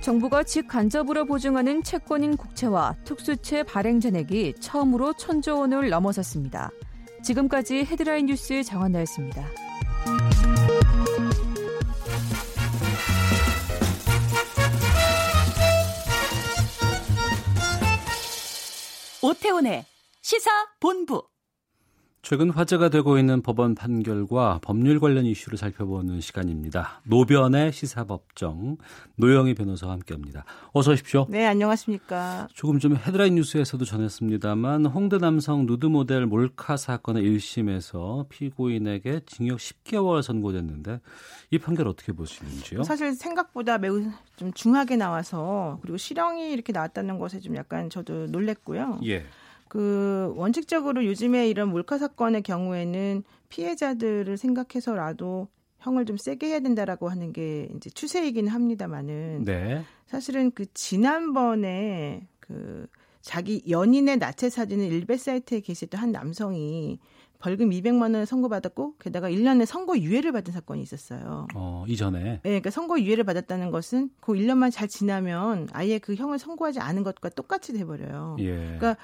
정부가 0.07 0.45
직간접으로 0.45 1.25
보증하는 1.25 1.83
채권인 1.83 2.37
국채와 2.37 2.95
특수채 3.05 3.65
발행 3.65 3.99
잔액이 3.99 4.55
처음으로 4.61 5.15
천조 5.15 5.59
원을 5.59 5.91
넘어섰습니다. 5.91 6.71
지금까지 7.25 7.79
헤드라인 7.79 8.27
뉴스 8.27 8.63
정한나였습니다. 8.63 9.45
오태훈의 19.23 19.85
시사 20.23 20.51
본부. 20.79 21.25
최근 22.29 22.51
화제가 22.51 22.89
되고 22.89 23.21
있는 23.21 23.41
법원 23.41 23.77
판결과 23.77 24.59
법률 24.61 24.99
관련 24.99 25.27
이슈를 25.27 25.57
살펴보는 25.57 26.21
시간입니다. 26.21 27.01
노변의 27.05 27.73
시사법정 27.73 28.79
노영희 29.15 29.55
변호사와 29.55 29.93
함께합니다. 29.93 30.45
어서 30.73 30.91
오십시오. 30.91 31.27
네, 31.29 31.47
안녕하십니까. 31.47 32.49
조금 32.53 32.81
전 32.81 32.97
헤드라인 32.97 33.37
뉴스에서도 33.37 33.85
전했습니다만 33.85 34.87
홍대 34.87 35.19
남성 35.19 35.67
누드 35.67 35.87
모델 35.87 36.27
몰카 36.27 36.77
사건의 36.77 37.23
1심에서 37.23 38.29
피고인에게 38.29 39.21
징역 39.27 39.59
10개월 39.59 40.21
선고됐는데 40.21 40.99
이 41.53 41.59
판결 41.59 41.87
어떻게 41.87 42.11
보시는지요? 42.11 42.83
사실 42.83 43.15
생각보다 43.15 43.79
매우 43.79 44.03
좀 44.35 44.53
중하게 44.53 44.97
나와서 44.97 45.79
그리고 45.81 45.97
실형이 45.97 46.51
이렇게 46.51 46.73
나왔다는 46.73 47.21
것에 47.21 47.39
좀 47.39 47.55
약간 47.55 47.89
저도 47.89 48.27
놀랬고요. 48.27 48.99
예. 49.05 49.27
그 49.69 50.33
원칙적으로 50.37 51.05
요즘에 51.05 51.49
이런 51.49 51.71
몰카 51.71 51.99
사건의 51.99 52.43
경우에는 52.43 53.25
피해자들을 53.49 54.37
생각해서라도 54.37 55.49
형을 55.81 56.05
좀 56.05 56.17
세게 56.17 56.49
해야 56.49 56.61
된다라고 56.61 57.09
하는 57.09 57.33
게 57.33 57.69
이제 57.77 57.91
추세이긴 57.91 58.49
합니다만은 58.49 59.45
네. 59.45 59.85
사실은 60.07 60.51
그 60.51 60.67
지난번에 60.75 62.27
그 62.41 62.87
자기 63.21 63.63
연인의 63.69 64.19
나체 64.19 64.49
사진을 64.49 64.93
일베 64.93 65.17
사이트에 65.17 65.61
게시했던 65.61 66.01
한 66.01 66.13
남성이 66.13 66.99
벌금 67.39 67.71
200만 67.71 68.03
원을 68.03 68.27
선고받았고 68.27 68.95
게다가 68.99 69.31
1년의 69.31 69.67
선고 69.67 69.99
유예를 69.99 70.33
받은 70.33 70.53
사건이 70.53 70.83
있었어요. 70.83 71.47
어, 71.55 71.85
이전에. 71.87 72.23
네, 72.23 72.41
그러니까 72.43 72.71
선고 72.71 73.01
유예를 73.01 73.25
받았다는 73.25 73.71
것은 73.71 74.11
그 74.21 74.33
1년만 74.33 74.73
잘 74.73 74.89
지나면 74.89 75.69
아예 75.73 75.99
그 75.99 76.15
형을 76.15 76.39
선고하지 76.39 76.81
않은 76.81 77.03
것과 77.03 77.29
똑같이 77.31 77.73
돼 77.73 77.85
버려요. 77.85 78.37
예. 78.41 78.55
그러니까 78.55 78.97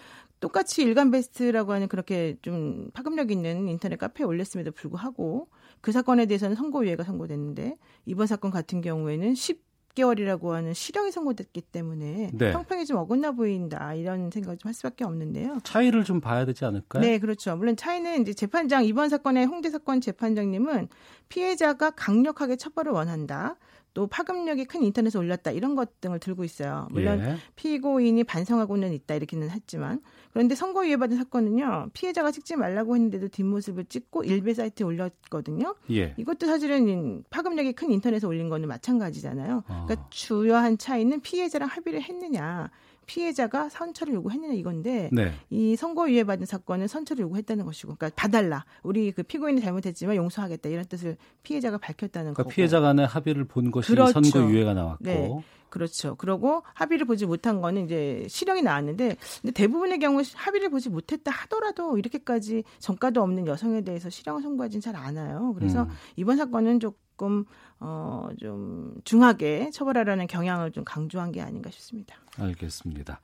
똑같이 0.42 0.83
일간 0.83 1.12
베스트라고 1.12 1.72
하는 1.72 1.87
그렇게 1.87 2.37
좀 2.42 2.90
파급력 2.92 3.31
있는 3.31 3.68
인터넷 3.68 3.96
카페에 3.96 4.26
올렸음에도 4.26 4.72
불구하고 4.72 5.48
그 5.81 5.92
사건에 5.92 6.26
대해서는 6.26 6.57
선고유예가 6.57 7.05
선고됐는데 7.05 7.76
이번 8.07 8.26
사건 8.26 8.50
같은 8.50 8.81
경우에는 8.81 9.35
10개월이라고 9.35 10.48
하는 10.48 10.74
실형이 10.74 11.12
선고됐기 11.12 11.61
때문에 11.61 12.31
네. 12.35 12.52
형평이 12.52 12.87
좀 12.87 12.96
어긋나 12.96 13.31
보인다 13.33 13.94
이런 13.94 14.33
생각을 14.33 14.59
좀 14.59 14.68
할 14.68 14.74
수밖에 14.74 15.05
없는데요. 15.05 15.61
차이를 15.62 16.02
좀 16.02 16.20
봐야 16.20 16.44
되지 16.44 16.64
않을까요? 16.64 17.02
네, 17.02 17.20
그렇죠. 17.20 17.55
물론 17.57 17.76
차이는 17.76 18.22
이제 18.22 18.35
재판장 18.35 18.85
이번 18.85 19.11
사건의 19.11 19.46
홍대 19.46 19.70
사건 19.70 20.00
재판장님은 20.00 20.88
피해자가 21.28 21.90
강력하게 21.90 22.57
처벌을 22.57 22.90
원한다. 22.90 23.57
또 23.94 24.07
파급력이 24.07 24.64
큰 24.64 24.83
인터넷에 24.83 25.18
올렸다 25.18 25.50
이런 25.50 25.74
것 25.74 26.00
등을 26.00 26.18
들고 26.18 26.44
있어요. 26.44 26.88
물론 26.90 27.20
예. 27.20 27.37
피고인이 27.57 28.24
반성하고는 28.24 28.92
있다 28.94 29.14
이렇게는 29.14 29.50
했지만 29.50 30.00
그런데 30.33 30.55
선고유예 30.55 30.97
받은 30.97 31.16
사건은요 31.16 31.90
피해자가 31.92 32.31
찍지 32.31 32.57
말라고 32.57 32.95
했는데도 32.95 33.29
뒷모습을 33.29 33.85
찍고 33.85 34.25
일베 34.25 34.55
사이트에 34.55 34.85
올렸거든요. 34.87 35.75
예. 35.90 36.14
이것도 36.16 36.47
사실은 36.47 37.23
파급력이 37.31 37.73
큰 37.75 37.90
인터넷에 37.90 38.27
올린 38.27 38.49
거는 38.49 38.68
마찬가지잖아요. 38.68 39.64
어. 39.68 39.85
그러니까 39.87 40.09
주요한 40.11 40.79
차이는 40.79 41.21
피해자랑 41.21 41.68
합의를 41.68 42.03
했느냐, 42.03 42.71
피해자가 43.06 43.68
선처를 43.68 44.14
요구했느냐 44.14 44.54
이건데 44.54 45.10
네. 45.12 45.32
이 45.50 45.76
선고 45.76 46.10
유예 46.10 46.24
받은 46.24 46.46
사건은 46.46 46.86
선처를 46.88 47.22
요구했다는 47.24 47.64
것이고, 47.64 47.94
그러니까 47.96 48.10
봐달라. 48.14 48.64
우리 48.82 49.12
그 49.12 49.22
피고인이 49.22 49.60
잘못했지만 49.60 50.16
용서하겠다 50.16 50.68
이런 50.68 50.84
뜻을 50.86 51.16
피해자가 51.42 51.78
밝혔다는 51.78 52.34
그러니까 52.34 52.42
거고. 52.44 52.50
피해자 52.50 52.80
간의 52.80 53.06
합의를 53.06 53.44
본 53.44 53.70
것이 53.70 53.88
그렇죠. 53.92 54.20
선고 54.22 54.50
유예가 54.50 54.74
나왔고. 54.74 55.04
네. 55.04 55.28
그렇죠. 55.72 56.16
그러고 56.16 56.62
합의를 56.74 57.06
보지 57.06 57.24
못한 57.24 57.62
거는 57.62 57.86
이제 57.86 58.26
실형이 58.28 58.60
나왔는데 58.60 59.16
근데 59.40 59.52
대부분의 59.54 60.00
경우 60.00 60.22
합의를 60.34 60.68
보지 60.68 60.90
못했다 60.90 61.30
하더라도 61.30 61.96
이렇게까지 61.96 62.64
전과도 62.78 63.22
없는 63.22 63.46
여성에 63.46 63.80
대해서 63.80 64.10
실형을 64.10 64.42
선고하진 64.42 64.82
잘 64.82 64.94
않아요. 64.96 65.54
그래서 65.54 65.84
음. 65.84 65.88
이번 66.16 66.36
사건은 66.36 66.78
조금 67.22 67.44
어 67.78 68.30
좀 68.38 68.94
중하게 69.04 69.70
처벌하라는 69.70 70.26
경향을 70.26 70.72
좀 70.72 70.85
강조한 70.85 71.30
게 71.30 71.40
아닌가 71.40 71.70
싶습니다. 71.70 72.16
알겠습니다. 72.38 73.20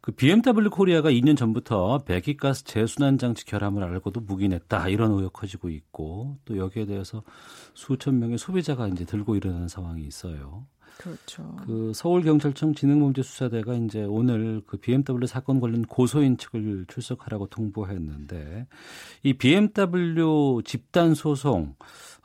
그 0.00 0.12
BMW 0.12 0.70
코리아가 0.70 1.10
2년 1.10 1.36
전부터 1.36 2.04
배기가스 2.04 2.64
재순환 2.64 3.18
장치 3.18 3.44
결함을 3.46 3.82
알고도 3.82 4.20
묵인했다 4.20 4.88
이런 4.88 5.12
의혹 5.12 5.32
커지고 5.32 5.70
있고 5.70 6.36
또 6.44 6.58
여기에 6.58 6.86
대해서 6.86 7.22
수천 7.74 8.18
명의 8.18 8.38
소비자가 8.38 8.88
이제 8.88 9.04
들고 9.04 9.36
일어나는 9.36 9.68
상황이 9.68 10.02
있어요. 10.04 10.66
그렇죠. 10.98 11.56
그 11.66 11.92
서울경찰청 11.94 12.74
지능범죄수사대가 12.74 13.74
이제 13.74 14.02
오늘 14.04 14.62
그 14.66 14.78
BMW 14.78 15.26
사건 15.26 15.60
관련 15.60 15.82
고소인 15.82 16.38
측을 16.38 16.86
출석하라고 16.88 17.48
통보했는데 17.48 18.66
이 19.22 19.34
BMW 19.34 20.62
집단 20.64 21.14
소송 21.14 21.74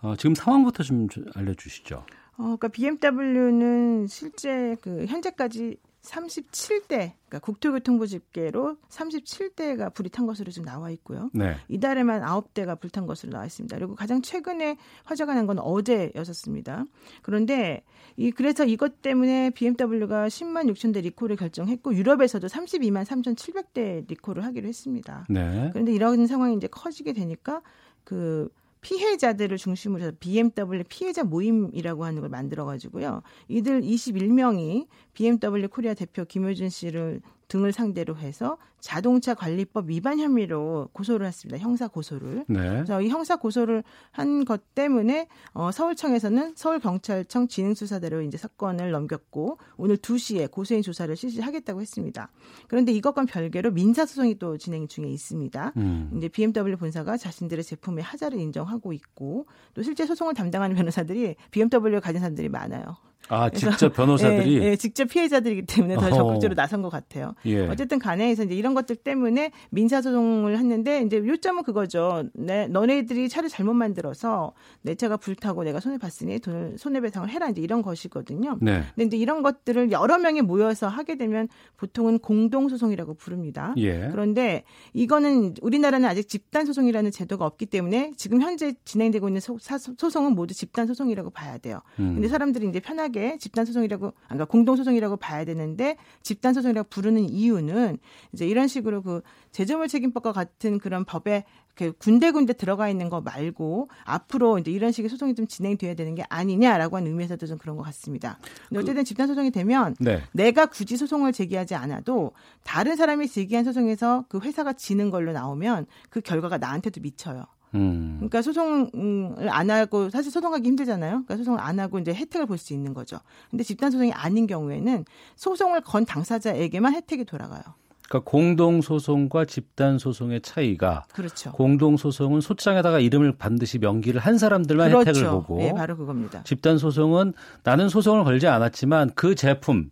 어, 0.01 0.15
지금 0.15 0.35
상황부터 0.35 0.83
좀 0.83 1.07
알려주시죠. 1.35 1.97
어, 2.37 2.43
그러니까 2.57 2.67
BMW는 2.69 4.07
실제 4.07 4.75
그 4.81 5.05
현재까지 5.05 5.77
37대, 6.01 6.87
그러니까 7.27 7.39
국토교통부 7.41 8.07
집계로 8.07 8.77
37대가 8.89 9.93
불이 9.93 10.09
탄 10.09 10.25
것으로 10.25 10.49
지금 10.51 10.65
나와 10.65 10.89
있고요. 10.89 11.29
네. 11.31 11.55
이달에만 11.67 12.23
9대가 12.23 12.79
불탄 12.79 13.05
것으로 13.05 13.31
나와 13.33 13.45
있습니다. 13.45 13.77
그리고 13.77 13.93
가장 13.95 14.23
최근에 14.23 14.77
화재가 15.03 15.35
난 15.35 15.45
건 15.45 15.59
어제였었습니다. 15.59 16.85
그런데 17.21 17.83
이 18.17 18.31
그래서 18.31 18.65
이것 18.65 19.03
때문에 19.03 19.51
BMW가 19.51 20.27
10만 20.27 20.71
6천 20.71 20.91
대 20.93 21.01
리콜을 21.01 21.35
결정했고 21.35 21.93
유럽에서도 21.95 22.47
32만 22.47 23.05
3,700대 23.05 24.09
리콜을 24.09 24.43
하기로 24.43 24.67
했습니다. 24.67 25.25
네. 25.29 25.69
그런데 25.71 25.93
이런 25.93 26.25
상황이 26.25 26.55
이제 26.55 26.65
커지게 26.67 27.13
되니까 27.13 27.61
그 28.03 28.49
피해자들을 28.81 29.57
중심으로 29.57 30.03
해서 30.03 30.11
BMW 30.19 30.83
피해자 30.89 31.23
모임이라고 31.23 32.03
하는 32.05 32.21
걸 32.21 32.29
만들어 32.29 32.65
가지고요. 32.65 33.21
이들 33.47 33.81
21명이 33.81 34.87
BMW 35.13 35.67
코리아 35.69 35.93
대표 35.93 36.25
김효준 36.25 36.69
씨를 36.69 37.21
등을 37.51 37.73
상대로 37.73 38.15
해서 38.15 38.57
자동차 38.79 39.33
관리법 39.33 39.89
위반 39.89 40.19
혐의로 40.19 40.87
고소를 40.93 41.27
했습니다. 41.27 41.59
형사 41.59 41.87
고소를. 41.89 42.45
네. 42.47 42.59
그래서 42.59 43.01
이 43.01 43.09
형사 43.09 43.35
고소를 43.35 43.83
한 44.11 44.45
것 44.45 44.73
때문에 44.73 45.27
어, 45.53 45.71
서울청에서는 45.71 46.53
서울경찰청 46.55 47.47
진흥수사대로 47.49 48.21
이제 48.21 48.37
사건을 48.37 48.91
넘겼고 48.91 49.57
오늘 49.77 49.97
2시에 49.97 50.49
고소인 50.49 50.81
조사를 50.81 51.13
실시하겠다고 51.15 51.81
했습니다. 51.81 52.31
그런데 52.67 52.91
이것과 52.93 53.25
별개로 53.25 53.71
민사소송이 53.71 54.39
또 54.39 54.57
진행 54.57 54.87
중에 54.87 55.07
있습니다. 55.07 55.73
음. 55.77 56.11
이제 56.17 56.27
BMW 56.29 56.77
본사가 56.77 57.17
자신들의 57.17 57.63
제품의 57.63 58.03
하자를 58.03 58.39
인정하고 58.39 58.93
있고 58.93 59.45
또 59.73 59.83
실제 59.83 60.05
소송을 60.05 60.33
담당하는 60.33 60.75
변호사들이 60.75 61.35
BMW를 61.51 61.99
가진 61.99 62.21
사람들이 62.21 62.49
많아요. 62.49 62.95
아 63.29 63.49
직접 63.49 63.93
변호사들이 63.93 64.57
예, 64.61 64.71
예, 64.71 64.75
직접 64.75 65.05
피해자들이기 65.05 65.65
때문에 65.65 65.95
더. 65.95 66.09
적극적으로 66.09 66.55
나선 66.55 66.81
것 66.81 66.89
같아요. 66.89 67.33
예. 67.45 67.67
어쨌든 67.67 67.99
간에 67.99 68.31
이제 68.31 68.43
이런 68.43 68.73
것들 68.73 68.97
때문에 68.97 69.51
민사소송을 69.69 70.57
했는데 70.57 71.01
이제 71.01 71.17
요점은 71.17 71.63
그거죠. 71.63 72.25
내, 72.33 72.67
너네들이 72.67 73.29
차를 73.29 73.49
잘못 73.49 73.73
만들어서 73.73 74.53
내 74.81 74.95
차가 74.95 75.17
불타고 75.17 75.63
내가 75.63 75.79
손해 75.79 75.97
봤으니 75.97 76.39
돈을 76.39 76.77
손해배상을 76.77 77.29
해라 77.29 77.49
이제 77.49 77.61
이런 77.61 77.81
것이거든요. 77.81 78.57
네. 78.61 78.83
근데 78.95 79.05
이제 79.05 79.17
이런 79.17 79.43
것들을 79.43 79.91
여러 79.91 80.17
명이 80.17 80.41
모여서 80.41 80.87
하게 80.87 81.15
되면 81.15 81.47
보통은 81.77 82.19
공동소송이라고 82.19 83.13
부릅니다. 83.13 83.73
예. 83.77 84.09
그런데 84.11 84.63
이거는 84.93 85.55
우리나라는 85.61 86.07
아직 86.07 86.27
집단 86.27 86.65
소송이라는 86.65 87.11
제도가 87.11 87.45
없기 87.45 87.67
때문에 87.67 88.11
지금 88.17 88.41
현재 88.41 88.73
진행되고 88.83 89.27
있는 89.29 89.39
소, 89.39 89.57
사, 89.59 89.77
소송은 89.77 90.33
모두 90.33 90.53
집단 90.53 90.87
소송이라고 90.87 91.29
봐야 91.29 91.57
돼요. 91.57 91.81
음. 91.99 92.15
근데 92.15 92.27
사람들이 92.27 92.67
이제 92.67 92.79
편하게 92.79 93.10
집단 93.39 93.65
소송이라고 93.65 94.13
그러니까 94.25 94.45
공동 94.45 94.75
소송이라고 94.75 95.17
봐야 95.17 95.45
되는데 95.45 95.97
집단 96.23 96.53
소송이라고 96.53 96.89
부르는 96.89 97.29
이유는 97.29 97.97
이제 98.33 98.47
이런 98.47 98.67
식으로 98.67 99.01
그 99.01 99.21
제조물 99.51 99.87
책임법과 99.87 100.31
같은 100.31 100.79
그런 100.79 101.05
법에 101.05 101.43
그 101.75 101.93
군데군데 101.93 102.53
들어가 102.53 102.89
있는 102.89 103.09
거 103.09 103.21
말고 103.21 103.89
앞으로 104.03 104.59
이제 104.59 104.71
이런 104.71 104.91
식의 104.91 105.09
소송이 105.09 105.35
좀 105.35 105.47
진행돼야 105.47 105.93
되는 105.95 106.15
게 106.15 106.23
아니냐라고 106.29 106.97
하는 106.97 107.11
의미에서도 107.11 107.45
좀 107.47 107.57
그런 107.57 107.77
것 107.77 107.83
같습니다. 107.83 108.37
근데 108.69 108.81
어쨌든 108.81 109.03
집단 109.03 109.27
소송이 109.27 109.51
되면 109.51 109.95
네. 109.99 110.21
내가 110.33 110.65
굳이 110.67 110.97
소송을 110.97 111.31
제기하지 111.33 111.75
않아도 111.75 112.33
다른 112.63 112.95
사람이 112.95 113.27
제기한 113.27 113.63
소송에서 113.63 114.25
그 114.27 114.39
회사가 114.39 114.73
지는 114.73 115.09
걸로 115.09 115.31
나오면 115.31 115.87
그 116.09 116.21
결과가 116.21 116.57
나한테도 116.57 117.01
미쳐요. 117.01 117.45
음. 117.73 118.15
그러니까 118.17 118.41
소송을 118.41 119.49
안 119.49 119.69
하고 119.69 120.09
사실 120.09 120.31
소송하기 120.31 120.67
힘들잖아요. 120.67 121.11
그러니까 121.25 121.37
소송을 121.37 121.59
안 121.59 121.79
하고 121.79 121.99
이제 121.99 122.13
혜택을 122.13 122.45
볼 122.45 122.57
수 122.57 122.73
있는 122.73 122.93
거죠. 122.93 123.17
근데 123.49 123.63
집단 123.63 123.91
소송이 123.91 124.11
아닌 124.13 124.45
경우에는 124.47 125.05
소송을 125.35 125.81
건 125.81 126.05
당사자에게만 126.05 126.93
혜택이 126.93 127.25
돌아가요. 127.25 127.61
그러니까 128.07 128.29
공동 128.29 128.81
소송과 128.81 129.45
집단 129.45 129.97
소송의 129.97 130.41
차이가 130.41 131.05
그렇죠. 131.13 131.53
공동 131.53 131.95
소송은 131.95 132.41
소장에다가 132.41 132.99
이름을 132.99 133.37
반드시 133.37 133.79
명기를 133.79 134.19
한 134.19 134.37
사람들만 134.37 134.89
그렇죠. 134.89 135.09
혜택을 135.09 135.29
보고 135.31 135.57
네, 135.59 135.73
바로 135.73 135.95
그겁니다. 135.95 136.43
집단 136.43 136.77
소송은 136.77 137.33
나는 137.63 137.87
소송을 137.87 138.25
걸지 138.25 138.47
않았지만 138.47 139.11
그 139.15 139.33
제품 139.35 139.91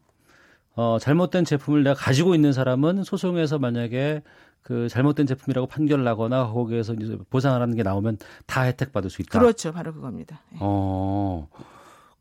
어, 0.75 0.97
잘못된 0.99 1.45
제품을 1.45 1.83
내가 1.83 1.95
가지고 1.95 2.35
있는 2.35 2.51
사람은 2.53 3.03
소송에서 3.05 3.57
만약에 3.57 4.21
그 4.61 4.87
잘못된 4.89 5.25
제품이라고 5.25 5.67
판결을 5.67 6.07
하거나 6.07 6.47
거기에서 6.51 6.93
이제 6.93 7.17
보상을 7.29 7.59
하는 7.61 7.75
게 7.75 7.83
나오면 7.83 8.17
다 8.45 8.63
혜택 8.63 8.91
받을 8.91 9.09
수 9.09 9.21
있다. 9.21 9.39
그렇죠. 9.39 9.71
바로 9.71 9.93
그겁니다. 9.93 10.41
네. 10.51 10.57
어. 10.61 11.47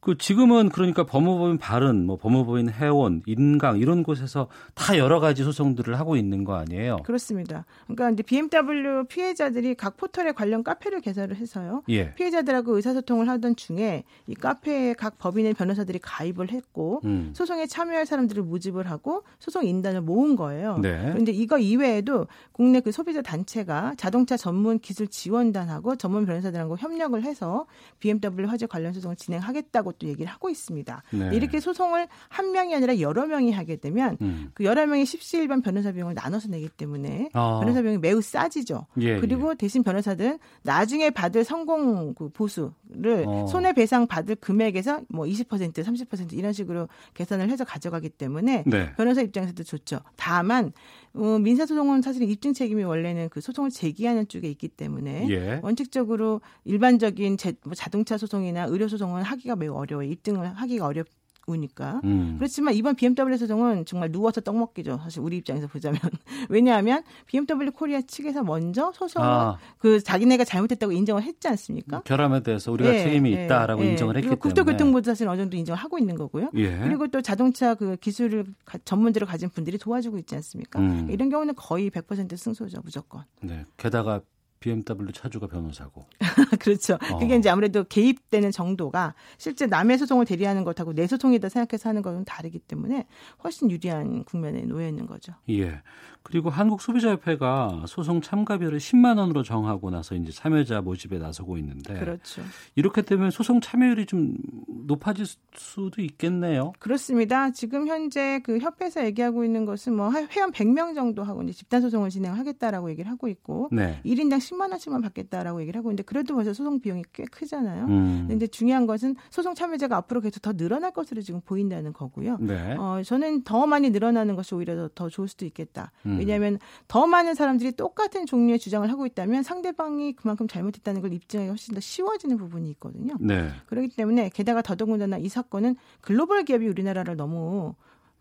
그 0.00 0.16
지금은 0.16 0.68
그러니까 0.68 1.04
법무법인 1.04 1.58
발은 1.58 2.06
뭐 2.06 2.16
법무법인 2.16 2.70
해원, 2.70 3.22
인강 3.26 3.78
이런 3.78 4.04
곳에서 4.04 4.48
다 4.74 4.96
여러 4.96 5.18
가지 5.18 5.42
소송들을 5.42 5.98
하고 5.98 6.16
있는 6.16 6.44
거 6.44 6.54
아니에요? 6.54 6.98
그렇습니다. 7.04 7.66
그러니까 7.86 8.10
이제 8.10 8.22
BMW 8.22 9.04
피해자들이 9.08 9.74
각 9.74 9.96
포털에 9.96 10.32
관련 10.32 10.62
카페를 10.62 11.00
개설을 11.00 11.36
해서요. 11.36 11.82
예. 11.88 12.14
피해자들하고 12.14 12.76
의사소통을 12.76 13.28
하던 13.28 13.56
중에 13.56 14.04
이 14.28 14.34
카페에 14.34 14.94
각 14.94 15.18
법인의 15.18 15.54
변호사들이 15.54 15.98
가입을 16.00 16.52
했고 16.52 17.00
음. 17.04 17.32
소송에 17.34 17.66
참여할 17.66 18.06
사람들을 18.06 18.42
모집을 18.44 18.88
하고 18.88 19.24
소송 19.40 19.66
인단을 19.66 20.00
모은 20.00 20.36
거예요. 20.36 20.78
네. 20.78 21.10
그런데 21.10 21.32
이거 21.32 21.58
이외에도 21.58 22.28
국내 22.52 22.80
그 22.80 22.92
소비자 22.92 23.20
단체가 23.20 23.94
자동차 23.96 24.36
전문 24.36 24.78
기술 24.78 25.08
지원단하고 25.08 25.96
전문 25.96 26.24
변호사들하고 26.24 26.78
협력을 26.78 27.20
해서 27.24 27.66
BMW 27.98 28.46
화재 28.48 28.66
관련 28.66 28.92
소송을 28.92 29.16
진행하겠다고 29.16 29.87
또 29.92 30.06
얘기를 30.06 30.30
하고 30.30 30.50
있습니다. 30.50 31.02
네. 31.10 31.30
이렇게 31.32 31.60
소송을 31.60 32.08
한 32.28 32.52
명이 32.52 32.74
아니라 32.74 33.00
여러 33.00 33.26
명이 33.26 33.52
하게 33.52 33.76
되면 33.76 34.16
음. 34.20 34.50
그 34.54 34.64
여러 34.64 34.86
명이 34.86 35.04
십시일반 35.06 35.62
변호사 35.62 35.92
비용을 35.92 36.14
나눠서 36.14 36.48
내기 36.48 36.68
때문에 36.68 37.30
아. 37.32 37.58
변호사 37.60 37.82
비용이 37.82 37.98
매우 37.98 38.20
싸지죠. 38.20 38.86
예, 39.00 39.18
그리고 39.20 39.54
대신 39.54 39.82
변호사들은 39.82 40.38
나중에 40.62 41.10
받을 41.10 41.44
성공 41.44 42.14
그 42.14 42.28
보수를 42.30 43.24
어. 43.26 43.46
손해 43.46 43.72
배상 43.72 44.06
받을 44.06 44.34
금액에서 44.36 45.02
뭐 45.08 45.24
20% 45.26 45.72
30% 45.72 46.32
이런 46.32 46.52
식으로 46.52 46.88
계산을 47.14 47.50
해서 47.50 47.64
가져가기 47.64 48.10
때문에 48.10 48.64
네. 48.66 48.92
변호사 48.96 49.22
입장에서도 49.22 49.62
좋죠. 49.62 50.00
다만 50.16 50.72
어, 51.14 51.38
민사소송은 51.38 52.02
사실 52.02 52.28
입증 52.28 52.52
책임이 52.52 52.84
원래는 52.84 53.28
그 53.28 53.40
소송을 53.40 53.70
제기하는 53.70 54.28
쪽에 54.28 54.48
있기 54.50 54.68
때문에 54.68 55.28
예. 55.30 55.60
원칙적으로 55.62 56.40
일반적인 56.64 57.36
제, 57.36 57.54
뭐 57.64 57.74
자동차 57.74 58.16
소송이나 58.18 58.64
의료 58.64 58.88
소송은 58.88 59.22
하기가 59.22 59.56
매우 59.56 59.74
어려워요. 59.74 60.08
입증을 60.08 60.46
하기가 60.54 60.86
어렵 60.86 61.06
으니까. 61.48 62.00
음. 62.04 62.36
그렇지만 62.38 62.74
이번 62.74 62.94
BMW 62.94 63.36
소송은 63.38 63.84
정말 63.86 64.10
누워서 64.12 64.40
떡 64.40 64.56
먹기죠. 64.58 64.98
사실 65.02 65.20
우리 65.20 65.36
입장에서 65.38 65.66
보자면 65.66 65.98
왜냐하면 66.48 67.02
BMW 67.26 67.70
코리아 67.72 68.00
측에서 68.02 68.42
먼저 68.42 68.92
소송을 68.94 69.28
아. 69.28 69.58
그 69.78 70.02
자기네가 70.02 70.44
잘못했다고 70.44 70.92
인정을 70.92 71.22
했지 71.22 71.48
않습니까? 71.48 72.00
결함에 72.02 72.42
대해서 72.42 72.72
우리가 72.72 72.94
예, 72.94 73.02
책임이 73.04 73.32
예, 73.34 73.44
있다라고 73.44 73.84
예. 73.84 73.90
인정을 73.90 74.16
했기 74.16 74.26
때문에 74.28 74.38
국토교통부도 74.40 75.04
사실 75.10 75.28
어느 75.28 75.38
정도 75.40 75.56
인정을 75.56 75.78
하고 75.78 75.98
있는 75.98 76.14
거고요. 76.16 76.50
예. 76.54 76.78
그리고 76.78 77.06
또 77.08 77.20
자동차 77.22 77.74
그 77.74 77.96
기술을 77.96 78.44
가- 78.64 78.78
전문대로 78.84 79.26
가진 79.26 79.48
분들이 79.50 79.78
도와주고 79.78 80.18
있지 80.18 80.34
않습니까? 80.36 80.78
음. 80.80 81.08
이런 81.10 81.28
경우는 81.30 81.54
거의 81.56 81.90
100% 81.90 82.36
승소죠, 82.36 82.80
무조건. 82.84 83.22
네. 83.42 83.64
게다가 83.76 84.20
BMW 84.60 85.12
차주가 85.12 85.46
변호사고. 85.46 86.06
그렇죠. 86.60 86.94
어. 86.94 87.18
그게 87.18 87.36
이제 87.36 87.48
아무래도 87.48 87.84
개입되는 87.84 88.50
정도가 88.50 89.14
실제 89.36 89.66
남의 89.66 89.98
소송을 89.98 90.24
대리하는 90.24 90.64
것하고 90.64 90.92
내 90.94 91.06
소송이다 91.06 91.48
생각해서 91.48 91.88
하는 91.88 92.02
것은 92.02 92.24
다르기 92.24 92.58
때문에 92.58 93.06
훨씬 93.44 93.70
유리한 93.70 94.24
국면에 94.24 94.62
놓여 94.62 94.88
있는 94.88 95.06
거죠. 95.06 95.32
예. 95.50 95.82
그리고 96.22 96.50
한국소비자협회가 96.50 97.84
소송 97.86 98.20
참가비를 98.20 98.78
10만 98.78 99.18
원으로 99.18 99.42
정하고 99.42 99.90
나서 99.90 100.14
이제 100.14 100.30
참여자 100.30 100.82
모집에 100.82 101.18
나서고 101.18 101.56
있는데 101.58 101.94
그렇죠. 101.98 102.42
이렇게 102.74 103.00
되면 103.00 103.30
소송 103.30 103.62
참여율이 103.62 104.04
좀 104.04 104.34
높아질 104.66 105.24
수도 105.54 106.02
있겠네요. 106.02 106.72
그렇습니다. 106.80 107.50
지금 107.50 107.88
현재 107.88 108.40
그 108.44 108.58
협회에서 108.58 109.06
얘기하고 109.06 109.44
있는 109.44 109.64
것은 109.64 109.94
뭐한 109.94 110.28
회원 110.32 110.52
100명 110.52 110.94
정도 110.94 111.22
하고 111.22 111.42
이제 111.42 111.52
집단 111.52 111.80
소송을 111.80 112.10
진행하겠다라고 112.10 112.90
얘기를 112.90 113.10
하고 113.10 113.28
있고 113.28 113.68
네. 113.72 114.00
1인당 114.04 114.40
10만 114.48 114.70
원씩만 114.70 115.02
받겠다라고 115.02 115.60
얘기를 115.62 115.78
하고 115.78 115.90
있는데 115.90 116.02
그래도 116.02 116.34
벌써 116.34 116.52
소송 116.52 116.80
비용이 116.80 117.04
꽤 117.12 117.24
크잖아요. 117.24 117.84
음. 117.86 118.26
근데 118.28 118.46
중요한 118.46 118.86
것은 118.86 119.16
소송 119.30 119.54
참여자가 119.54 119.96
앞으로 119.96 120.20
계속 120.20 120.40
더 120.40 120.52
늘어날 120.52 120.92
것으로 120.92 121.20
지금 121.20 121.40
보인다는 121.40 121.92
거고요. 121.92 122.38
네. 122.40 122.76
어, 122.78 123.02
저는 123.04 123.42
더 123.42 123.66
많이 123.66 123.90
늘어나는 123.90 124.36
것이 124.36 124.54
오히려 124.54 124.76
더, 124.76 124.88
더 124.94 125.08
좋을 125.08 125.28
수도 125.28 125.44
있겠다. 125.44 125.92
음. 126.06 126.18
왜냐하면 126.18 126.58
더 126.86 127.06
많은 127.06 127.34
사람들이 127.34 127.72
똑같은 127.72 128.26
종류의 128.26 128.58
주장을 128.58 128.88
하고 128.90 129.06
있다면 129.06 129.42
상대방이 129.42 130.14
그만큼 130.14 130.48
잘못했다는 130.48 131.00
걸 131.00 131.12
입증하기 131.12 131.48
훨씬 131.48 131.74
더 131.74 131.80
쉬워지는 131.80 132.36
부분이 132.36 132.68
있거든요. 132.70 133.14
네. 133.20 133.50
그렇기 133.66 133.96
때문에 133.96 134.30
게다가 134.30 134.62
더더군다나 134.62 135.18
이 135.18 135.28
사건은 135.28 135.76
글로벌 136.00 136.44
기업이 136.44 136.66
우리나라를 136.66 137.16
너무 137.16 137.74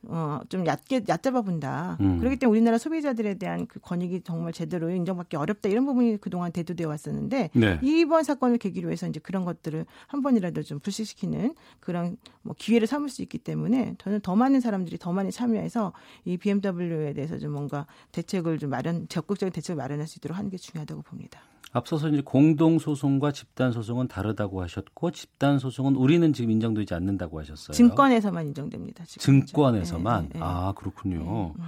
어, 0.04 0.40
좀 0.50 0.66
얕게, 0.66 1.04
얕잡아 1.08 1.42
본다. 1.42 1.98
음. 2.02 2.20
그렇기 2.20 2.38
때문에 2.38 2.58
우리나라 2.58 2.78
소비자들에 2.78 3.36
대한 3.36 3.68
그 3.68 3.80
권익이 3.80 4.22
정말 4.22 4.54
제대로 4.54 4.90
인정받기 4.90 5.36
어렵다. 5.36 5.70
이런 5.70 5.86
부분이 5.86 6.18
그동안 6.18 6.52
대두되어 6.52 6.88
왔었는데 6.88 7.50
네. 7.54 7.80
이번 7.82 8.24
사건을 8.24 8.58
계기로 8.58 8.92
해서 8.92 9.08
이제 9.08 9.20
그런 9.20 9.44
것들을 9.44 9.86
한 10.08 10.22
번이라도 10.22 10.64
좀 10.64 10.80
불식시키는 10.80 11.56
그런 11.80 12.18
뭐 12.42 12.56
기회를 12.58 12.88
삼을 12.88 13.10
수 13.10 13.22
있기 13.22 13.38
때문에 13.40 13.96
저는 13.98 14.22
더 14.22 14.36
많은 14.36 14.62
사람들이 14.62 14.98
더 14.98 15.12
많이 15.12 15.32
참여해서 15.32 15.94
이 16.26 16.38
BMW에 16.38 17.14
대해서 17.14 17.38
좀 17.38 17.52
뭔가 17.52 17.86
대책을 18.12 18.60
좀 18.60 18.70
마련, 18.70 19.08
적극적인 19.10 19.52
대책을 19.52 19.76
마련할 19.78 20.08
수 20.08 20.20
있도록 20.20 20.38
하는 20.38 20.50
게 20.50 20.58
중요하다고 20.58 21.02
봅니다. 21.02 21.42
앞서서 21.74 22.10
이제 22.10 22.22
공동 22.24 22.80
소송과 22.80 23.32
집단 23.32 23.72
소송은 23.72 24.08
다르다고 24.08 24.62
하셨고 24.62 25.12
집단 25.12 25.60
소송은 25.60 25.96
우리는 25.96 26.32
지금 26.34 26.52
인정되지 26.52 26.94
않는다고 26.94 27.40
하셨어요. 27.40 27.74
증권에서만 27.74 28.48
인정됩니다. 28.48 29.04
지금 29.06 29.46
증권에서만 29.46 30.24
네, 30.24 30.30
네, 30.34 30.40
네. 30.40 30.46
아 30.46 30.74
그렇군요. 30.76 31.54
음. 31.58 31.64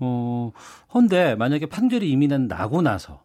어 0.00 0.52
헌데 0.92 1.34
만약에 1.34 1.66
판결이 1.66 2.10
이미 2.10 2.28
난 2.28 2.46
나고 2.46 2.82
나서 2.82 3.22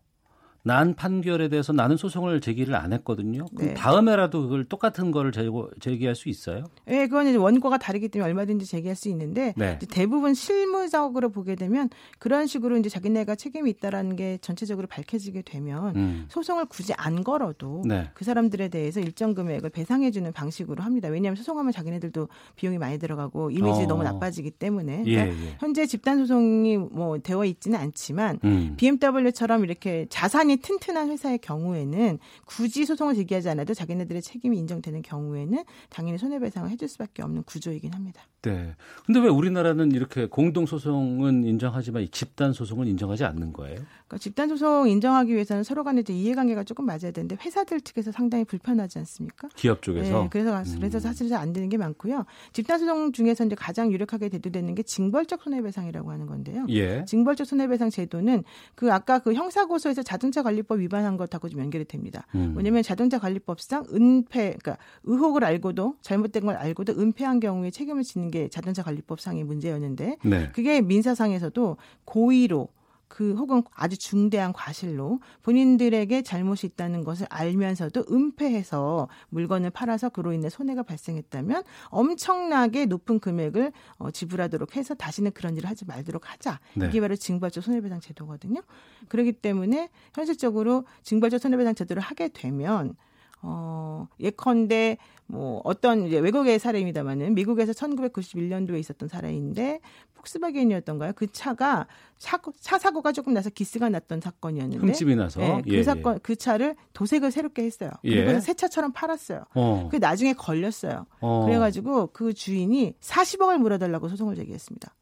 난 0.67 0.95
판결에 0.95 1.47
대해서 1.47 1.71
나는 1.71 1.95
소송을 1.95 2.41
제기를 2.41 2.75
안 2.75 2.91
했거든요. 2.91 3.45
그럼 3.56 3.69
네. 3.69 3.73
다음에라도 3.73 4.41
그걸 4.43 4.65
똑같은 4.65 5.12
거를 5.12 5.32
제고, 5.32 5.69
제기할 5.80 6.13
수 6.13 6.27
있어요? 6.27 6.65
예, 6.89 7.08
그건 7.08 7.27
이제 7.27 7.38
원고가 7.38 7.77
다르기 7.77 8.10
때문에 8.10 8.30
얼마든지 8.30 8.65
제기할 8.65 8.97
수 8.97 9.08
있는데 9.08 9.53
네. 9.56 9.80
대부분 9.89 10.34
실무적으로 10.34 11.30
보게 11.30 11.56
되면 11.56 11.89
그런 12.19 12.47
식으로 12.47 12.77
이제 12.77 12.89
자기네가 12.89 13.36
책임이 13.36 13.69
있다라는 13.69 14.17
게 14.17 14.39
전체적으로 14.41 14.88
밝혀지게 14.88 15.43
되면 15.43 15.95
음. 15.95 16.25
소송을 16.27 16.65
굳이 16.65 16.93
안 16.97 17.23
걸어도 17.23 17.84
네. 17.86 18.10
그 18.13 18.25
사람들에 18.25 18.67
대해서 18.67 18.99
일정 18.99 19.34
금액을 19.34 19.69
배상해 19.69 20.12
주는 20.12 20.34
방식으로 20.34 20.84
합니다. 20.84 21.08
왜냐하면 21.08 21.38
소송하면 21.38 21.71
자기네들도 21.71 22.27
비용이 22.58 22.77
많이 22.77 22.99
들어가고 22.99 23.51
이미지 23.51 23.84
어. 23.84 23.88
너무 23.88 24.03
나빠지기 24.03 24.51
때문에 24.51 25.03
예, 25.06 25.15
그러니까 25.15 25.45
예. 25.45 25.56
현재 25.60 25.86
집단 25.86 26.17
소송이 26.17 26.77
뭐 26.77 27.17
되어 27.19 27.45
있지는 27.45 27.80
않지만 27.80 28.39
음. 28.43 28.73
BMW처럼 28.75 29.63
이렇게 29.63 30.08
자산이 30.10 30.57
튼튼한 30.58 31.10
회사의 31.10 31.39
경우에는 31.39 32.20
굳이 32.46 32.86
소송을 32.86 33.15
제기하지 33.15 33.50
않아도 33.50 33.74
자기네들의 33.74 34.22
책임이 34.22 34.58
인정되는 34.58 35.02
경우에는 35.02 35.63
당연히 35.89 36.17
손해배상을 36.17 36.70
해줄 36.70 36.88
수밖에 36.88 37.24
없는 37.24 37.43
구조이긴 37.43 37.93
합니다. 37.93 38.24
네. 38.41 38.76
근데 39.06 39.20
왜 39.20 39.30
우리나라는 39.30 39.91
이렇게 39.91 40.28
공동 40.28 40.65
소송은 40.65 41.43
인정하지만 41.43 42.04
이 42.04 42.10
집단 42.10 42.54
소송은 42.54 42.88
인정하지 42.88 43.26
않는 43.26 43.54
거예요? 43.54 43.80
그러니까 44.08 44.17
집단 44.20 44.48
소송 44.48 44.88
인정하기 44.88 45.34
위해서는 45.34 45.63
서로 45.63 45.84
간에 45.84 46.02
이제 46.02 46.13
이해관계가 46.13 46.63
조금 46.63 46.86
맞아야 46.86 47.12
되는데 47.12 47.38
회사들 47.41 47.82
측에서 47.82 48.12
상당히 48.12 48.46
불편하지 48.46 49.00
않습니까? 49.00 49.50
기업 49.56 49.82
쪽에서. 49.82 50.24
네, 50.24 50.30
그래서 50.32 50.63
그래서 50.78 51.00
사실 51.00 51.34
안 51.34 51.52
되는 51.52 51.67
게 51.67 51.78
많고요. 51.78 52.26
집단 52.54 52.80
소송 52.80 53.12
중에서 53.12 53.46
이제 53.46 53.56
가장 53.56 53.91
유력하게 53.91 54.30
대두되는 54.30 54.76
게 54.76 54.84
징벌적 54.84 55.43
손해배상이라고 55.43 56.10
하는 56.10 56.26
건데요. 56.26 56.65
예. 56.70 57.04
징벌적 57.06 57.46
손해배상 57.46 57.89
제도는 57.89 58.43
그 58.76 58.91
아까 58.93 59.20
그 59.20 59.34
형사 59.34 59.66
고소에서 59.66 60.03
자동차 60.03 60.41
관리법 60.41 60.80
위반한 60.80 61.18
것하고 61.18 61.49
좀 61.49 61.60
연결이 61.60 61.84
됩니다. 61.84 62.26
음. 62.36 62.53
왜냐하면 62.55 62.84
자동차 62.84 63.20
관리법상 63.20 63.88
은폐, 63.93 64.55
그러니까 64.60 64.78
의혹을 65.03 65.43
알고도 65.43 65.95
잘못된 66.01 66.45
걸 66.45 66.55
알고도 66.55 66.93
은폐한 66.93 67.41
경우에 67.41 67.72
책임을 67.72 68.03
지는 68.03 68.32
게 68.32 68.47
자동차 68.47 68.84
관리법상의 68.84 69.43
문제였는데 69.43 70.18
네. 70.24 70.49
그게 70.53 70.80
민사상에서도 70.82 71.78
고의로 72.05 72.70
그 73.08 73.34
혹은 73.36 73.64
아주 73.74 73.97
중대한 73.97 74.53
과실로 74.53 75.20
본인들에게 75.43 76.22
잘못이 76.22 76.68
있다는 76.68 77.03
것을 77.03 77.28
알면서도 77.30 78.05
은폐해서 78.12 79.08
물건을 79.30 79.70
팔아서 79.70 80.10
그로 80.10 80.34
인해 80.34 80.49
손해가 80.49 80.84
발생했다면 80.84 81.64
엄청나게 81.86 82.86
높은 82.86 83.20
금액을 83.20 83.72
어, 83.97 84.12
지불하도록 84.12 84.76
해서 84.76 84.93
다시는 84.93 85.32
그런 85.32 85.55
일을 85.55 85.70
하지 85.70 85.86
말도록 85.86 86.32
하자. 86.32 86.60
네. 86.76 86.88
이게 86.88 86.99
바로 87.01 87.16
징벌적 87.16 87.64
손해배상 87.64 88.01
제도거든요. 88.01 88.62
그렇기 89.08 89.34
때문에 89.34 89.89
현실적으로 90.14 90.86
징벌적 91.03 91.39
손해배상 91.39 91.76
제도를 91.76 92.01
하게 92.01 92.28
되면 92.30 92.95
어, 93.41 94.07
예컨대 94.19 94.97
뭐 95.27 95.61
어떤 95.63 96.07
이제 96.07 96.19
외국의 96.19 96.59
사례입니다만은 96.59 97.35
미국에서 97.35 97.73
1991년도에 97.73 98.79
있었던 98.79 99.09
사례인데 99.09 99.79
폭스바겐이었던가요? 100.15 101.13
그 101.15 101.27
차가 101.31 101.88
사고, 102.17 102.51
차 102.59 102.77
사고가 102.77 103.11
조금 103.11 103.33
나서 103.33 103.49
기스가 103.49 103.89
났던 103.89 104.21
사건이었는데 104.21 104.85
흠집이 104.85 105.15
나서 105.15 105.39
네, 105.39 105.61
그 105.63 105.73
예, 105.73 105.83
사건 105.83 106.15
예. 106.15 106.19
그 106.21 106.35
차를 106.35 106.75
도색을 106.93 107.31
새롭게 107.31 107.63
했어요. 107.63 107.91
예. 108.03 108.25
그리고 108.25 108.39
새 108.39 108.53
차처럼 108.53 108.91
팔았어요. 108.93 109.43
어. 109.53 109.88
그 109.91 109.97
나중에 109.97 110.33
걸렸어요. 110.33 111.05
어. 111.19 111.45
그래가지고 111.45 112.07
그 112.07 112.33
주인이 112.33 112.95
40억을 112.99 113.57
물어달라고 113.57 114.09
소송을 114.09 114.35
제기했습니다. 114.35 114.93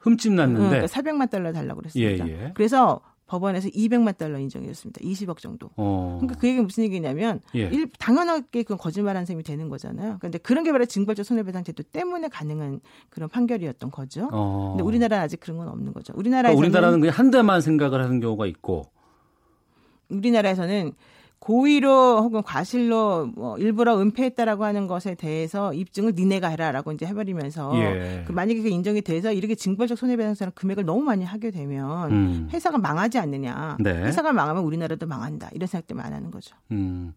흠집 0.00 0.32
났는데 0.32 0.68
그러니까 0.68 0.86
400만 0.86 1.30
달러 1.30 1.52
달라고 1.52 1.80
그랬습니다. 1.80 2.28
예, 2.28 2.32
예. 2.32 2.52
그래서 2.54 3.00
법원에서 3.28 3.68
200만 3.68 4.16
달러 4.16 4.38
인정했습니다. 4.38 5.00
20억 5.02 5.38
정도. 5.38 5.70
어. 5.76 6.16
그러니까 6.18 6.40
그 6.40 6.48
얘기 6.48 6.60
무슨 6.60 6.82
얘기냐면 6.84 7.40
예. 7.54 7.68
일, 7.68 7.90
당연하게 7.98 8.62
그건 8.62 8.78
거짓말한 8.78 9.26
셈이 9.26 9.42
되는 9.42 9.68
거잖아요. 9.68 10.16
근데 10.20 10.38
그런 10.38 10.64
게 10.64 10.72
바로 10.72 10.86
징벌적 10.86 11.24
손해배상 11.24 11.62
제도 11.62 11.82
때문에 11.82 12.28
가능한 12.28 12.80
그런 13.10 13.28
판결이었던 13.28 13.90
거죠. 13.90 14.28
어. 14.32 14.70
근데 14.72 14.82
우리나라는 14.82 15.22
아직 15.22 15.40
그런 15.40 15.58
건 15.58 15.68
없는 15.68 15.92
거죠. 15.92 16.14
그러니까 16.14 16.20
우리나라에서는 16.20 16.66
우리나라는 16.66 17.00
그냥 17.00 17.14
한 17.14 17.30
대만 17.30 17.60
생각을 17.60 18.02
하는 18.02 18.18
경우가 18.20 18.46
있고 18.46 18.86
우리나라에서는 20.08 20.92
고의로 21.40 22.22
혹은 22.22 22.42
과실로 22.42 23.30
뭐 23.34 23.58
일부러 23.58 24.00
은폐했다라고 24.00 24.64
하는 24.64 24.86
것에 24.86 25.14
대해서 25.14 25.72
입증을 25.72 26.12
니네가 26.16 26.48
해라라고 26.48 26.92
이제 26.92 27.06
해버리면서 27.06 27.72
예. 27.76 28.24
그 28.26 28.32
만약에 28.32 28.60
그 28.60 28.68
인정이 28.68 29.02
돼서 29.02 29.32
이렇게 29.32 29.54
징벌적 29.54 29.96
손해배상처럼 29.96 30.52
금액을 30.54 30.84
너무 30.84 31.02
많이 31.02 31.24
하게 31.24 31.50
되면 31.50 32.10
음. 32.10 32.48
회사가 32.52 32.78
망하지 32.78 33.18
않느냐. 33.18 33.76
네. 33.80 33.92
회사가 33.92 34.32
망하면 34.32 34.64
우리나라도 34.64 35.06
망한다. 35.06 35.50
이런 35.52 35.66
생각 35.66 35.86
때문에 35.86 36.06
안 36.06 36.12
하는 36.12 36.30
거죠. 36.30 36.56
음. 36.72 37.14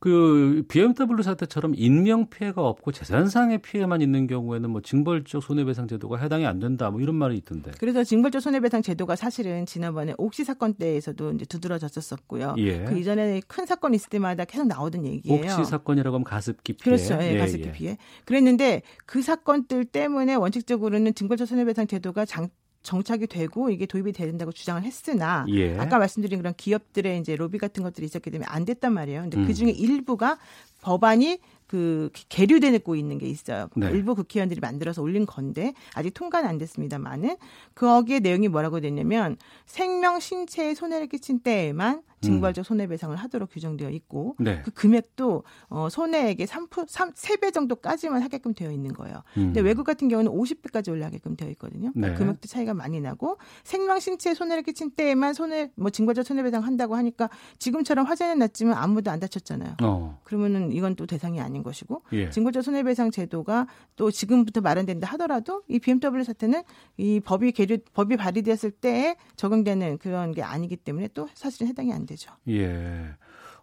그 0.00 0.64
BMW 0.68 1.22
사태처럼 1.22 1.74
인명 1.76 2.30
피해가 2.30 2.66
없고 2.66 2.90
재산상의 2.90 3.58
피해만 3.58 4.00
있는 4.00 4.26
경우에는 4.26 4.70
뭐 4.70 4.80
징벌적 4.80 5.42
손해배상 5.42 5.88
제도가 5.88 6.16
해당이 6.16 6.46
안 6.46 6.58
된다. 6.58 6.90
뭐 6.90 7.02
이런 7.02 7.16
말이 7.16 7.36
있던데. 7.36 7.70
그래서 7.78 8.02
징벌적 8.02 8.40
손해배상 8.40 8.80
제도가 8.80 9.14
사실은 9.14 9.66
지난번에 9.66 10.14
옥시 10.16 10.44
사건 10.44 10.72
때에서도 10.72 11.32
이제 11.32 11.44
두드러졌었었고요. 11.44 12.54
예. 12.56 12.84
그 12.84 12.98
이전에 12.98 13.42
큰 13.46 13.66
사건 13.66 13.92
있을 13.92 14.08
때마다 14.08 14.46
계속 14.46 14.66
나오던 14.66 15.04
얘기예요. 15.04 15.42
혹시 15.42 15.70
사건이라고 15.70 16.14
하면 16.14 16.24
가습기 16.24 16.72
피해. 16.72 16.96
그렇죠. 16.96 17.22
예, 17.22 17.36
가습기 17.36 17.70
피해. 17.72 17.98
그랬는데 18.24 18.80
그 19.04 19.20
사건들 19.20 19.84
때문에 19.84 20.34
원칙적으로는 20.34 21.14
징벌적 21.14 21.46
손해배상 21.46 21.86
제도가 21.86 22.24
장, 22.24 22.48
정착이 22.82 23.26
되고 23.26 23.70
이게 23.70 23.86
도입이 23.86 24.12
돼야 24.12 24.26
된다고 24.26 24.52
주장을 24.52 24.82
했으나 24.82 25.44
예. 25.48 25.76
아까 25.78 25.98
말씀드린 25.98 26.38
그런 26.38 26.54
기업들의 26.56 27.18
이제 27.20 27.36
로비 27.36 27.58
같은 27.58 27.82
것들이 27.82 28.06
있었기 28.06 28.30
때문에 28.30 28.46
안 28.48 28.64
됐단 28.64 28.92
말이에요. 28.92 29.22
근데 29.22 29.38
음. 29.38 29.46
그 29.46 29.54
중에 29.54 29.70
일부가 29.70 30.38
법안이 30.80 31.40
그 31.66 32.10
계류되고 32.28 32.96
있는 32.96 33.18
게 33.18 33.28
있어요. 33.28 33.68
네. 33.76 33.90
일부 33.90 34.16
국회의원들이 34.16 34.60
만들어서 34.60 35.02
올린 35.02 35.24
건데 35.24 35.72
아직 35.94 36.12
통과는 36.12 36.48
안 36.48 36.58
됐습니다만은 36.58 37.36
거기에 37.76 38.18
내용이 38.18 38.48
뭐라고 38.48 38.80
됐냐면 38.80 39.36
생명 39.66 40.18
신체에 40.18 40.74
손해를 40.74 41.06
끼친 41.06 41.40
때에만 41.40 42.02
징벌적 42.20 42.64
손해배상을 42.64 43.14
하도록 43.16 43.48
규정되어 43.50 43.90
있고 43.90 44.36
음. 44.40 44.44
네. 44.44 44.62
그 44.62 44.70
금액도 44.70 45.42
어 45.68 45.88
손해액의 45.88 46.46
3% 46.46 46.88
3, 46.88 47.12
3배 47.12 47.52
정도까지만 47.52 48.22
하게끔 48.22 48.54
되어 48.54 48.70
있는 48.70 48.92
거예요. 48.92 49.22
음. 49.36 49.46
근데 49.46 49.60
외국 49.60 49.84
같은 49.84 50.08
경우는 50.08 50.30
50배까지 50.32 50.90
올라가게끔 50.90 51.36
되어 51.36 51.48
있거든요. 51.50 51.92
그러니까 51.92 52.12
네. 52.12 52.14
금액도 52.14 52.48
차이가 52.48 52.74
많이 52.74 53.00
나고 53.00 53.38
생명 53.64 53.98
신체에 53.98 54.34
손해를 54.34 54.62
끼친 54.62 54.90
때에만 54.90 55.34
손해 55.34 55.70
뭐 55.76 55.90
징벌적 55.90 56.26
손해배상 56.26 56.64
한다고 56.64 56.94
하니까 56.96 57.30
지금처럼 57.58 58.06
화재는 58.06 58.38
났지만 58.38 58.76
아무도 58.76 59.10
안 59.10 59.20
다쳤잖아요. 59.20 59.76
어. 59.82 60.20
그러면은 60.24 60.72
이건 60.72 60.96
또 60.96 61.06
대상이 61.06 61.40
아닌 61.40 61.62
것이고 61.62 62.02
예. 62.12 62.30
징벌적 62.30 62.62
손해배상 62.62 63.10
제도가 63.10 63.66
또 63.96 64.10
지금부터 64.10 64.60
마련된다 64.60 65.06
하더라도 65.12 65.62
이 65.68 65.78
BMW 65.78 66.24
사태는 66.24 66.62
이 66.96 67.20
법이 67.20 67.52
계류 67.52 67.78
법이 67.94 68.16
발의되었을 68.16 68.70
때에 68.70 69.16
적용되는 69.36 69.98
그런 69.98 70.32
게 70.32 70.42
아니기 70.42 70.76
때문에 70.76 71.08
또 71.14 71.28
사실은 71.34 71.68
해당이 71.68 71.92
안 71.92 72.06
되죠. 72.10 72.32
예. 72.48 73.14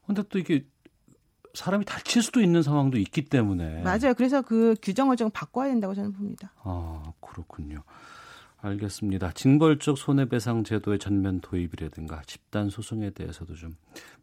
근데 0.06 0.24
또 0.30 0.40
이게 0.40 0.66
사람이 1.54 1.86
다칠 1.86 2.22
수도 2.22 2.40
있는 2.42 2.62
상황도 2.62 2.98
있기 2.98 3.26
때문에 3.26 3.82
맞아요. 3.82 4.14
그래서 4.16 4.42
그 4.42 4.76
규정을 4.82 5.18
좀 5.18 5.30
바꿔야 5.32 5.68
된다고 5.68 5.94
저는 5.94 6.14
봅니다. 6.14 6.54
아, 6.64 7.12
그렇군요. 7.20 7.84
알겠습니다. 8.60 9.32
징벌적 9.34 9.98
손해배상 9.98 10.64
제도의 10.64 10.98
전면 11.00 11.40
도입이라든가 11.42 12.22
집단 12.26 12.70
소송에 12.70 13.12
대해서도 13.12 13.56
좀 13.56 13.76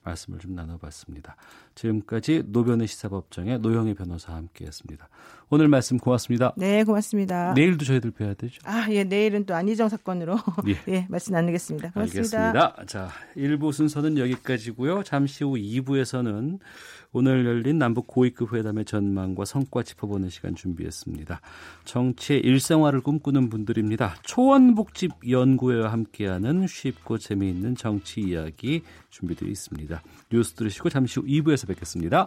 말씀을 0.03 0.39
좀 0.39 0.55
나눠봤습니다. 0.55 1.37
지금까지 1.75 2.45
노변의 2.47 2.87
시사법정의 2.89 3.61
노영희 3.61 3.95
변호사와 3.95 4.39
함께했습니다. 4.39 5.09
오늘 5.51 5.69
말씀 5.69 5.99
고맙습니다. 5.99 6.53
네, 6.57 6.85
고맙습니다. 6.85 7.55
내일도 7.55 7.85
저희들 7.85 8.11
뵈야 8.11 8.35
되죠. 8.35 8.61
아, 8.65 8.87
예, 8.91 9.05
내일은 9.05 9.47
또 9.47 9.55
안희정 9.55 9.89
사건으로 9.89 10.37
예. 10.67 10.79
예, 10.93 11.07
말씀 11.09 11.33
나누겠습니다. 11.33 11.93
고맙습니다. 11.93 12.49
알겠습니다. 12.49 12.87
자, 12.87 13.11
1부 13.37 13.73
순서는 13.73 14.19
여기까지고요. 14.19 15.05
잠시 15.05 15.45
후 15.45 15.55
2부에서는 15.55 16.59
오늘 17.17 17.47
열린 17.47 17.79
남북 17.79 18.09
고위급 18.09 18.55
회담의 18.55 18.85
전망과 18.87 19.45
성과 19.45 19.85
짚어보는 19.85 20.31
시간 20.31 20.57
준비했습니다. 20.57 21.41
정치의 21.85 22.41
일상화를 22.41 23.03
꿈꾸는 23.03 23.51
분들입니다. 23.51 24.17
초원복집 24.25 25.13
연구회와 25.31 25.93
함께하는 25.93 26.67
쉽고 26.67 27.19
재미있는 27.19 27.77
정치 27.77 28.21
이야기 28.21 28.83
준비되어 29.11 29.49
있습니다. 29.49 30.03
뉴스 30.33 30.55
들으시고 30.55 30.89
잠시 30.89 31.21
후 31.21 31.27
2부에서 31.27 31.69
뵙겠습니다. 31.69 32.27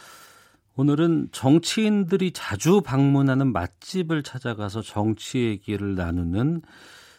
오늘은 0.75 1.29
정치인들이 1.31 2.31
자주 2.31 2.81
방문하는 2.81 3.51
맛집을 3.51 4.23
찾아가서 4.23 4.81
정치 4.81 5.39
얘기를 5.39 5.95
나누는 5.95 6.61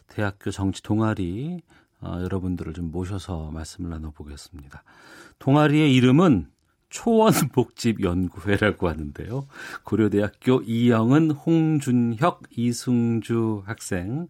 대학교 0.09 0.51
정치 0.51 0.83
동아리 0.83 1.61
어, 2.01 2.19
여러분들을 2.23 2.73
좀 2.73 2.91
모셔서 2.91 3.51
말씀을 3.53 3.91
나눠보겠습니다. 3.91 4.83
동아리의 5.39 5.95
이름은 5.95 6.49
초원복집연구회라고 6.89 8.89
하는데요. 8.89 9.47
고려대학교 9.85 10.63
이영은, 10.63 11.31
홍준혁, 11.31 12.43
이승주 12.57 13.63
학생 13.65 14.27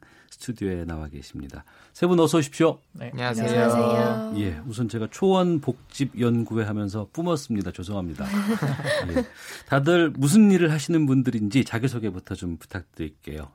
스튜디오에 0.47 0.84
나와 0.84 1.07
계십니다. 1.09 1.64
세 1.93 2.07
분 2.07 2.18
어서 2.18 2.38
오십시오. 2.38 2.78
네. 2.93 3.11
안녕하세요. 3.12 3.49
안녕하세요. 3.49 4.34
예, 4.43 4.61
우선 4.66 4.88
제가 4.88 5.07
초원 5.11 5.61
복집 5.61 6.18
연구회 6.20 6.64
하면서 6.64 7.07
뿜었습니다. 7.12 7.70
죄송합니다. 7.70 8.24
예, 9.16 9.24
다들 9.68 10.11
무슨 10.11 10.51
일을 10.51 10.72
하시는 10.72 11.07
분들인지 11.07 11.64
자기소개부터 11.64 12.34
좀 12.34 12.57
부탁드릴게요. 12.57 13.49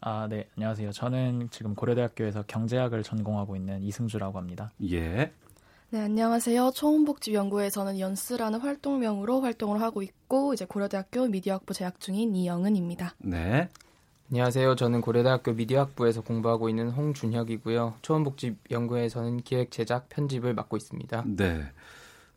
아, 0.00 0.26
네. 0.28 0.46
안녕하세요. 0.56 0.92
저는 0.92 1.48
지금 1.50 1.74
고려대학교에서 1.74 2.44
경제학을 2.46 3.02
전공하고 3.02 3.56
있는 3.56 3.82
이승주라고 3.82 4.38
합니다. 4.38 4.70
예. 4.90 5.32
네, 5.90 6.00
안녕하세요. 6.00 6.72
초원복지연구에서는 6.74 7.98
연스라는 7.98 8.60
활동명으로 8.60 9.40
활동을 9.40 9.80
하고 9.80 10.02
있고 10.02 10.52
이제 10.52 10.66
고려대학교 10.66 11.26
미디어학부 11.28 11.72
재학 11.72 11.98
중인 11.98 12.36
이영은입니다. 12.36 13.14
네. 13.18 13.70
안녕하세요. 14.30 14.74
저는 14.76 15.00
고려대학교 15.00 15.54
미디어학부에서 15.54 16.20
공부하고 16.20 16.68
있는 16.68 16.90
홍준혁이고요. 16.90 17.94
초원복지연구회에서는 18.02 19.38
기획, 19.42 19.70
제작, 19.70 20.08
편집을 20.10 20.52
맡고 20.52 20.76
있습니다. 20.76 21.24
네. 21.26 21.62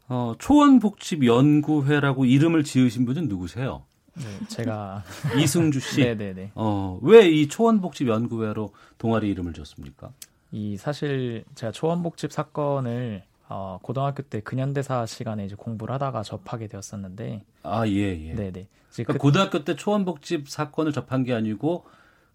어, 0.07 0.33
초원복지연구회라고 0.39 2.23
이름을 2.25 2.63
지으신 2.63 3.05
분은 3.05 3.27
누구세요? 3.27 3.83
네, 4.13 4.23
제가 4.47 5.03
이승주 5.37 5.79
씨. 5.81 6.01
네네네. 6.01 6.51
어, 6.55 6.97
왜 7.01 7.29
이 7.29 7.47
초원복지연구회로 7.49 8.73
동아리 8.97 9.29
이름을 9.29 9.51
줬습니까? 9.53 10.11
이 10.53 10.77
사실 10.77 11.43
제가 11.55 11.71
초원복집 11.73 12.31
사건을 12.31 13.23
어, 13.49 13.79
고등학교 13.81 14.23
때 14.23 14.39
근현대사 14.39 15.05
시간에 15.05 15.43
이제 15.45 15.55
공부를 15.55 15.93
하다가 15.95 16.23
접하게 16.23 16.67
되었었는데 16.67 17.43
아, 17.63 17.85
예, 17.87 18.27
예. 18.29 18.33
네네. 18.33 18.67
그러니까 18.93 19.13
그, 19.13 19.19
고등학교 19.19 19.63
때 19.63 19.75
초원복집 19.75 20.49
사건을 20.49 20.91
접한 20.91 21.23
게 21.23 21.33
아니고 21.33 21.85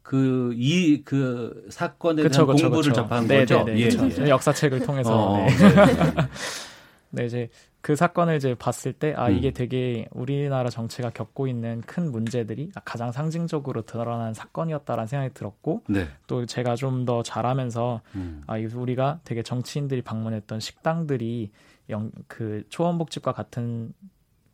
그 0.02 0.52
이그 0.54 1.66
사건에 1.70 2.22
그쵸, 2.22 2.46
대한 2.46 2.46
그쵸, 2.46 2.68
공부를 2.70 2.92
그쵸. 2.92 3.02
접한 3.02 3.26
네네네, 3.26 3.40
거죠. 3.46 3.64
네, 3.64 3.78
예, 3.78 3.88
그쵸. 3.88 4.22
예. 4.24 4.28
역사책을 4.28 4.80
통해서 4.80 5.32
어, 5.32 5.36
네. 5.36 5.46
네. 5.56 5.84
네, 7.10 7.26
이제 7.26 7.48
그 7.80 7.94
사건을 7.94 8.36
이제 8.36 8.54
봤을 8.54 8.92
때, 8.92 9.14
아, 9.16 9.28
음. 9.28 9.36
이게 9.36 9.52
되게 9.52 10.08
우리나라 10.10 10.70
정치가 10.70 11.08
겪고 11.10 11.46
있는 11.46 11.80
큰 11.82 12.10
문제들이 12.10 12.72
가장 12.84 13.12
상징적으로 13.12 13.82
드러난 13.82 14.34
사건이었다라는 14.34 15.06
생각이 15.06 15.32
들었고, 15.34 15.82
네. 15.88 16.08
또 16.26 16.46
제가 16.46 16.74
좀 16.74 17.04
더 17.04 17.22
잘하면서, 17.22 18.00
음. 18.16 18.42
아, 18.48 18.58
이 18.58 18.64
우리가 18.64 19.20
되게 19.22 19.42
정치인들이 19.44 20.02
방문했던 20.02 20.58
식당들이 20.58 21.52
영, 21.90 22.10
그 22.26 22.64
초원복집과 22.70 23.32
같은 23.32 23.92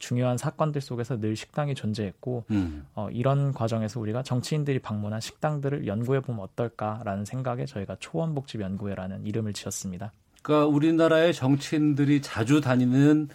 중요한 0.03 0.36
사건들 0.36 0.80
속에서 0.80 1.20
늘 1.20 1.36
식당이 1.36 1.76
존재했고, 1.76 2.44
음. 2.50 2.84
어, 2.96 3.09
이런 3.11 3.53
과정에서 3.53 4.00
우리가 4.00 4.24
정치인들이 4.24 4.80
방문한 4.80 5.20
식당들을 5.20 5.86
연구해 5.86 6.20
보면 6.20 6.40
어떨까라는 6.40 7.24
생각에 7.24 7.66
저희가 7.66 7.96
초원복집 8.00 8.61
연구회라는 8.61 9.24
이름을 9.24 9.53
지었습니다. 9.53 10.11
그러니까 10.42 10.66
우리나라의 10.66 11.32
정치인들이 11.32 12.20
자주 12.20 12.61
다니는 12.61 13.28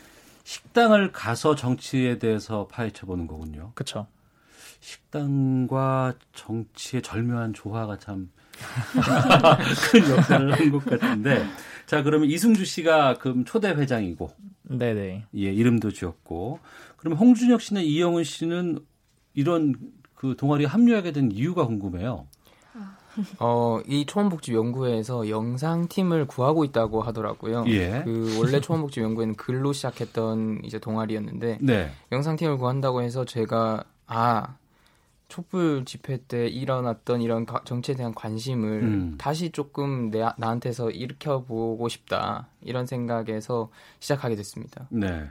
식당을 0.43 1.13
가서 1.13 1.55
정치에 1.55 2.20
대해서 2.20 2.68
파헤쳐 2.68 3.05
보는 3.05 3.28
거군요. 3.28 3.72
그렇죠. 3.74 4.05
식당과 4.82 6.15
정치의 6.34 7.01
절묘한 7.01 7.53
조화가 7.53 7.97
참 7.99 8.30
큰 9.91 10.10
역할을 10.10 10.53
한 10.60 10.72
것 10.72 10.86
같은데. 10.86 11.45
자, 11.86 12.03
그러면 12.03 12.30
이승주 12.30 12.66
씨가 12.66 13.16
그럼 13.20 13.45
초대 13.45 13.70
회장이고. 13.70 14.30
네네. 14.64 15.26
예, 15.36 15.41
이름도 15.41 15.91
지었고. 15.91 16.60
그러면 16.97 17.18
홍준혁 17.20 17.62
씨는 17.62 17.84
이영은 17.84 18.24
씨는 18.24 18.80
이런 19.34 19.76
그 20.16 20.36
동아리에 20.38 20.66
합류하게 20.68 21.12
된 21.14 21.32
이유가 21.32 21.66
궁금해요. 21.66 22.28
어, 23.39 23.80
이 23.88 24.05
초원복지 24.05 24.53
연구회에서 24.53 25.30
영상팀을 25.30 26.28
구하고 26.28 26.64
있다고 26.66 27.01
하더라고요. 27.01 27.66
예. 27.68 28.01
그 28.05 28.38
원래 28.39 28.60
초원복지 28.62 28.99
연구회는 28.99 29.36
글로 29.36 29.74
시작했던 29.74 30.62
이제 30.64 30.78
동아리였는데 30.78 31.58
네. 31.62 31.91
영상팀을 32.12 32.58
구한다고 32.58 33.01
해서 33.01 33.26
제가 33.26 33.84
아 34.05 34.55
촛불 35.28 35.84
집회 35.86 36.17
때 36.28 36.47
일어났던 36.47 37.21
이런 37.21 37.45
가- 37.45 37.61
정치에 37.65 37.95
대한 37.95 38.13
관심을 38.13 38.84
음. 38.84 39.15
다시 39.17 39.51
조금 39.51 40.09
내, 40.09 40.25
나한테서 40.38 40.91
일으켜보고 40.91 41.88
싶다 41.89 42.47
이런 42.61 42.86
생각에서 42.86 43.69
시작하게 43.99 44.36
됐습니다. 44.36 44.88
네. 44.89 45.30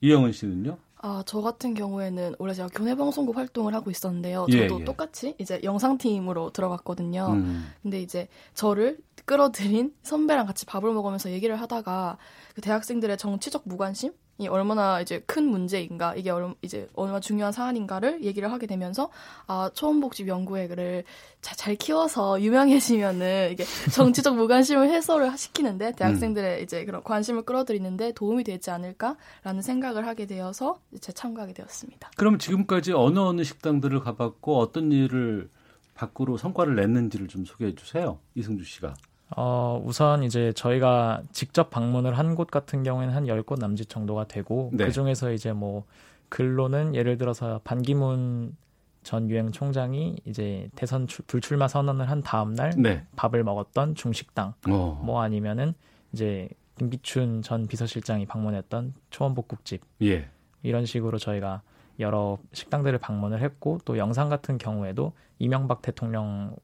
이영은 0.00 0.32
씨는요? 0.32 0.78
아, 1.02 1.22
저 1.26 1.42
같은 1.42 1.74
경우에는 1.74 2.34
원래 2.38 2.54
제가 2.54 2.68
교내 2.72 2.94
방송국 2.94 3.36
활동을 3.36 3.74
하고 3.74 3.90
있었는데요. 3.90 4.46
예, 4.50 4.66
저도 4.66 4.80
예. 4.80 4.84
똑같이 4.84 5.34
이제 5.38 5.60
영상팀으로 5.62 6.50
들어갔거든요. 6.50 7.26
음. 7.32 7.66
근데 7.82 8.00
이제 8.00 8.28
저를 8.54 8.98
끌어들인 9.26 9.94
선배랑 10.02 10.46
같이 10.46 10.64
밥을 10.64 10.92
먹으면서 10.92 11.30
얘기를 11.30 11.60
하다가 11.60 12.16
그 12.54 12.60
대학생들의 12.62 13.18
정치적 13.18 13.62
무관심 13.66 14.12
이 14.38 14.48
얼마나 14.48 15.00
이제 15.00 15.22
큰 15.26 15.44
문제인가 15.44 16.14
이게 16.14 16.30
얼, 16.30 16.54
이제 16.60 16.88
얼마나 16.94 17.20
중요한 17.20 17.52
사안인가를 17.52 18.22
얘기를 18.22 18.52
하게 18.52 18.66
되면서 18.66 19.10
아 19.46 19.70
초원복집 19.72 20.28
연구회를 20.28 21.04
자, 21.40 21.54
잘 21.54 21.74
키워서 21.74 22.40
유명해지면은 22.42 23.50
이게 23.52 23.64
정치적 23.92 24.36
무관심을 24.36 24.90
해소를 24.90 25.36
시키는데 25.38 25.92
대학생들의 25.92 26.62
이제 26.62 26.84
그런 26.84 27.02
관심을 27.02 27.42
끌어들이는데 27.42 28.12
도움이 28.12 28.44
되지 28.44 28.70
않을까라는 28.70 29.62
생각을 29.62 30.06
하게 30.06 30.26
되어서 30.26 30.80
이제 30.92 31.12
참가하게 31.12 31.54
되었습니다. 31.54 32.10
그럼 32.16 32.38
지금까지 32.38 32.92
어느 32.92 33.18
어느 33.18 33.42
식당들을 33.42 34.00
가봤고 34.00 34.58
어떤 34.58 34.92
일을 34.92 35.48
밖으로 35.94 36.36
성과를 36.36 36.76
냈는지를 36.76 37.26
좀 37.28 37.44
소개해 37.44 37.74
주세요. 37.74 38.18
이승주 38.34 38.64
씨가. 38.64 38.94
어, 39.34 39.82
우선 39.84 40.22
이제 40.22 40.52
저희가 40.52 41.22
직접 41.32 41.70
방문을 41.70 42.16
한 42.16 42.36
곳 42.36 42.50
같은 42.50 42.82
경우에는 42.82 43.14
한 43.14 43.24
10곳 43.24 43.58
남짓 43.58 43.88
정도가 43.88 44.28
되고 44.28 44.70
네. 44.72 44.86
그 44.86 44.92
중에서 44.92 45.32
이제 45.32 45.52
뭐 45.52 45.84
근로는 46.28 46.94
예를 46.94 47.16
들어서 47.18 47.60
반기문 47.64 48.54
전 49.02 49.30
유엔 49.30 49.52
총장이 49.52 50.16
이제 50.24 50.68
대선 50.74 51.06
출- 51.06 51.24
불출마 51.26 51.68
선언을 51.68 52.10
한 52.10 52.22
다음 52.22 52.54
날 52.54 52.72
네. 52.76 53.04
밥을 53.16 53.42
먹었던 53.44 53.94
중식당 53.94 54.54
어. 54.68 55.00
뭐 55.04 55.22
아니면은 55.22 55.74
이제 56.12 56.48
김기춘 56.78 57.42
전 57.42 57.66
비서실장이 57.66 58.26
방문했던 58.26 58.94
초원복국집 59.10 59.80
예. 60.02 60.28
이런 60.62 60.84
식으로 60.84 61.18
저희가 61.18 61.62
여러 62.00 62.38
식당들을 62.52 62.98
방문을 62.98 63.40
했고 63.42 63.78
또 63.84 63.96
영상 63.98 64.28
같은 64.28 64.58
경우에도 64.58 65.12
이명박 65.38 65.82
대통령 65.82 66.54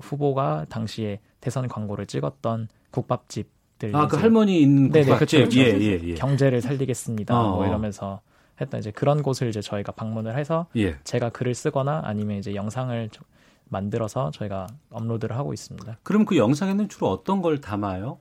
후보가 0.00 0.66
당시에 0.68 1.20
대선 1.40 1.68
광고를 1.68 2.06
찍었던 2.06 2.68
국밥집들 2.90 3.94
아, 3.94 4.06
그 4.06 4.16
이제- 4.16 4.22
할머니 4.22 4.60
있는 4.60 4.90
네네, 4.90 5.04
국밥집. 5.06 5.40
그쵸, 5.40 5.44
그쵸. 5.48 5.60
예, 5.60 5.78
예, 5.80 6.00
예. 6.02 6.14
경제를 6.14 6.60
살리겠습니다. 6.60 7.38
어, 7.38 7.50
뭐 7.56 7.64
어. 7.64 7.66
이러면서 7.66 8.20
했던 8.60 8.80
이제 8.80 8.90
그런 8.90 9.22
곳을 9.22 9.48
이제 9.48 9.60
저희가 9.60 9.92
방문을 9.92 10.36
해서 10.36 10.66
예. 10.76 10.96
제가 11.04 11.30
글을 11.30 11.54
쓰거나 11.54 12.02
아니면 12.04 12.38
이제 12.38 12.54
영상을 12.54 13.08
저- 13.12 13.22
만들어서 13.70 14.30
저희가 14.30 14.66
업로드를 14.90 15.36
하고 15.36 15.52
있습니다. 15.52 15.98
그럼 16.02 16.24
그 16.24 16.38
영상에는 16.38 16.88
주로 16.88 17.08
어떤 17.10 17.42
걸 17.42 17.60
담아요? 17.60 18.18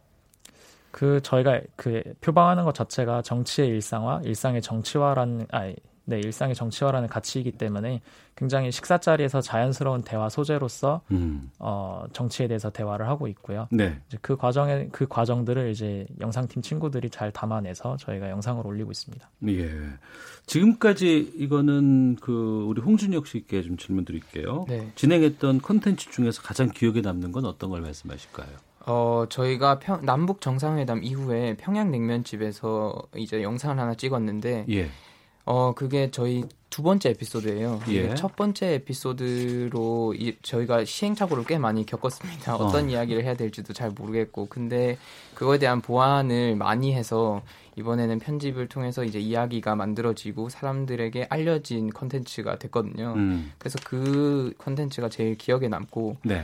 그 0.91 1.21
저희가 1.21 1.61
그 1.77 2.03
표방하는 2.21 2.65
것 2.65 2.73
자체가 2.75 3.21
정치의 3.21 3.69
일상화, 3.69 4.21
일상의 4.25 4.61
정치화라는 4.61 5.47
아 5.51 5.73
네, 6.09 6.19
일상의 6.21 6.55
정치화라는 6.55 7.09
가치이기 7.09 7.51
때문에 7.51 8.01
굉장히 8.37 8.71
식사 8.71 8.97
자리에서 8.97 9.41
자연스러운 9.41 10.03
대화 10.03 10.29
소재로서 10.29 11.01
음. 11.11 11.51
어, 11.59 12.05
정치에 12.13 12.47
대해서 12.47 12.69
대화를 12.69 13.09
하고 13.09 13.27
있고요. 13.27 13.67
네. 13.71 13.99
이제 14.07 14.17
그 14.21 14.37
과정에 14.37 14.87
그 14.93 15.05
과정들을 15.05 15.69
이제 15.69 16.07
영상팀 16.21 16.61
친구들이 16.61 17.09
잘 17.09 17.29
담아내서 17.33 17.97
저희가 17.97 18.29
영상을 18.29 18.65
올리고 18.65 18.91
있습니다. 18.91 19.29
예. 19.49 19.69
지금까지 20.45 21.33
이거는 21.35 22.15
그 22.21 22.63
우리 22.67 22.81
홍준혁 22.81 23.27
씨께 23.27 23.61
좀 23.63 23.75
질문 23.75 24.05
드릴게요. 24.05 24.65
네. 24.69 24.89
진행했던 24.95 25.59
콘텐츠 25.59 26.09
중에서 26.11 26.41
가장 26.41 26.69
기억에 26.69 27.01
남는 27.01 27.33
건 27.33 27.43
어떤 27.45 27.69
걸 27.69 27.81
말씀하실까요? 27.81 28.47
어, 28.85 29.25
저희가 29.27 29.79
평- 29.79 30.05
남북 30.05 30.39
정상회담 30.39 31.03
이후에 31.03 31.57
평양 31.57 31.91
냉면집에서 31.91 32.95
이제 33.17 33.43
영상을 33.43 33.77
하나 33.77 33.93
찍었는데 33.93 34.67
예. 34.69 34.89
어, 35.47 35.73
그게 35.73 36.11
저희 36.11 36.43
두 36.69 36.83
번째 36.83 37.11
에피소드예요. 37.11 37.79
예. 37.87 37.91
이게 37.91 38.15
첫 38.15 38.35
번째 38.35 38.73
에피소드로 38.73 40.13
이, 40.15 40.35
저희가 40.41 40.83
시행착오를 40.83 41.45
꽤 41.45 41.57
많이 41.57 41.85
겪었습니다. 41.85 42.57
어떤 42.57 42.85
어. 42.85 42.87
이야기를 42.89 43.23
해야 43.23 43.33
될지도 43.33 43.71
잘 43.71 43.91
모르겠고, 43.91 44.47
근데 44.47 44.97
그거에 45.35 45.57
대한 45.57 45.81
보완을 45.81 46.57
많이 46.57 46.93
해서 46.93 47.41
이번에는 47.77 48.19
편집을 48.19 48.67
통해서 48.67 49.05
이제 49.05 49.19
이야기가 49.19 49.75
만들어지고 49.75 50.49
사람들에게 50.49 51.27
알려진 51.29 51.91
컨텐츠가 51.91 52.59
됐거든요. 52.59 53.13
음. 53.15 53.53
그래서 53.57 53.79
그 53.85 54.53
컨텐츠가 54.57 55.07
제일 55.07 55.37
기억에 55.37 55.69
남고 55.69 56.17
네. 56.23 56.43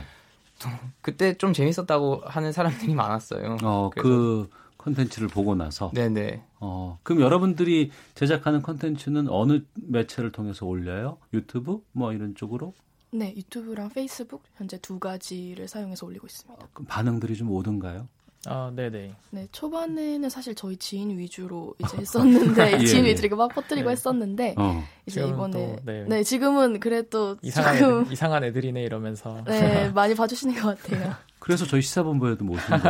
그때 1.02 1.34
좀 1.34 1.52
재밌었다고 1.52 2.22
하는 2.24 2.52
사람들이 2.52 2.94
많았어요. 2.94 3.58
어, 3.62 3.90
그 3.94 4.48
콘텐츠를 4.78 5.28
보고 5.28 5.54
나서 5.54 5.90
네네. 5.92 6.42
어, 6.66 6.98
그럼 7.02 7.20
여러분들이 7.20 7.90
제작하는 8.14 8.62
콘텐츠는 8.62 9.28
어느 9.28 9.60
매체를 9.74 10.32
통해서 10.32 10.64
올려요? 10.64 11.18
유튜브 11.34 11.82
뭐 11.92 12.14
이런 12.14 12.34
쪽으로? 12.34 12.72
네, 13.10 13.34
유튜브랑 13.36 13.90
페이스북 13.90 14.42
현재 14.56 14.78
두 14.78 14.98
가지를 14.98 15.68
사용해서 15.68 16.06
올리고 16.06 16.26
있습니다. 16.26 16.66
그럼 16.72 16.86
반응들이 16.86 17.36
좀 17.36 17.50
오던가요? 17.50 18.08
아, 18.46 18.72
네네. 18.74 19.14
네, 19.30 19.48
초반에는 19.52 20.28
사실 20.30 20.54
저희 20.54 20.76
지인 20.78 21.18
위주로 21.18 21.74
이제 21.78 21.98
했었는데 21.98 22.72
예, 22.80 22.84
지인 22.84 23.04
예. 23.04 23.10
위주로 23.10 23.36
막 23.36 23.48
퍼뜨리고 23.54 23.88
네. 23.88 23.92
했었는데 23.92 24.54
어. 24.56 24.82
이제 25.06 25.26
이번에 25.26 25.76
또, 25.76 25.82
네. 25.84 26.04
네. 26.08 26.22
지금은 26.22 26.80
그래도 26.80 27.36
이상한 27.42 27.78
조금 27.78 28.00
애들, 28.02 28.12
이상한 28.12 28.44
애들이네 28.44 28.82
이러면서 28.82 29.42
네 29.46 29.90
많이 29.90 30.14
봐주시는 30.14 30.54
것 30.60 30.78
같아요. 30.78 31.14
그래서 31.38 31.66
저희 31.66 31.82
시사본부에도 31.82 32.44
모신 32.44 32.68
거예요. 32.68 32.82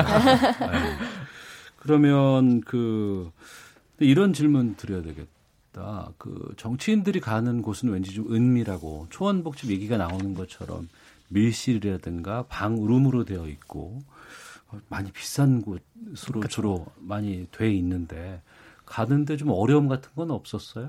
네. 0.73 0.97
그러면 1.77 2.61
그 2.63 3.31
이런 3.99 4.33
질문 4.33 4.77
드려야 4.77 5.03
되겠다. 5.03 6.13
그 6.19 6.55
정치인들이 6.57 7.21
가는 7.21 7.63
곳은 7.63 7.91
왠지 7.91 8.13
좀 8.13 8.33
은밀하고 8.33 9.09
초원복집 9.11 9.71
얘기가 9.71 9.97
나오는 9.97 10.35
것처럼 10.35 10.89
밀실이라든가 11.29 12.45
방 12.49 12.75
룸으로 12.75 13.25
되어 13.25 13.47
있고 13.49 14.03
많이 14.89 15.11
비싼 15.13 15.63
곳으로 15.63 16.41
그쵸. 16.41 16.49
주로 16.49 16.87
많이 16.97 17.47
돼 17.51 17.73
있는데 17.73 18.43
가는데 18.87 19.37
좀 19.37 19.51
어려움 19.51 19.89
같은 19.89 20.11
건 20.15 20.31
없었어요? 20.31 20.87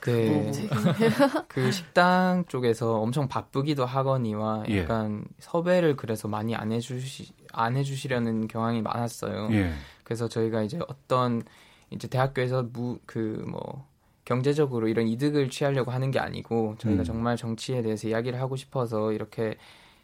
그, 0.00 0.52
그 1.48 1.72
식당 1.72 2.44
쪽에서 2.46 3.00
엄청 3.00 3.26
바쁘기도 3.28 3.84
하거니와 3.84 4.64
예. 4.68 4.82
약간 4.82 5.24
예. 5.26 5.34
섭외를 5.40 5.96
그래서 5.96 6.28
많이 6.28 6.54
안 6.54 6.70
해주시 6.70 7.32
안 7.52 7.76
해주시려는 7.76 8.46
경향이 8.46 8.82
많았어요. 8.82 9.48
예. 9.52 9.72
그래서 10.04 10.28
저희가 10.28 10.62
이제 10.62 10.78
어떤 10.86 11.42
이제 11.90 12.08
대학교에서 12.08 12.64
무 12.72 12.98
그 13.06 13.44
뭐 13.48 13.86
경제적으로 14.24 14.88
이런 14.88 15.06
이득을 15.06 15.50
취하려고 15.50 15.92
하는 15.92 16.10
게 16.10 16.18
아니고 16.18 16.74
저희가 16.78 17.02
음. 17.02 17.04
정말 17.04 17.36
정치에 17.36 17.80
대해서 17.82 18.08
이야기를 18.08 18.40
하고 18.40 18.56
싶어서 18.56 19.12
이렇게 19.12 19.56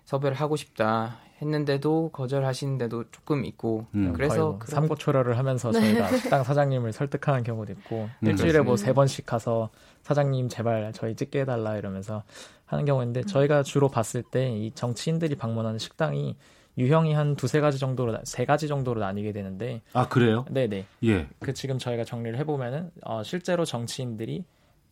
섭외를 0.04 0.36
하고 0.36 0.54
싶다 0.54 1.18
했는데도 1.40 2.10
거절하시는 2.12 2.78
데도 2.78 3.10
조금 3.10 3.44
있고 3.44 3.86
음, 3.96 4.12
그래서 4.12 4.50
뭐 4.50 4.58
삼고초려를 4.64 5.38
하면서 5.38 5.72
네. 5.72 5.80
저희가 5.80 6.06
식당 6.16 6.44
사장님을 6.44 6.92
설득하는 6.92 7.42
경우도 7.42 7.72
있고 7.72 8.08
음, 8.20 8.28
일주일에 8.28 8.60
뭐 8.60 8.76
세 8.76 8.92
번씩 8.92 9.26
가서 9.26 9.70
사장님 10.02 10.48
제발 10.48 10.92
저희 10.92 11.16
찍게 11.16 11.40
해달라 11.40 11.76
이러면서 11.76 12.22
하는 12.64 12.84
경우인데 12.84 13.20
음. 13.20 13.26
저희가 13.26 13.64
주로 13.64 13.88
봤을 13.88 14.22
때 14.22 14.48
이 14.56 14.70
정치인들이 14.72 15.34
방문하는 15.34 15.80
식당이 15.80 16.36
유형이 16.78 17.12
한 17.12 17.36
두세 17.36 17.60
가지 17.60 17.78
정도로 17.78 18.18
세 18.24 18.44
가지 18.44 18.68
정도로 18.68 19.00
나뉘게 19.00 19.32
되는데 19.32 19.82
아 19.92 20.08
그래요? 20.08 20.46
네네 20.50 20.86
예. 21.04 21.28
그 21.38 21.52
지금 21.52 21.78
저희가 21.78 22.04
정리를 22.04 22.38
해보면은 22.38 22.90
어, 23.02 23.22
실제로 23.22 23.64
정치인들이 23.64 24.44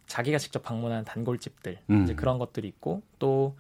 자기가 0.07 0.39
직접 0.39 0.63
방문한 0.63 1.05
단골집들 1.05 1.79
음. 1.91 2.03
이제 2.03 2.15
그런 2.15 2.39
것들이 2.39 2.69
있고 2.69 3.03
또 3.19 3.57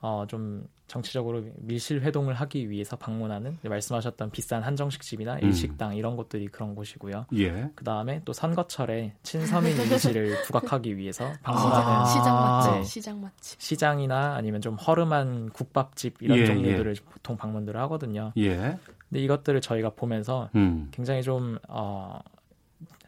어, 0.00 0.24
좀 0.28 0.66
정치적으로 0.90 1.44
밀실 1.58 2.02
회동을 2.02 2.34
하기 2.34 2.68
위해서 2.68 2.96
방문하는 2.96 3.58
말씀하셨던 3.62 4.32
비싼 4.32 4.64
한정식 4.64 5.02
집이나 5.02 5.34
음. 5.34 5.44
일식당 5.44 5.94
이런 5.94 6.16
곳들이 6.16 6.48
그런 6.48 6.74
곳이고요. 6.74 7.26
예. 7.34 7.70
그 7.76 7.84
다음에 7.84 8.22
또 8.24 8.32
선거철에 8.32 9.14
친서민 9.22 9.80
이미지를 9.80 10.42
부각하기 10.46 10.96
위해서 10.96 11.32
방문하는 11.44 11.92
아~ 11.92 12.04
시장 12.06 12.34
맛집, 12.34 12.72
네. 12.72 12.82
시장 12.82 13.20
맛집, 13.20 13.60
시장이나 13.60 14.34
아니면 14.34 14.60
좀 14.60 14.74
허름한 14.74 15.50
국밥집 15.50 16.16
이런 16.22 16.38
예, 16.38 16.46
종류들을 16.46 16.96
예. 16.96 17.04
보통 17.08 17.36
방문들을 17.36 17.80
하거든요. 17.82 18.32
예. 18.36 18.76
근데 19.08 19.20
이것들을 19.20 19.60
저희가 19.60 19.90
보면서 19.90 20.50
음. 20.56 20.88
굉장히 20.90 21.22
좀 21.22 21.56
어, 21.68 22.18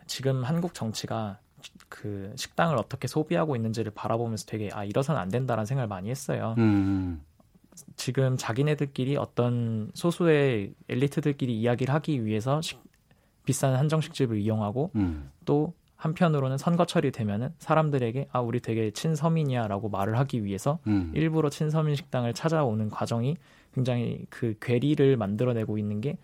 지금 0.07 0.45
한국 0.45 0.75
정치가 0.75 1.41
그 1.89 2.33
식당을 2.37 2.77
어떻게 2.77 3.09
소비하고 3.09 3.57
있는지를 3.57 3.93
바라보면서 3.93 4.47
되게 4.47 4.71
아 4.73 4.85
이러선 4.85 5.17
안 5.17 5.29
된다라는 5.29 5.67
생각을 5.67 5.89
많이 5.89 6.11
했어요. 6.11 6.55
음. 6.59 7.23
지금 7.97 8.37
자기네들끼리 8.37 9.17
어떤 9.17 9.91
소수의 9.95 10.75
엘리트들끼리 10.89 11.59
이야기를 11.59 11.93
하기 11.95 12.25
위해서 12.25 12.61
식, 12.61 12.81
비싼 13.45 13.75
한정식집을 13.75 14.39
이용하고 14.39 14.91
음. 14.97 15.31
또 15.45 15.75
한편으로는 15.97 16.59
선거철이 16.59 17.13
되면은 17.13 17.51
사람들에게 17.59 18.29
아 18.33 18.41
우리 18.41 18.61
되게 18.61 18.91
친서민이야라고 18.91 19.89
말을 19.89 20.19
하기 20.19 20.45
위해서 20.45 20.81
음. 20.89 21.13
일부러 21.15 21.49
친서민 21.49 21.95
식당을 21.95 22.35
찾아오는 22.35 22.91
과정이 22.91 23.37
굉장히 23.73 24.27
그 24.29 24.57
괴리를 24.61 25.17
만들어내고 25.17 25.79
있는 25.79 26.01
게 26.01 26.19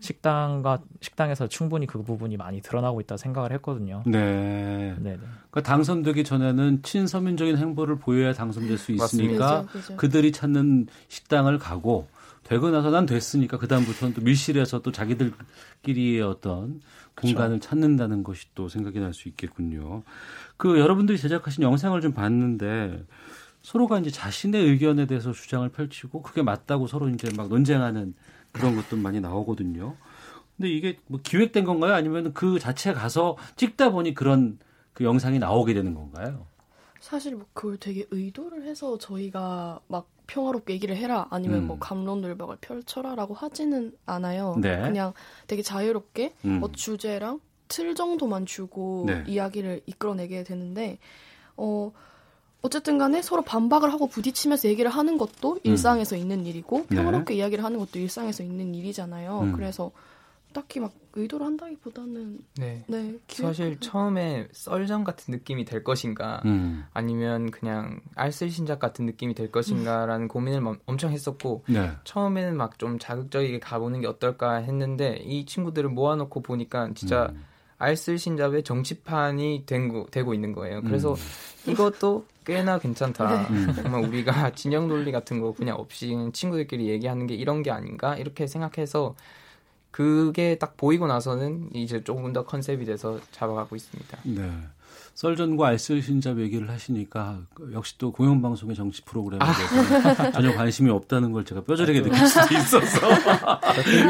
식당과 0.00 0.80
식당에서 1.00 1.48
충분히 1.48 1.86
그 1.86 2.02
부분이 2.02 2.36
많이 2.36 2.60
드러나고 2.60 3.00
있다 3.00 3.16
생각을 3.16 3.52
했거든요. 3.52 4.02
네. 4.06 4.94
네. 4.98 5.16
그러니까 5.50 5.62
당선되기 5.62 6.24
전에는 6.24 6.82
친서민적인 6.82 7.56
행보를 7.56 7.98
보여야 7.98 8.32
당선될 8.32 8.78
수 8.78 8.92
있으니까 8.92 9.62
그죠, 9.66 9.72
그죠. 9.72 9.96
그들이 9.96 10.32
찾는 10.32 10.88
식당을 11.08 11.58
가고 11.58 12.08
되고 12.44 12.70
나서 12.70 12.90
난 12.90 13.06
됐으니까 13.06 13.58
그 13.58 13.66
다음부터는 13.66 14.14
또 14.14 14.20
밀실에서 14.20 14.80
또 14.82 14.92
자기들끼리의 14.92 16.22
어떤 16.22 16.80
공간을 17.16 17.58
그렇죠. 17.58 17.68
찾는다는 17.68 18.22
것이 18.22 18.46
또 18.54 18.68
생각이 18.68 19.00
날 19.00 19.12
수 19.14 19.28
있겠군요. 19.28 20.02
그 20.56 20.78
여러분들이 20.78 21.18
제작하신 21.18 21.62
영상을 21.62 21.98
좀 22.00 22.12
봤는데 22.12 23.04
서로가 23.62 23.98
이제 23.98 24.10
자신의 24.10 24.62
의견에 24.62 25.06
대해서 25.06 25.32
주장을 25.32 25.68
펼치고 25.70 26.22
그게 26.22 26.42
맞다고 26.42 26.86
서로 26.86 27.08
이제 27.08 27.28
막 27.36 27.48
논쟁하는 27.48 28.14
그런 28.56 28.76
것도 28.76 28.96
많이 28.96 29.20
나오거든요. 29.20 29.96
근데 30.56 30.70
이게 30.70 30.98
뭐 31.06 31.20
기획된 31.22 31.64
건가요? 31.64 31.94
아니면 31.94 32.32
그 32.32 32.58
자체 32.58 32.92
가서 32.92 33.36
찍다 33.56 33.90
보니 33.90 34.14
그런 34.14 34.58
그 34.92 35.04
영상이 35.04 35.38
나오게 35.38 35.74
되는 35.74 35.94
건가요? 35.94 36.46
사실 37.00 37.36
뭐 37.36 37.46
그걸 37.52 37.76
되게 37.76 38.06
의도를 38.10 38.64
해서 38.64 38.98
저희가 38.98 39.80
막 39.86 40.08
평화롭게 40.26 40.72
얘기를 40.72 40.96
해라 40.96 41.26
아니면 41.30 41.58
뭐 41.58 41.64
음. 41.64 41.66
뭐 41.68 41.78
감론을박을 41.78 42.56
펼쳐라라고 42.60 43.34
하지는 43.34 43.92
않아요. 44.06 44.56
네. 44.60 44.80
그냥 44.80 45.12
되게 45.46 45.62
자유롭게 45.62 46.34
음. 46.44 46.60
뭐 46.60 46.72
주제랑 46.72 47.40
틀 47.68 47.94
정도만 47.94 48.46
주고 48.46 49.04
네. 49.06 49.24
이야기를 49.26 49.82
이끌어내게 49.86 50.42
되는데 50.42 50.98
어 51.56 51.92
어쨌든 52.62 52.98
간에 52.98 53.22
서로 53.22 53.42
반박을 53.42 53.92
하고 53.92 54.08
부딪히면서 54.08 54.68
얘기를 54.68 54.90
하는 54.90 55.18
것도 55.18 55.54
음. 55.54 55.60
일상에서 55.62 56.16
있는 56.16 56.46
일이고 56.46 56.86
네. 56.88 56.96
평화롭게 56.96 57.34
네. 57.34 57.38
이야기를 57.38 57.62
하는 57.62 57.78
것도 57.78 57.98
일상에서 57.98 58.42
있는 58.42 58.74
일이잖아요. 58.74 59.40
음. 59.40 59.52
그래서 59.52 59.92
딱히 60.52 60.80
막 60.80 60.94
의도를 61.12 61.44
한다기보다는 61.46 62.38
네, 62.56 62.82
네 62.86 63.18
사실 63.28 63.78
처음에 63.78 64.48
썰전 64.52 65.04
같은 65.04 65.32
느낌이 65.32 65.66
될 65.66 65.84
것인가 65.84 66.40
음. 66.46 66.84
아니면 66.94 67.50
그냥 67.50 68.00
알쓸신작 68.14 68.78
같은 68.78 69.04
느낌이 69.04 69.34
될 69.34 69.52
것인가라는 69.52 70.28
고민을 70.28 70.78
엄청 70.86 71.12
했었고 71.12 71.64
네. 71.68 71.90
처음에는 72.04 72.56
막 72.56 72.78
좀 72.78 72.98
자극적이게 72.98 73.60
가보는 73.60 74.00
게 74.00 74.06
어떨까 74.06 74.56
했는데 74.56 75.16
이 75.24 75.46
친구들을 75.46 75.90
모아놓고 75.90 76.40
보니까 76.40 76.90
진짜 76.94 77.28
음. 77.32 77.44
알쓸신잡의 77.78 78.62
정치판이 78.62 79.64
된 79.66 80.06
되고 80.10 80.34
있는 80.34 80.52
거예요. 80.52 80.82
그래서 80.82 81.14
음. 81.14 81.72
이것도 81.72 82.24
꽤나 82.46 82.78
괜찮다. 82.78 83.48
네. 83.50 83.74
정말 83.82 84.04
우리가 84.04 84.50
진영 84.54 84.88
논리 84.88 85.10
같은 85.12 85.40
거 85.40 85.52
그냥 85.52 85.76
없이 85.76 86.14
친구들끼리 86.32 86.88
얘기하는 86.88 87.26
게 87.26 87.34
이런 87.34 87.62
게 87.62 87.70
아닌가 87.70 88.16
이렇게 88.16 88.46
생각해서 88.46 89.14
그게 89.90 90.56
딱 90.58 90.76
보이고 90.76 91.06
나서는 91.06 91.70
이제 91.74 92.04
조금 92.04 92.32
더 92.32 92.44
컨셉이 92.44 92.84
돼서 92.84 93.18
잡아가고 93.32 93.74
있습니다. 93.76 94.18
네. 94.24 94.50
썰전과 95.14 95.68
알쓸신잡 95.68 96.38
얘기를 96.40 96.68
하시니까 96.68 97.38
역시 97.72 97.96
또 97.96 98.12
공영방송의 98.12 98.76
정치 98.76 99.00
프로그램에 99.02 99.42
아. 99.42 99.50
대해서 99.54 100.22
아. 100.24 100.30
전혀 100.32 100.54
관심이 100.54 100.90
없다는 100.90 101.32
걸 101.32 101.42
제가 101.46 101.62
뼈저리게 101.62 102.02
느낄 102.02 102.26
수도 102.26 102.54
있어서 102.54 103.08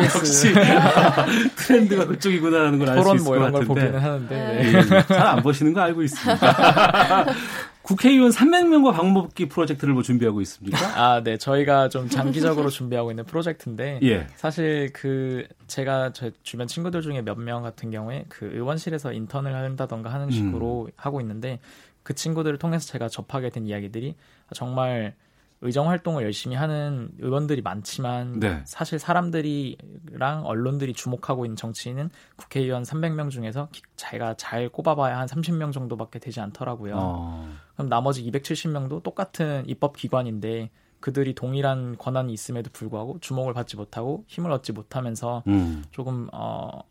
역시 0.02 0.52
트렌드가 1.56 2.06
그쪽이구나라는 2.06 2.78
걸 2.80 2.88
알 2.88 3.02
수 3.04 3.14
있을 3.14 3.24
뭐것 3.38 3.52
같은데 3.52 4.64
예, 4.64 5.02
잘안 5.06 5.42
보시는 5.44 5.72
거 5.72 5.80
알고 5.82 6.02
있습니다. 6.02 7.26
국회의원 7.86 8.30
300명과 8.32 8.92
방법기 8.92 9.46
프로젝트를 9.48 9.94
뭐 9.94 10.02
준비하고 10.02 10.40
있습니까? 10.40 10.76
아, 11.00 11.22
네. 11.22 11.36
저희가 11.38 11.88
좀 11.88 12.08
장기적으로 12.08 12.68
준비하고 12.68 13.12
있는 13.12 13.24
프로젝트인데 13.24 14.00
예. 14.02 14.26
사실 14.34 14.90
그 14.92 15.46
제가 15.68 16.12
제 16.12 16.32
주변 16.42 16.66
친구들 16.66 17.00
중에 17.02 17.22
몇 17.22 17.38
명 17.38 17.62
같은 17.62 17.90
경우에 17.92 18.24
그 18.28 18.46
의원실에서 18.52 19.12
인턴을 19.12 19.54
한다던가 19.54 20.12
하는 20.12 20.30
식으로 20.32 20.86
음. 20.86 20.92
하고 20.96 21.20
있는데 21.20 21.60
그 22.02 22.12
친구들을 22.14 22.58
통해서 22.58 22.86
제가 22.88 23.08
접하게 23.08 23.50
된 23.50 23.66
이야기들이 23.66 24.16
정말 24.52 25.14
의정 25.62 25.88
활동을 25.88 26.22
열심히 26.22 26.54
하는 26.54 27.10
의원들이 27.18 27.62
많지만 27.62 28.40
네. 28.40 28.62
사실 28.66 28.98
사람들이랑 28.98 30.44
언론들이 30.44 30.92
주목하고 30.92 31.46
있는 31.46 31.56
정치인은 31.56 32.10
국회의원 32.36 32.82
300명 32.82 33.30
중에서 33.30 33.68
자기가 33.96 34.34
잘 34.34 34.68
꼽아봐야 34.68 35.18
한 35.18 35.26
30명 35.26 35.72
정도밖에 35.72 36.18
되지 36.18 36.40
않더라고요. 36.40 36.94
어. 36.96 37.48
그럼 37.74 37.88
나머지 37.88 38.22
270명도 38.30 39.02
똑같은 39.02 39.64
입법 39.66 39.96
기관인데 39.96 40.70
그들이 41.00 41.34
동일한 41.34 41.96
권한이 41.96 42.32
있음에도 42.32 42.70
불구하고 42.72 43.18
주목을 43.20 43.54
받지 43.54 43.76
못하고 43.76 44.24
힘을 44.26 44.50
얻지 44.50 44.72
못하면서 44.72 45.42
음. 45.46 45.84
조금 45.90 46.28
어 46.32 46.82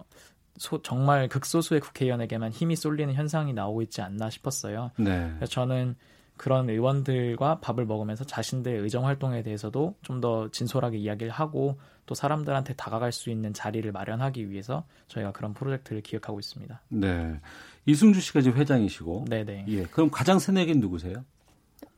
소, 0.58 0.82
정말 0.82 1.28
극소수의 1.28 1.82
국회의원에게만 1.82 2.52
힘이 2.52 2.76
쏠리는 2.76 3.14
현상이 3.14 3.54
나오고 3.54 3.82
있지 3.84 4.02
않나 4.02 4.30
싶었어요. 4.30 4.92
네. 4.98 5.34
그래서 5.36 5.52
저는 5.52 5.96
그런 6.38 6.70
의원들과 6.70 7.60
밥을 7.62 7.86
먹으면서 7.86 8.24
자신들의 8.26 8.80
의정 8.82 9.06
활동에 9.06 9.42
대해서도 9.44 9.96
좀 10.02 10.22
더 10.22 10.50
진솔하게 10.50 10.98
이야기를 10.98 11.32
하고 11.32 11.78
또 12.06 12.16
사람들한테 12.16 12.74
다가갈 12.76 13.12
수 13.12 13.30
있는 13.30 13.54
자리를 13.54 13.90
마련하기 13.92 14.50
위해서 14.50 14.86
저희가 15.08 15.32
그런 15.34 15.54
프로젝트를 15.54 16.02
기획하고 16.02 16.40
있습니다. 16.40 16.82
네. 16.90 17.40
이승주 17.86 18.22
씨가 18.22 18.42
지금 18.42 18.58
회장이시고. 18.58 19.26
네네. 19.30 19.66
예. 19.68 19.84
그럼 19.84 20.10
가장 20.10 20.40
새내기는 20.40 20.80
누구세요? 20.82 21.24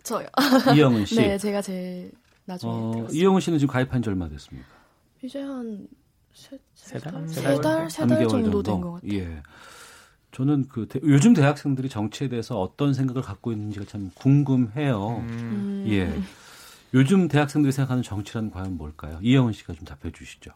저요. 0.03 0.27
이영은 0.75 1.05
씨. 1.05 1.15
네, 1.15 1.37
제가 1.37 1.61
제일 1.61 2.11
나중에 2.45 2.71
어, 2.73 3.07
이영은 3.11 3.39
씨는 3.41 3.59
지금 3.59 3.71
가입한 3.73 4.01
지 4.01 4.09
얼마 4.09 4.27
됐습니까? 4.29 4.67
이제 5.21 5.41
한 5.41 5.87
세, 6.33 6.57
달? 6.99 7.27
세 7.27 7.59
달? 7.61 7.89
세달 7.89 8.27
정도 8.27 8.61
된 8.63 8.79
것 8.81 8.93
같아요. 8.93 9.11
예. 9.13 9.41
저는 10.37 10.67
그 10.69 10.87
대, 10.87 10.99
요즘 11.03 11.33
대학생들이 11.33 11.89
정치에 11.89 12.27
대해서 12.29 12.61
어떤 12.61 12.93
생각을 12.93 13.23
갖고 13.23 13.51
있는지가 13.51 13.85
참 13.85 14.11
궁금해요. 14.13 15.25
음. 15.27 15.83
예. 15.87 16.13
요즘 16.93 17.27
대학생들이 17.27 17.71
생각하는 17.71 18.03
정치란 18.03 18.51
과연 18.51 18.77
뭘까요? 18.77 19.17
이영은 19.23 19.53
씨가 19.53 19.73
좀 19.73 19.85
답해 19.85 20.11
주시죠. 20.13 20.51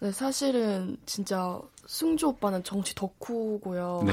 네, 0.00 0.12
사실은 0.12 0.98
진짜 1.06 1.58
승주 1.86 2.26
오빠는 2.28 2.62
정치 2.62 2.94
덕후고요. 2.94 4.02
네. 4.04 4.12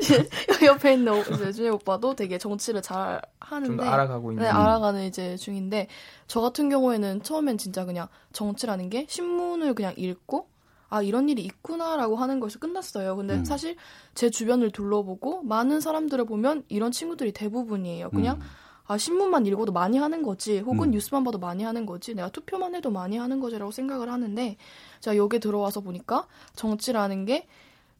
이제 0.00 0.28
옆에 0.66 0.92
있는 0.92 1.22
이제 1.32 1.52
준혁 1.52 1.76
오빠도 1.76 2.14
되게 2.14 2.36
정치를 2.36 2.82
잘 2.82 3.22
하는데 3.40 3.82
알아가고 3.82 4.32
있는 4.32 4.42
네, 4.42 4.50
알아가는 4.50 5.06
이제 5.06 5.38
중인데 5.38 5.88
저 6.26 6.42
같은 6.42 6.68
경우에는 6.68 7.22
처음엔 7.22 7.56
진짜 7.56 7.86
그냥 7.86 8.08
정치라는 8.32 8.90
게 8.90 9.06
신문을 9.08 9.74
그냥 9.74 9.94
읽고 9.96 10.48
아 10.88 11.02
이런 11.02 11.28
일이 11.28 11.42
있구나라고 11.42 12.16
하는 12.16 12.40
것이 12.40 12.58
끝났어요. 12.58 13.16
근데 13.16 13.34
음. 13.34 13.44
사실 13.44 13.76
제 14.14 14.30
주변을 14.30 14.70
둘러보고 14.70 15.42
많은 15.42 15.80
사람들을 15.80 16.24
보면 16.26 16.64
이런 16.68 16.92
친구들이 16.92 17.32
대부분이에요. 17.32 18.10
그냥 18.10 18.36
음. 18.36 18.42
아 18.86 18.98
신문만 18.98 19.46
읽어도 19.46 19.72
많이 19.72 19.96
하는 19.96 20.22
거지 20.22 20.58
혹은 20.58 20.88
음. 20.88 20.90
뉴스만 20.90 21.24
봐도 21.24 21.38
많이 21.38 21.64
하는 21.64 21.86
거지 21.86 22.14
내가 22.14 22.28
투표만 22.28 22.74
해도 22.74 22.90
많이 22.90 23.16
하는 23.16 23.40
거지라고 23.40 23.70
생각을 23.70 24.10
하는데 24.10 24.56
제가 25.00 25.16
여기 25.16 25.38
들어와서 25.38 25.80
보니까 25.80 26.26
정치라는 26.54 27.24
게 27.24 27.46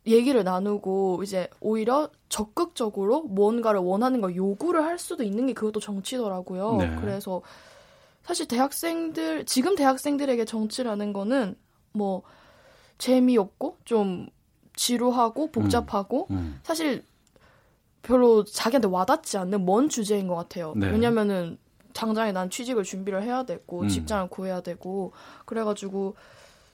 얘기를 0.07 0.45
나누고 0.45 1.23
이제 1.23 1.49
오히려 1.61 2.11
적극적으로 2.29 3.23
뭔가를 3.23 3.81
원하는 3.81 4.21
걸 4.21 4.37
요구를 4.37 4.85
할 4.85 4.99
수도 4.99 5.23
있는 5.23 5.47
게 5.47 5.55
그것도 5.55 5.81
정치더라고요. 5.81 6.77
네. 6.77 6.97
그래서 7.01 7.41
사실 8.23 8.47
대학생들 8.47 9.47
지금 9.47 9.77
대학생들에게 9.77 10.45
정치라는 10.45 11.13
거는 11.13 11.57
뭐 11.93 12.23
재미없고 12.99 13.79
좀 13.85 14.29
지루하고 14.77 15.51
복잡하고 15.51 16.27
음. 16.31 16.37
음. 16.37 16.61
사실 16.63 17.05
별로 18.03 18.45
자기한테 18.45 18.89
와닿지 18.89 19.39
않는 19.39 19.65
먼 19.65 19.89
주제인 19.89 20.29
것 20.29 20.35
같아요. 20.35 20.75
네. 20.77 20.91
왜냐면은 20.91 21.59
당장에 21.95 22.33
난 22.33 22.51
취직을 22.51 22.83
준비를 22.83 23.23
해야 23.23 23.45
되고 23.45 23.83
음. 23.83 23.89
직장을 23.89 24.29
구해야 24.29 24.61
되고 24.61 25.13
그래가지고 25.47 26.17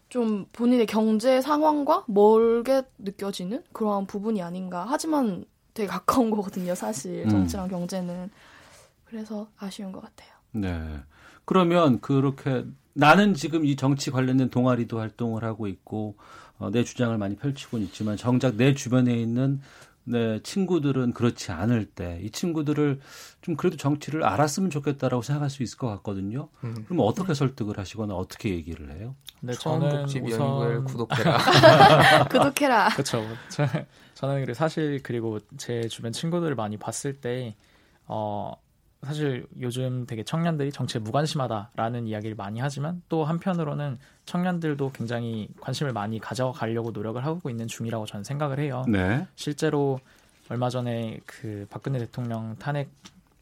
좀 0.09 0.47
본인의 0.53 0.87
경제 0.87 1.41
상황과 1.41 2.05
멀게 2.09 2.83
느껴지는 2.99 3.63
그러한 3.73 4.07
부분이 4.07 4.43
아닌가. 4.43 4.85
하지만 4.89 5.45
되게 5.73 5.87
가까운 5.87 6.31
거거든요, 6.31 6.75
사실 6.75 7.23
음. 7.25 7.29
정치랑 7.31 7.67
음. 7.67 7.71
경제는. 7.71 8.31
그래서 9.05 9.49
아쉬운 9.57 9.93
것 9.93 10.01
같아요. 10.01 10.31
네. 10.53 11.01
그러면 11.45 12.01
그렇게 12.01 12.65
나는 12.93 13.35
지금 13.35 13.65
이 13.65 13.77
정치 13.77 14.11
관련된 14.11 14.51
동아리도 14.51 14.99
활동을 14.99 15.45
하고 15.45 15.67
있고 15.69 16.17
어, 16.59 16.71
내 16.71 16.85
주장을 16.85 17.17
많이 17.19 17.37
펼치고는 17.37 17.87
있지만 17.87 18.17
정작 18.17 18.57
내 18.57 18.75
주변에 18.75 19.15
있는 19.15 19.61
네, 20.05 20.41
친구들은 20.43 21.13
그렇지 21.13 21.53
않을 21.53 21.85
때 21.87 22.21
이 22.23 22.31
친구들을 22.31 23.01
좀 23.43 23.55
그래도 23.57 23.77
정치를 23.77 24.25
알았으면 24.25 24.71
좋겠다라고 24.71 25.23
생각할 25.23 25.51
수 25.51 25.63
있을 25.63 25.79
것 25.79 25.89
같거든요. 25.89 26.49
음. 26.65 26.85
그럼 26.89 27.01
어떻게 27.07 27.33
설득을 27.35 27.79
하시거나 27.79 28.15
어떻게 28.15 28.51
얘기를 28.51 28.91
해요? 28.93 29.15
네, 29.41 29.53
저는 29.53 30.05
우선 30.05 30.85
구독해라. 30.85 31.39
구독해라. 32.29 32.89
그렇죠. 32.91 33.25
저는 34.15 34.37
그리고 34.41 34.55
사실 34.55 35.01
그리고 35.03 35.39
제 35.57 35.87
주변 35.89 36.13
친구들을 36.13 36.55
많이 36.57 36.77
봤을 36.77 37.21
때 37.21 37.55
어, 38.07 38.55
사실 39.03 39.47
요즘 39.59 40.05
되게 40.07 40.23
청년들이 40.23 40.73
정치에 40.73 41.01
무관심하다라는 41.01 42.07
이야기를 42.07 42.37
많이 42.37 42.61
하지만 42.61 43.03
또 43.09 43.25
한편으로는 43.25 43.99
청년들도 44.27 44.93
굉장히 44.93 45.49
관심을 45.61 45.93
많이 45.93 46.19
가져가려고 46.19 46.91
노력을 46.91 47.25
하고 47.25 47.49
있는 47.49 47.67
중이라고 47.67 48.05
저는 48.05 48.25
생각을 48.25 48.59
해요. 48.59 48.85
네. 48.89 49.27
실제로 49.37 49.99
얼마 50.51 50.69
전에 50.69 51.19
그 51.25 51.67
박근혜 51.71 51.99
대통령 51.99 52.57
탄핵 52.59 52.91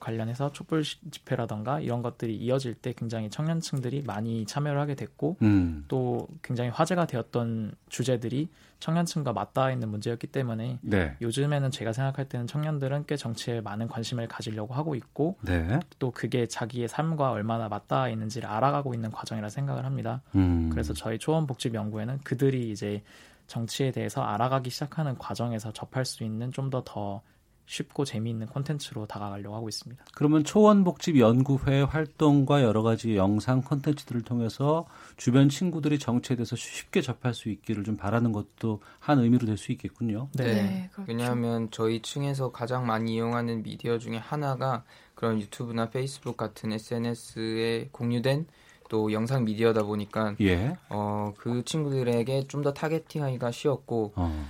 관련해서 0.01 0.53
촛불 0.53 0.82
집회라던가 0.84 1.80
이런 1.80 2.03
것들이 2.03 2.36
이어질 2.36 2.74
때 2.74 2.92
굉장히 2.92 3.30
청년층들이 3.30 4.03
많이 4.03 4.46
참여를 4.46 4.80
하게 4.80 4.94
됐고 4.94 5.36
음. 5.42 5.84
또 5.88 6.28
굉장히 6.42 6.70
화제가 6.70 7.07
되었던 7.07 7.74
주제들이 7.88 8.49
청년층과 8.80 9.32
맞닿아 9.32 9.72
있는 9.72 9.88
문제였기 9.88 10.28
때문에 10.28 10.78
네. 10.82 11.16
요즘에는 11.20 11.70
제가 11.70 11.92
생각할 11.92 12.28
때는 12.28 12.46
청년들은 12.46 13.05
꽤 13.07 13.16
정치에 13.16 13.61
많은 13.61 13.88
관심을 13.88 14.28
가지려고 14.28 14.74
하고 14.74 14.94
있고 14.94 15.36
네. 15.42 15.80
또 15.99 16.12
그게 16.12 16.46
자기의 16.46 16.86
삶과 16.86 17.32
얼마나 17.32 17.68
맞닿아 17.68 18.09
있는지를 18.09 18.49
알아가고 18.49 18.94
있는 18.94 19.11
과정이라 19.11 19.49
생각을 19.49 19.84
합니다. 19.84 20.22
음. 20.36 20.70
그래서 20.70 20.94
저희 20.94 21.18
초원복집 21.18 21.74
연구에는 21.74 22.18
그들이 22.22 22.70
이제 22.70 23.03
정치에 23.49 23.90
대해서 23.90 24.22
알아가기 24.22 24.70
시작하는 24.70 25.16
과정에서 25.18 25.72
접할 25.72 26.05
수 26.05 26.22
있는 26.22 26.53
좀 26.53 26.70
더더 26.70 26.84
더 26.84 27.22
쉽고 27.69 28.07
재미있는 28.07 28.47
콘텐츠로 28.47 29.05
다가가려고 29.07 29.55
하고 29.55 29.69
있습니다. 29.69 30.03
그러면 30.14 30.43
초원복집 30.43 31.19
연구회 31.19 31.83
활동과 31.83 32.62
여러 32.62 32.83
가지 32.83 33.14
영상 33.14 33.61
콘텐츠들을 33.61 34.23
통해서 34.23 34.87
주변 35.19 35.51
친구들이 35.51 35.99
정치에 35.99 36.35
대해서 36.35 36.57
쉽게 36.57 37.03
접할 37.03 37.35
수 37.35 37.51
있기를 37.51 37.85
좀 37.85 37.97
바라는 37.99 38.33
것도 38.33 38.81
한 38.99 39.19
의미로 39.19 39.45
될 39.47 39.59
수 39.59 39.71
있겠군요. 39.73 40.29
네. 40.33 40.45
네 40.55 40.91
그렇죠. 40.93 41.11
왜냐하면 41.12 41.69
저희 41.71 42.01
층에서 42.01 42.53
가장 42.53 42.87
많이 42.87 43.14
이용하는 43.14 43.62
미디어 43.62 43.99
중에 43.99 44.16
하나가 44.16 44.85
그런 45.14 45.39
유튜브나 45.41 45.91
페이스북 45.91 46.37
같은 46.39 46.73
SNS에 46.73 47.89
공유된 47.93 48.47
또 48.89 49.12
영상 49.12 49.45
미디어다 49.45 49.83
보니까 49.83 50.37
예. 50.41 50.77
어, 50.89 51.35
그 51.37 51.62
친구들에게 51.64 52.47
좀 52.49 52.62
더 52.62 52.73
타겟팅하기가 52.73 53.51
쉬웠고 53.51 54.12
어. 54.16 54.49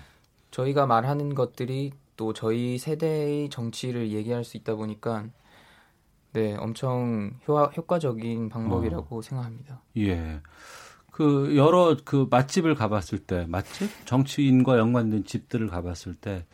저희가 0.53 0.87
말하는 0.87 1.35
것들이 1.35 1.93
또 2.19 2.33
저희 2.33 2.79
세대의 2.79 3.49
정치를 3.49 4.11
얘기할 4.11 4.45
수 4.45 4.59
있다 4.59 4.75
보니까 4.75 5.25
네, 6.33 6.55
엄청 6.59 7.31
효과, 7.47 7.66
효과적인 7.66 8.51
방법이라고 8.51 9.19
어. 9.19 9.23
생각합니다. 9.23 9.81
예. 9.97 10.41
그 11.12 11.57
여러 11.57 11.97
그 12.05 12.27
맛집을 12.29 12.75
가봤을 12.75 13.21
때 13.21 13.47
맛집 13.49 13.89
정치인과 14.05 14.79
연관된 14.79 15.25
집들을 15.25 15.69
가봤을 15.69 16.14
때 16.21 16.45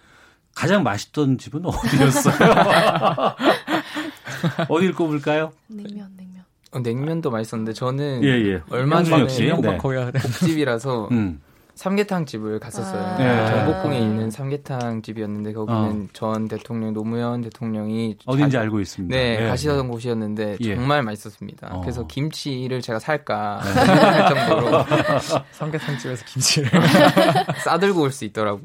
가장 0.54 0.84
맛있던 0.84 1.38
집은 1.38 1.64
어디였어요? 1.66 2.34
어딜 4.68 4.94
꼽을까요? 4.94 5.50
냉면, 5.66 6.12
냉면. 6.16 6.44
어, 6.72 6.80
냉면도 6.80 7.30
맛있었는데 7.30 7.72
저는 7.72 8.22
예, 8.22 8.28
예. 8.28 8.62
얼마 8.68 9.02
전에 9.02 9.26
네. 9.26 9.78
복집이라서 9.78 11.08
음. 11.12 11.40
삼계탕 11.74 12.24
집을 12.26 12.60
갔었어요. 12.60 13.02
아~ 13.02 13.16
네. 13.18 13.50
경복궁에 13.52 13.98
있는 13.98 14.30
삼계탕 14.30 15.02
집이었는데 15.02 15.52
거기는 15.52 16.04
어. 16.04 16.06
전 16.12 16.46
대통령 16.48 16.92
노무현 16.94 17.40
대통령이 17.42 18.16
어딘지 18.26 18.52
자, 18.52 18.60
알고 18.60 18.80
있습니다. 18.80 19.14
네, 19.16 19.38
네. 19.40 19.48
가시던 19.48 19.88
곳이었는데 19.88 20.58
예. 20.60 20.74
정말 20.76 21.02
맛있었습니다. 21.02 21.68
어. 21.72 21.80
그래서 21.80 22.06
김치를 22.06 22.80
제가 22.80 22.98
살까 23.00 23.60
네. 23.64 23.70
할 23.80 24.28
정도로 24.48 24.84
삼계탕 25.52 25.98
집에서 25.98 26.24
김치를 26.26 26.70
싸들고 27.64 28.00
올 28.02 28.12
수 28.12 28.24
있더라고요. 28.26 28.62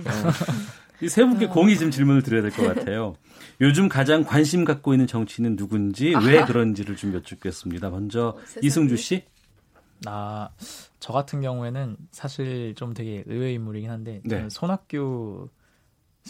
이세 1.02 1.24
분께 1.26 1.48
공이 1.48 1.78
좀 1.78 1.90
질문을 1.92 2.22
드려야 2.24 2.42
될 2.42 2.52
것 2.52 2.76
같아요. 2.76 3.16
요즘 3.62 3.90
가장 3.90 4.24
관심 4.24 4.64
갖고 4.66 4.94
있는 4.94 5.08
정치는 5.08 5.56
누군지 5.56 6.14
왜 6.26 6.44
그런지를 6.46 6.96
좀 6.96 7.14
여쭙겠습니다. 7.14 7.90
먼저 7.90 8.36
어, 8.38 8.60
이승주 8.62 8.96
씨. 8.98 9.24
아, 10.06 10.50
저 11.00 11.14
같은 11.14 11.42
경우에는 11.42 11.98
사실 12.12 12.74
좀 12.76 12.94
되게 12.94 13.24
의외의 13.26 13.56
인물이긴 13.56 13.90
한데 13.90 14.22
네. 14.24 14.48
손학규 14.50 15.50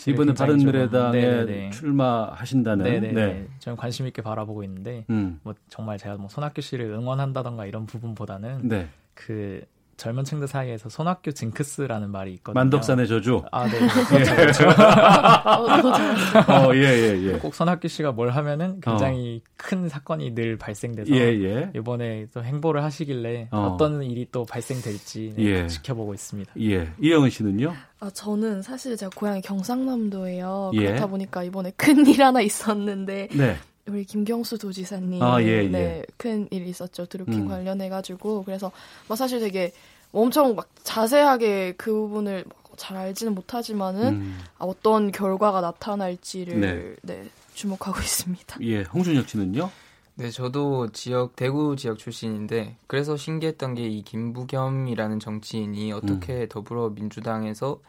이번에 0.07 0.33
바른미래당에 0.33 1.71
출마하신다는 1.71 2.85
네네 2.85 3.11
네. 3.13 3.47
저는 3.59 3.75
관심 3.75 4.07
있게 4.07 4.21
바라보고 4.21 4.63
있는데 4.63 5.05
음. 5.09 5.39
뭐 5.43 5.53
정말 5.67 5.97
제가 5.97 6.15
뭐 6.17 6.29
손학규 6.29 6.61
씨를 6.61 6.85
응원한다던가 6.85 7.65
이런 7.65 7.85
부분보다는 7.85 8.67
네. 8.67 8.87
그 9.13 9.65
젊은 9.99 10.23
층들 10.23 10.47
사이에서 10.47 10.89
손학규 10.89 11.33
징크스라는 11.33 12.09
말이 12.09 12.33
있거든요. 12.35 12.59
만덕산의 12.59 13.07
저주. 13.07 13.43
아, 13.51 13.67
네. 13.67 13.77
그렇죠. 14.35 14.69
어, 16.49 16.73
예, 16.73 16.79
예, 16.81 17.21
예. 17.27 17.31
꼭 17.37 17.53
손학규 17.53 17.87
씨가 17.87 18.13
뭘 18.13 18.29
하면은 18.31 18.79
굉장히 18.81 19.41
어. 19.45 19.51
큰 19.57 19.89
사건이 19.89 20.33
늘 20.33 20.57
발생돼서 20.57 21.13
예, 21.13 21.19
예. 21.43 21.69
이번에 21.75 22.25
또 22.33 22.43
행보를 22.43 22.83
하시길래 22.83 23.49
어. 23.51 23.75
떤 23.77 24.01
일이 24.01 24.25
또 24.31 24.45
발생될지 24.45 25.33
네, 25.35 25.43
예. 25.43 25.67
지켜보고 25.67 26.13
있습니다. 26.13 26.53
예. 26.61 26.91
이영은 27.01 27.29
씨는요? 27.29 27.73
아, 27.99 28.09
저는 28.09 28.61
사실 28.61 28.95
제가 28.95 29.09
고향이 29.15 29.41
경상남도예요. 29.41 30.71
예. 30.75 30.85
그렇다 30.85 31.07
보니까 31.07 31.43
이번에 31.43 31.71
큰 31.75 31.99
일 32.07 32.23
하나 32.23 32.39
있었는데 32.41 33.27
네. 33.33 33.57
우리 33.89 34.05
김경수 34.05 34.57
도지사님 34.57 35.21
아, 35.21 35.41
예, 35.41 35.63
예. 35.63 35.67
네, 35.67 36.03
큰 36.17 36.47
일이 36.51 36.69
있었죠. 36.69 37.05
드루킹 37.05 37.41
음. 37.41 37.47
관련해 37.47 37.89
가지고 37.89 38.43
그래서 38.43 38.71
뭐 39.07 39.15
사실 39.15 39.39
되게 39.39 39.71
엄청 40.11 40.55
막 40.55 40.69
자세하게 40.83 41.73
그 41.77 41.91
부분을 41.91 42.45
잘 42.77 42.97
알지는 42.97 43.35
못하지만은 43.35 44.07
음. 44.13 44.39
아, 44.57 44.65
어떤 44.65 45.11
결과가 45.11 45.61
나타날지를 45.61 46.59
네. 46.59 46.95
네, 47.01 47.27
주목하고 47.53 47.99
있습니다. 48.01 48.57
예, 48.61 48.83
홍준혁 48.83 49.27
씨는요? 49.27 49.69
네, 50.15 50.31
저도 50.31 50.91
지역 50.91 51.35
대구 51.35 51.75
지역 51.77 51.97
출신인데 51.97 52.75
그래서 52.87 53.15
신기했던 53.15 53.75
게 53.75 53.83
이 53.83 54.01
김부겸이라는 54.03 55.19
정치인이 55.19 55.91
어떻게 55.93 56.33
음. 56.41 56.47
더불어민주당에서 56.49 57.79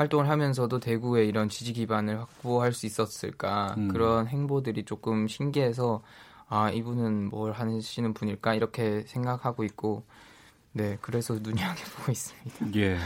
활동을 0.00 0.30
하면서도 0.30 0.80
대구에 0.80 1.26
이런 1.26 1.50
지지 1.50 1.74
기반을 1.74 2.20
확보할 2.20 2.72
수 2.72 2.86
있었을까 2.86 3.74
음. 3.76 3.88
그런 3.88 4.26
행보들이 4.26 4.86
조금 4.86 5.28
신기해서 5.28 6.02
아 6.48 6.70
이분은 6.70 7.28
뭘 7.28 7.52
하시는 7.52 8.14
분일까 8.14 8.54
이렇게 8.54 9.02
생각하고 9.06 9.62
있고 9.64 10.04
네 10.72 10.96
그래서 11.02 11.34
눈여겨보고 11.42 12.12
있습니다. 12.12 12.80
예. 12.80 12.96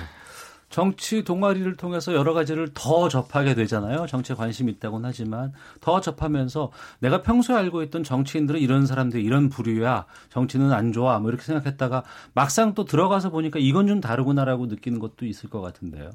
정치 0.70 1.24
동아리를 1.24 1.76
통해서 1.76 2.14
여러 2.14 2.32
가지를 2.32 2.68
더 2.74 3.08
접하게 3.08 3.54
되잖아요. 3.54 4.06
정치에 4.06 4.36
관심이 4.36 4.70
있다고는 4.72 5.08
하지만 5.08 5.52
더 5.80 6.00
접하면서 6.00 6.70
내가 7.00 7.22
평소에 7.22 7.56
알고 7.56 7.82
있던 7.84 8.04
정치인들은 8.04 8.60
이런 8.60 8.86
사람들이 8.86 9.22
이런 9.24 9.48
부류야. 9.48 10.06
정치는 10.30 10.72
안 10.72 10.92
좋아. 10.92 11.18
뭐 11.18 11.30
이렇게 11.30 11.44
생각했다가 11.44 12.04
막상 12.34 12.74
또 12.74 12.84
들어가서 12.84 13.30
보니까 13.30 13.58
이건 13.58 13.88
좀 13.88 14.00
다르구나라고 14.00 14.66
느끼는 14.66 15.00
것도 15.00 15.26
있을 15.26 15.48
것 15.48 15.60
같은데요. 15.60 16.10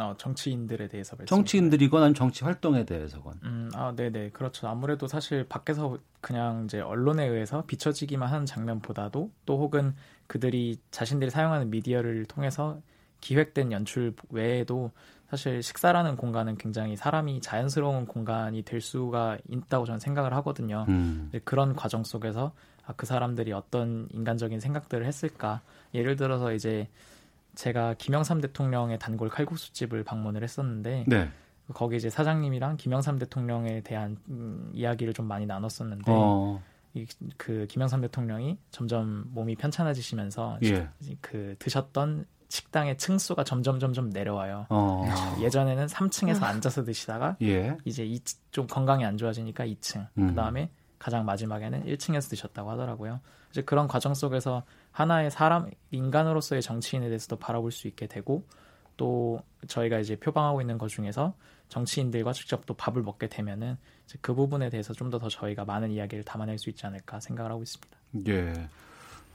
어, 0.00 0.14
정치인들에 0.16 0.88
대해서 0.88 1.16
정치인들이건 1.24 2.14
정치 2.14 2.44
활동에 2.44 2.84
대해서건. 2.84 3.34
음, 3.44 3.70
아, 3.74 3.92
네, 3.94 4.10
네, 4.10 4.30
그렇죠. 4.30 4.68
아무래도 4.68 5.06
사실 5.06 5.44
밖에서 5.44 5.98
그냥 6.20 6.64
이제 6.64 6.80
언론에 6.80 7.26
의해서 7.26 7.64
비춰지기만 7.66 8.28
하는 8.28 8.46
장면보다도 8.46 9.30
또 9.46 9.58
혹은 9.58 9.94
그들이 10.26 10.78
자신들이 10.90 11.30
사용하는 11.30 11.70
미디어를 11.70 12.26
통해서 12.26 12.80
기획된 13.20 13.72
연출 13.72 14.14
외에도 14.30 14.92
사실 15.30 15.62
식사라는 15.62 16.16
공간은 16.16 16.56
굉장히 16.56 16.96
사람이 16.96 17.40
자연스러운 17.40 18.06
공간이 18.06 18.62
될 18.62 18.80
수가 18.80 19.38
있다고 19.48 19.84
저는 19.84 20.00
생각을 20.00 20.32
하거든요. 20.34 20.86
음. 20.88 21.30
그런 21.44 21.74
과정 21.74 22.02
속에서 22.02 22.52
아, 22.86 22.94
그 22.96 23.04
사람들이 23.04 23.52
어떤 23.52 24.08
인간적인 24.12 24.60
생각들을 24.60 25.04
했을까? 25.04 25.60
예를 25.92 26.16
들어서 26.16 26.54
이제 26.54 26.88
제가 27.58 27.94
김영삼 27.94 28.40
대통령의 28.40 29.00
단골 29.00 29.28
칼국수집을 29.30 30.04
방문을 30.04 30.44
했었는데 30.44 31.04
네. 31.08 31.28
거기 31.74 31.96
이제 31.96 32.08
사장님이랑 32.08 32.76
김영삼 32.76 33.18
대통령에 33.18 33.80
대한 33.80 34.16
음, 34.28 34.70
이야기를 34.72 35.12
좀 35.12 35.26
많이 35.26 35.44
나눴었는데 35.44 36.04
어. 36.06 36.62
이, 36.94 37.04
그 37.36 37.66
김영삼 37.68 38.00
대통령이 38.02 38.58
점점 38.70 39.24
몸이 39.30 39.56
편찮아지시면서 39.56 40.58
예. 40.62 40.88
그 41.20 41.56
드셨던 41.58 42.26
식당의 42.48 42.96
층수가 42.96 43.42
점점 43.42 43.80
점점 43.80 44.08
내려와요. 44.10 44.66
어. 44.70 45.04
예전에는 45.42 45.86
3층에서 45.86 46.44
앉아서 46.44 46.84
드시다가 46.84 47.36
예. 47.42 47.76
이제 47.84 48.04
이, 48.04 48.20
좀 48.52 48.68
건강이 48.68 49.04
안 49.04 49.16
좋아지니까 49.16 49.66
2층. 49.66 50.06
음. 50.16 50.28
그다음에 50.28 50.70
가장 51.00 51.24
마지막에는 51.24 51.86
1층에서 51.86 52.30
드셨다고 52.30 52.70
하더라고요. 52.70 53.18
이제 53.50 53.62
그런 53.62 53.88
과정 53.88 54.14
속에서 54.14 54.62
하나의 54.92 55.30
사람 55.30 55.70
인간으로서의 55.90 56.62
정치인에 56.62 57.06
대해서도 57.08 57.36
바라볼 57.36 57.70
수 57.72 57.86
있게 57.88 58.06
되고 58.06 58.44
또 58.96 59.40
저희가 59.68 59.98
이제 60.00 60.16
표방하고 60.16 60.60
있는 60.60 60.76
것 60.78 60.88
중에서 60.88 61.34
정치인들과 61.68 62.32
직접 62.32 62.66
또 62.66 62.74
밥을 62.74 63.02
먹게 63.02 63.28
되면은 63.28 63.76
그 64.20 64.34
부분에 64.34 64.70
대해서 64.70 64.92
좀 64.94 65.10
더 65.10 65.18
더 65.18 65.28
저희가 65.28 65.64
많은 65.64 65.90
이야기를 65.90 66.24
담아낼 66.24 66.58
수 66.58 66.70
있지 66.70 66.86
않을까 66.86 67.20
생각을 67.20 67.50
하고 67.52 67.62
있습니다. 67.62 67.96
예. 68.28 68.68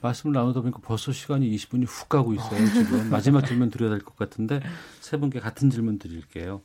말씀을 0.02 0.34
나누다 0.34 0.60
보니까 0.60 0.80
벌써 0.82 1.12
시간이 1.12 1.48
20분이 1.56 1.86
훅 1.86 2.08
가고 2.10 2.34
있어요. 2.34 2.66
지금 2.74 3.08
마지막 3.08 3.46
질문 3.46 3.70
드려야 3.70 3.90
될 3.90 4.00
것 4.00 4.16
같은데 4.16 4.60
세 5.00 5.16
분께 5.16 5.40
같은 5.40 5.70
질문 5.70 5.98
드릴게요. 5.98 6.60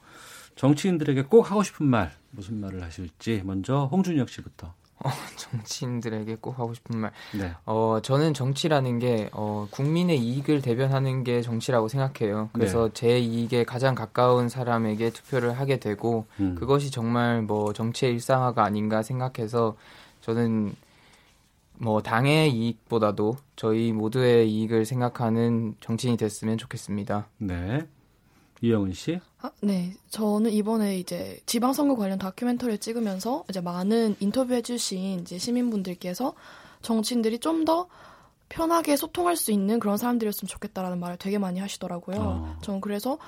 정치인들에게 0.57 1.23
꼭 1.23 1.49
하고 1.51 1.63
싶은 1.63 1.85
말 1.85 2.11
무슨 2.31 2.59
말을 2.59 2.83
하실지 2.83 3.43
먼저 3.45 3.85
홍준혁 3.91 4.27
씨부터. 4.29 4.73
어, 5.03 5.09
정치인들에게 5.37 6.37
꼭 6.41 6.59
하고 6.59 6.73
싶은 6.73 6.97
말. 6.97 7.11
네. 7.37 7.53
어, 7.65 7.99
저는 8.01 8.33
정치라는 8.33 8.99
게 8.99 9.29
어, 9.31 9.67
국민의 9.71 10.17
이익을 10.17 10.61
대변하는 10.61 11.23
게 11.23 11.41
정치라고 11.41 11.87
생각해요. 11.87 12.49
그래서 12.53 12.87
네. 12.89 12.93
제 12.93 13.19
이익에 13.19 13.63
가장 13.63 13.95
가까운 13.95 14.49
사람에게 14.49 15.11
투표를 15.11 15.53
하게 15.57 15.77
되고 15.77 16.25
음. 16.39 16.55
그것이 16.55 16.91
정말 16.91 17.41
뭐 17.41 17.73
정치의 17.73 18.13
일상화가 18.13 18.63
아닌가 18.63 19.01
생각해서 19.01 19.75
저는 20.21 20.75
뭐 21.77 22.01
당의 22.01 22.51
이익보다도 22.51 23.37
저희 23.55 23.93
모두의 23.93 24.51
이익을 24.51 24.85
생각하는 24.85 25.75
정치인이 25.79 26.17
됐으면 26.17 26.57
좋겠습니다. 26.57 27.27
네. 27.37 27.87
이영은 28.61 28.93
씨? 28.93 29.19
아, 29.41 29.51
네. 29.61 29.93
저는 30.09 30.51
이번에 30.51 30.97
이제 30.99 31.39
지방선거 31.45 31.95
관련 31.95 32.17
다큐멘터리를 32.19 32.77
찍으면서 32.79 33.45
이제 33.49 33.61
많은 33.61 34.15
인터뷰해주신 34.19 35.21
이제 35.21 35.37
시민분들께서 35.37 36.33
정치인들이 36.81 37.39
좀 37.39 37.65
더 37.65 37.87
편하게 38.49 38.95
소통할 38.95 39.35
수 39.35 39.51
있는 39.51 39.79
그런 39.79 39.97
사람들이었으면 39.97 40.47
좋겠다라는 40.47 40.99
말을 40.99 41.17
되게 41.17 41.37
많이 41.37 41.59
하시더라고요. 41.59 42.17
어. 42.19 42.57
저는 42.61 42.81
그래서 42.81 43.19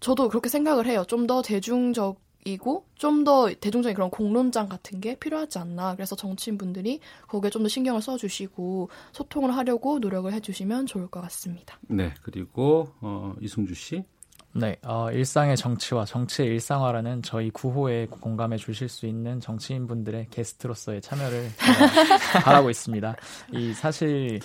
저도 0.00 0.28
그렇게 0.30 0.48
생각을 0.48 0.86
해요. 0.86 1.04
좀 1.06 1.26
더 1.26 1.42
대중적 1.42 2.18
이고 2.46 2.86
좀 2.96 3.22
더 3.24 3.48
대중적인 3.52 3.94
그런 3.94 4.08
공론장 4.10 4.68
같은 4.68 5.00
게 5.00 5.14
필요하지 5.16 5.58
않나. 5.58 5.94
그래서 5.94 6.16
정치인분들이 6.16 7.00
거기에 7.28 7.50
좀 7.50 7.62
더 7.62 7.68
신경을 7.68 8.00
써주시고 8.02 8.88
소통을 9.12 9.54
하려고 9.54 9.98
노력을 9.98 10.32
해주시면 10.32 10.86
좋을 10.86 11.06
것 11.08 11.20
같습니다. 11.20 11.78
네, 11.82 12.14
그리고 12.22 12.88
어, 13.00 13.34
이승주 13.42 13.74
씨. 13.74 14.02
네, 14.54 14.76
어, 14.82 15.10
일상의 15.10 15.56
정치와 15.56 16.04
정치의 16.04 16.50
일상화라는 16.50 17.22
저희 17.22 17.48
구호에 17.50 18.06
공감해 18.06 18.58
주실 18.58 18.86
수 18.88 19.06
있는 19.06 19.40
정치인분들의 19.40 20.26
게스트로서의 20.30 21.00
참여를 21.00 21.48
바라고 22.44 22.68
있습니다. 22.68 23.16
이 23.52 23.72
사실 23.72 24.40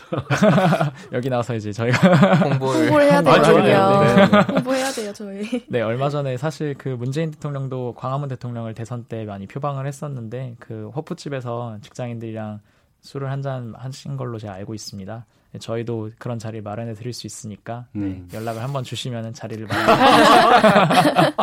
여기 1.12 1.30
나와서 1.30 1.56
이제 1.56 1.74
저희가 1.74 2.36
홍보를 2.36 2.84
홍보해야 2.84 3.22
되거든요. 3.22 3.64
네, 3.64 4.16
네, 4.16 4.28
네. 4.28 4.54
홍보해야 4.54 4.92
돼요, 4.92 5.12
저희. 5.12 5.66
네, 5.68 5.82
얼마 5.82 6.10
전에 6.10 6.38
사실 6.38 6.74
그 6.78 6.88
문재인 6.88 7.32
대통령도 7.32 7.96
광화문 7.98 8.30
대통령을 8.30 8.74
대선 8.76 9.04
때 9.04 9.26
많이 9.26 9.46
표방을 9.46 9.86
했었는데 9.88 10.56
그 10.60 10.90
허프집에서 10.96 11.80
직장인들이랑 11.82 12.62
술을 13.02 13.30
한 13.30 13.42
잔 13.42 13.74
하신 13.78 14.16
걸로 14.18 14.40
제가 14.40 14.54
알고 14.54 14.74
있습니다. 14.74 15.26
네, 15.52 15.60
저희도 15.60 16.12
그런 16.18 16.40
자리를 16.40 16.62
마련해 16.64 16.94
드릴 16.94 17.14
수 17.14 17.28
있으니까 17.28 17.86
네, 17.94 18.02
음. 18.06 18.28
연락을 18.34 18.62
한번 18.62 18.84
주시면 18.84 19.34
자리를 19.34 19.66
마련해 19.68 21.36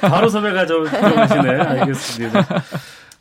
바로 0.00 0.28
섭외가 0.28 0.66
좀 0.66 0.84
들어가시네. 0.84 1.50
알겠습니다. 1.50 2.46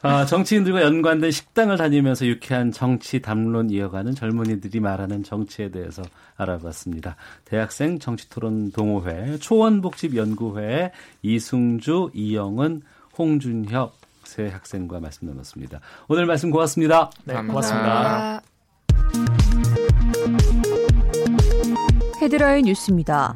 아, 0.02 0.26
정치인들과 0.26 0.82
연관된 0.82 1.30
식당을 1.30 1.78
다니면서 1.78 2.26
유쾌한 2.26 2.72
정치 2.72 3.22
담론 3.22 3.70
이어가는 3.70 4.16
젊은이들이 4.16 4.80
말하는 4.80 5.24
정치에 5.24 5.72
대해서 5.72 6.02
알아봤습니다. 6.38 7.18
대학생 7.44 8.00
정치토론 8.00 8.72
동호회 8.72 9.40
초원복집연구회 9.40 10.92
이승주, 11.22 12.12
이영은, 12.14 12.82
홍준혁 13.18 13.98
세 14.24 14.48
학생과 14.48 15.02
말씀 15.02 15.28
나눴습니다. 15.28 15.82
오늘 16.08 16.26
말씀 16.26 16.50
고맙습니다. 16.50 17.10
네, 17.26 17.34
고맙습니다. 17.34 18.42
헤드라인 22.22 22.66
뉴스입니다. 22.66 23.36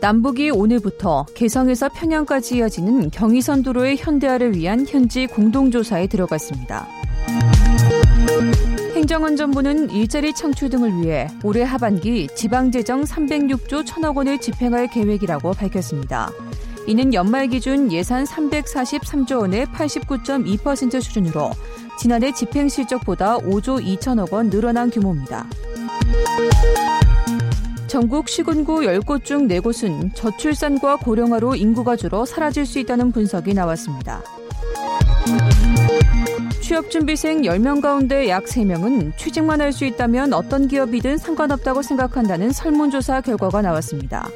남북이 0.00 0.50
오늘부터 0.50 1.24
개성에서 1.34 1.88
평양까지 1.88 2.56
이어지는 2.56 3.10
경의선 3.10 3.62
도로의 3.62 3.96
현대화를 3.96 4.54
위한 4.54 4.86
현지 4.86 5.26
공동조사에 5.26 6.08
들어갔습니다. 6.08 6.86
행정안전부는 8.94 9.90
일자리 9.90 10.34
창출 10.34 10.68
등을 10.68 11.00
위해 11.00 11.28
올해 11.42 11.62
하반기 11.62 12.28
지방재정 12.34 13.04
306조 13.04 13.84
1천억 13.84 14.16
원을 14.16 14.38
집행할 14.38 14.88
계획이라고 14.88 15.52
밝혔습니다. 15.52 16.30
이는 16.86 17.14
연말 17.14 17.46
기준 17.48 17.90
예산 17.92 18.24
343조 18.24 19.40
원의 19.40 19.66
89.2% 19.66 21.00
수준으로 21.00 21.50
지난해 21.98 22.32
집행 22.32 22.68
실적보다 22.68 23.38
5조 23.38 23.82
2천억 23.82 24.32
원 24.32 24.50
늘어난 24.50 24.90
규모입니다. 24.90 25.46
전국 27.94 28.28
시군구 28.28 28.80
10곳 28.80 29.24
중 29.24 29.46
4곳은 29.46 30.16
저출산과 30.16 30.96
고령화로 30.96 31.54
인구가 31.54 31.94
줄어 31.94 32.24
사라질 32.24 32.66
수 32.66 32.80
있다는 32.80 33.12
분석이 33.12 33.54
나왔습니다. 33.54 34.20
취업준비생 36.60 37.42
10명 37.42 37.80
가운데 37.80 38.28
약 38.28 38.46
3명은 38.46 39.16
취직만 39.16 39.60
할 39.60 39.72
수 39.72 39.84
있다면 39.84 40.32
어떤 40.32 40.66
기업이든 40.66 41.18
상관없다고 41.18 41.82
생각한다는 41.82 42.50
설문조사 42.50 43.20
결과가 43.20 43.62
나왔습니다. 43.62 44.28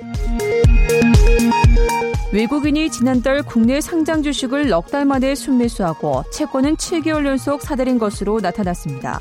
외국인이 2.32 2.88
지난달 2.92 3.42
국내 3.42 3.80
상장 3.80 4.22
주식을 4.22 4.68
넉 4.68 4.86
달 4.92 5.04
만에 5.04 5.34
순매수하고 5.34 6.22
채권은 6.30 6.76
7개월 6.76 7.26
연속 7.26 7.62
사들인 7.62 7.98
것으로 7.98 8.38
나타났습니다. 8.38 9.20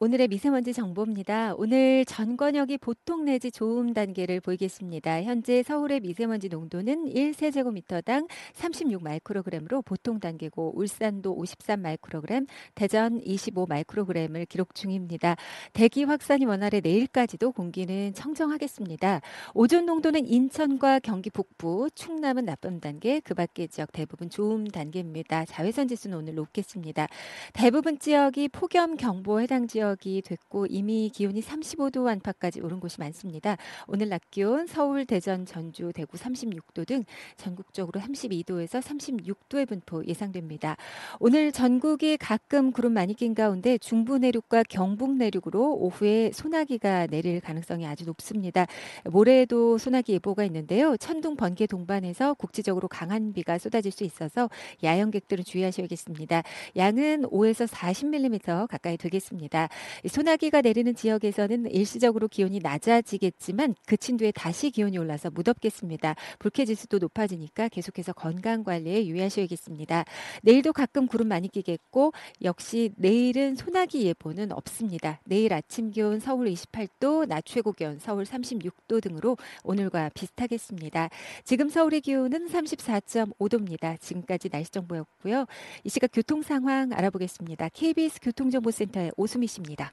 오늘의 0.00 0.28
미세먼지 0.28 0.72
정보입니다. 0.72 1.54
오늘 1.56 2.04
전 2.04 2.36
권역이 2.36 2.78
보통 2.78 3.24
내지 3.24 3.50
좋음 3.50 3.94
단계를 3.94 4.40
보이겠습니다. 4.40 5.24
현재 5.24 5.64
서울의 5.64 5.98
미세먼지 5.98 6.48
농도는 6.48 7.06
1세제곱미터당 7.06 8.28
36 8.52 9.02
마이크로그램으로 9.02 9.82
보통 9.82 10.20
단계고 10.20 10.74
울산도 10.76 11.34
53 11.34 11.82
마이크로그램, 11.82 12.46
대전 12.76 13.20
25 13.24 13.66
마이크로그램을 13.66 14.46
기록 14.46 14.76
중입니다. 14.76 15.34
대기 15.72 16.04
확산이 16.04 16.44
원활해 16.44 16.80
내일까지도 16.80 17.50
공기는 17.50 18.14
청정하겠습니다. 18.14 19.20
오존 19.54 19.84
농도는 19.84 20.28
인천과 20.28 21.00
경기 21.00 21.28
북부, 21.28 21.90
충남은 21.92 22.44
나쁨 22.44 22.78
단계, 22.78 23.18
그 23.18 23.34
밖의 23.34 23.66
지역 23.66 23.90
대부분 23.90 24.30
좋음 24.30 24.64
단계입니다. 24.68 25.44
자외선 25.46 25.88
지수는 25.88 26.18
오늘 26.18 26.36
높겠습니다. 26.36 27.08
대부분 27.52 27.98
지역이 27.98 28.50
폭염 28.50 28.96
경보 28.96 29.40
해당 29.40 29.66
지역 29.66 29.87
지역이 29.88 30.22
됐고 30.22 30.66
이미 30.68 31.10
기온이 31.14 31.40
35도 31.40 32.06
안팎까지 32.06 32.60
오른 32.60 32.80
곳이 32.80 32.98
많습니다. 33.00 33.56
오늘 33.86 34.08
낮 34.08 34.20
기온 34.30 34.66
서울, 34.66 35.06
대전, 35.06 35.46
전주, 35.46 35.92
대구 35.94 36.16
36도 36.16 36.86
등 36.86 37.04
전국적으로 37.36 38.00
32도에서 38.00 38.82
36도의 38.82 39.68
분포 39.68 40.04
예상됩니다. 40.04 40.76
오늘 41.20 41.52
전국이 41.52 42.16
가끔 42.16 42.72
구름 42.72 42.92
많이 42.92 43.14
낀 43.14 43.34
가운데 43.34 43.78
중부 43.78 44.18
내륙과 44.18 44.64
경북 44.68 45.16
내륙으로 45.16 45.74
오후에 45.76 46.32
소나기가 46.32 47.06
내릴 47.06 47.40
가능성이 47.40 47.86
아주 47.86 48.04
높습니다. 48.04 48.66
모레에도 49.04 49.78
소나기 49.78 50.14
예보가 50.14 50.44
있는데요. 50.44 50.96
천둥 50.96 51.36
번개 51.36 51.66
동반해서 51.66 52.34
국지적으로 52.34 52.88
강한 52.88 53.32
비가 53.32 53.58
쏟아질 53.58 53.92
수 53.92 54.04
있어서 54.04 54.50
야영객들은 54.82 55.44
주의하셔야겠습니다. 55.44 56.42
양은 56.76 57.22
5에서 57.22 57.66
40mm 57.66 58.66
가까이 58.68 58.96
되겠습니다. 58.96 59.68
소나기가 60.06 60.60
내리는 60.60 60.94
지역에서는 60.94 61.70
일시적으로 61.70 62.28
기온이 62.28 62.60
낮아지겠지만 62.60 63.74
그친 63.86 64.16
뒤에 64.16 64.32
다시 64.32 64.70
기온이 64.70 64.98
올라서 64.98 65.30
무덥겠습니다. 65.30 66.14
불쾌지수도 66.38 66.98
높아지니까 66.98 67.68
계속해서 67.68 68.12
건강 68.12 68.64
관리에 68.64 69.06
유의하셔야겠습니다. 69.06 70.04
내일도 70.42 70.72
가끔 70.72 71.06
구름 71.06 71.28
많이 71.28 71.48
끼겠고 71.48 72.12
역시 72.42 72.92
내일은 72.96 73.54
소나기 73.56 74.04
예보는 74.06 74.52
없습니다. 74.52 75.20
내일 75.24 75.52
아침 75.52 75.90
기온 75.90 76.20
서울 76.20 76.48
28도, 76.48 77.26
낮 77.26 77.44
최고 77.44 77.72
기온 77.72 77.98
서울 77.98 78.24
36도 78.24 79.02
등으로 79.02 79.36
오늘과 79.64 80.10
비슷하겠습니다. 80.14 81.10
지금 81.44 81.68
서울의 81.68 82.00
기온은 82.00 82.48
34.5도입니다. 82.48 84.00
지금까지 84.00 84.48
날씨 84.48 84.70
정보였고요. 84.70 85.46
이 85.84 85.88
시각 85.88 86.10
교통 86.12 86.42
상황 86.42 86.92
알아보겠습니다. 86.92 87.68
KBS 87.70 88.20
교통정보센터의 88.22 89.12
오수미 89.16 89.46
씨입니다. 89.46 89.67
있습니다. 89.68 89.92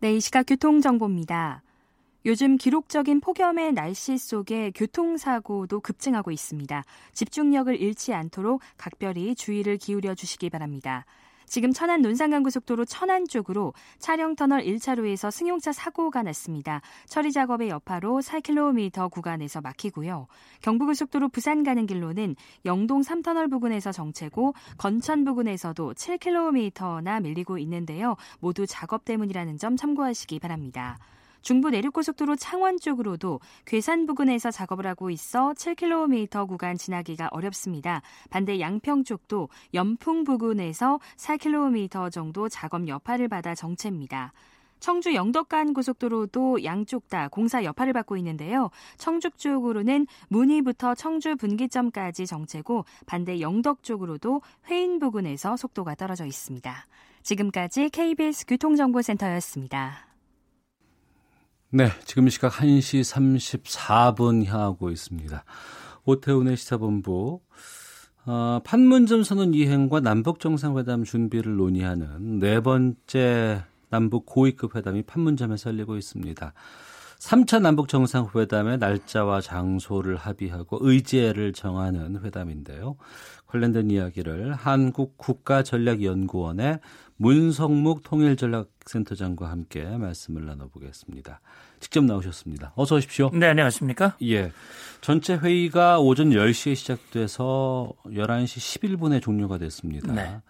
네, 0.00 0.14
이 0.14 0.20
시각 0.20 0.44
교통정보입니다. 0.46 1.62
요즘 2.26 2.56
기록적인 2.56 3.20
폭염의 3.20 3.72
날씨 3.72 4.18
속에 4.18 4.72
교통사고도 4.74 5.80
급증하고 5.80 6.30
있습니다. 6.30 6.84
집중력을 7.12 7.80
잃지 7.80 8.12
않도록 8.12 8.60
각별히 8.76 9.34
주의를 9.34 9.76
기울여 9.78 10.14
주시기 10.14 10.50
바랍니다. 10.50 11.06
지금 11.48 11.72
천안 11.72 12.02
논산간고속도로 12.02 12.84
천안 12.84 13.26
쪽으로 13.26 13.72
차량 13.98 14.36
터널 14.36 14.62
1차로에서 14.62 15.30
승용차 15.30 15.72
사고가 15.72 16.22
났습니다. 16.22 16.80
처리 17.06 17.32
작업의 17.32 17.70
여파로 17.70 18.20
4km 18.20 19.10
구간에서 19.10 19.60
막히고요. 19.60 20.26
경부고속도로 20.62 21.30
부산 21.30 21.64
가는 21.64 21.86
길로는 21.86 22.36
영동 22.64 23.00
3터널 23.00 23.50
부근에서 23.50 23.92
정체고 23.92 24.54
건천 24.76 25.24
부근에서도 25.24 25.94
7km나 25.94 27.22
밀리고 27.22 27.58
있는데요. 27.58 28.16
모두 28.40 28.66
작업 28.66 29.04
때문이라는 29.04 29.56
점 29.58 29.76
참고하시기 29.76 30.38
바랍니다. 30.38 30.98
중부 31.48 31.70
내륙고속도로 31.70 32.36
창원 32.36 32.76
쪽으로도 32.78 33.40
괴산 33.64 34.04
부근에서 34.04 34.50
작업을 34.50 34.86
하고 34.86 35.08
있어 35.08 35.54
7km 35.54 36.46
구간 36.46 36.76
지나기가 36.76 37.28
어렵습니다. 37.30 38.02
반대 38.28 38.60
양평 38.60 39.04
쪽도 39.04 39.48
연풍 39.72 40.24
부근에서 40.24 41.00
4km 41.16 42.12
정도 42.12 42.50
작업 42.50 42.86
여파를 42.86 43.28
받아 43.28 43.54
정체입니다. 43.54 44.34
청주 44.78 45.14
영덕간 45.14 45.72
고속도로도 45.72 46.64
양쪽 46.64 47.08
다 47.08 47.28
공사 47.28 47.64
여파를 47.64 47.94
받고 47.94 48.18
있는데요. 48.18 48.68
청주 48.98 49.30
쪽으로는 49.30 50.06
문의부터 50.28 50.94
청주 50.94 51.34
분기점까지 51.36 52.26
정체고 52.26 52.84
반대 53.06 53.40
영덕 53.40 53.82
쪽으로도 53.82 54.42
회인 54.68 54.98
부근에서 54.98 55.56
속도가 55.56 55.94
떨어져 55.94 56.26
있습니다. 56.26 56.86
지금까지 57.22 57.88
KBS 57.88 58.44
교통정보센터였습니다. 58.44 60.07
네, 61.70 61.90
지금 62.06 62.30
시각 62.30 62.52
1시 62.52 63.02
34분 63.02 64.46
향하고 64.46 64.88
있습니다. 64.88 65.44
오태훈의 66.06 66.56
시사본부 66.56 67.42
어, 68.24 68.60
판문점 68.64 69.22
선언 69.22 69.52
이행과 69.52 70.00
남북 70.00 70.40
정상회담 70.40 71.04
준비를 71.04 71.56
논의하는 71.56 72.38
네 72.38 72.60
번째 72.60 73.64
남북 73.90 74.24
고위급 74.24 74.76
회담이 74.76 75.02
판문점에서 75.02 75.68
열리고 75.68 75.98
있습니다. 75.98 76.54
3차 77.18 77.60
남북 77.60 77.88
정상회담의 77.88 78.78
날짜와 78.78 79.42
장소를 79.42 80.16
합의하고 80.16 80.78
의제를 80.80 81.52
정하는 81.52 82.24
회담인데요. 82.24 82.96
관련된 83.46 83.90
이야기를 83.90 84.54
한국 84.54 85.18
국가전략연구원의 85.18 86.80
문성묵 87.18 88.02
통일전략센터장과 88.04 89.50
함께 89.50 89.84
말씀을 89.84 90.46
나눠보겠습니다. 90.46 91.40
직접 91.80 92.04
나오셨습니다. 92.04 92.72
어서 92.76 92.96
오십시오. 92.96 93.30
네, 93.32 93.46
안녕하십니까? 93.46 94.16
예. 94.22 94.52
전체 95.00 95.36
회의가 95.36 95.98
오전 95.98 96.30
10시에 96.30 96.74
시작돼서 96.74 97.92
11시 98.06 98.96
11분에 98.98 99.20
종료가 99.20 99.58
됐습니다. 99.58 100.12
네. 100.12 100.40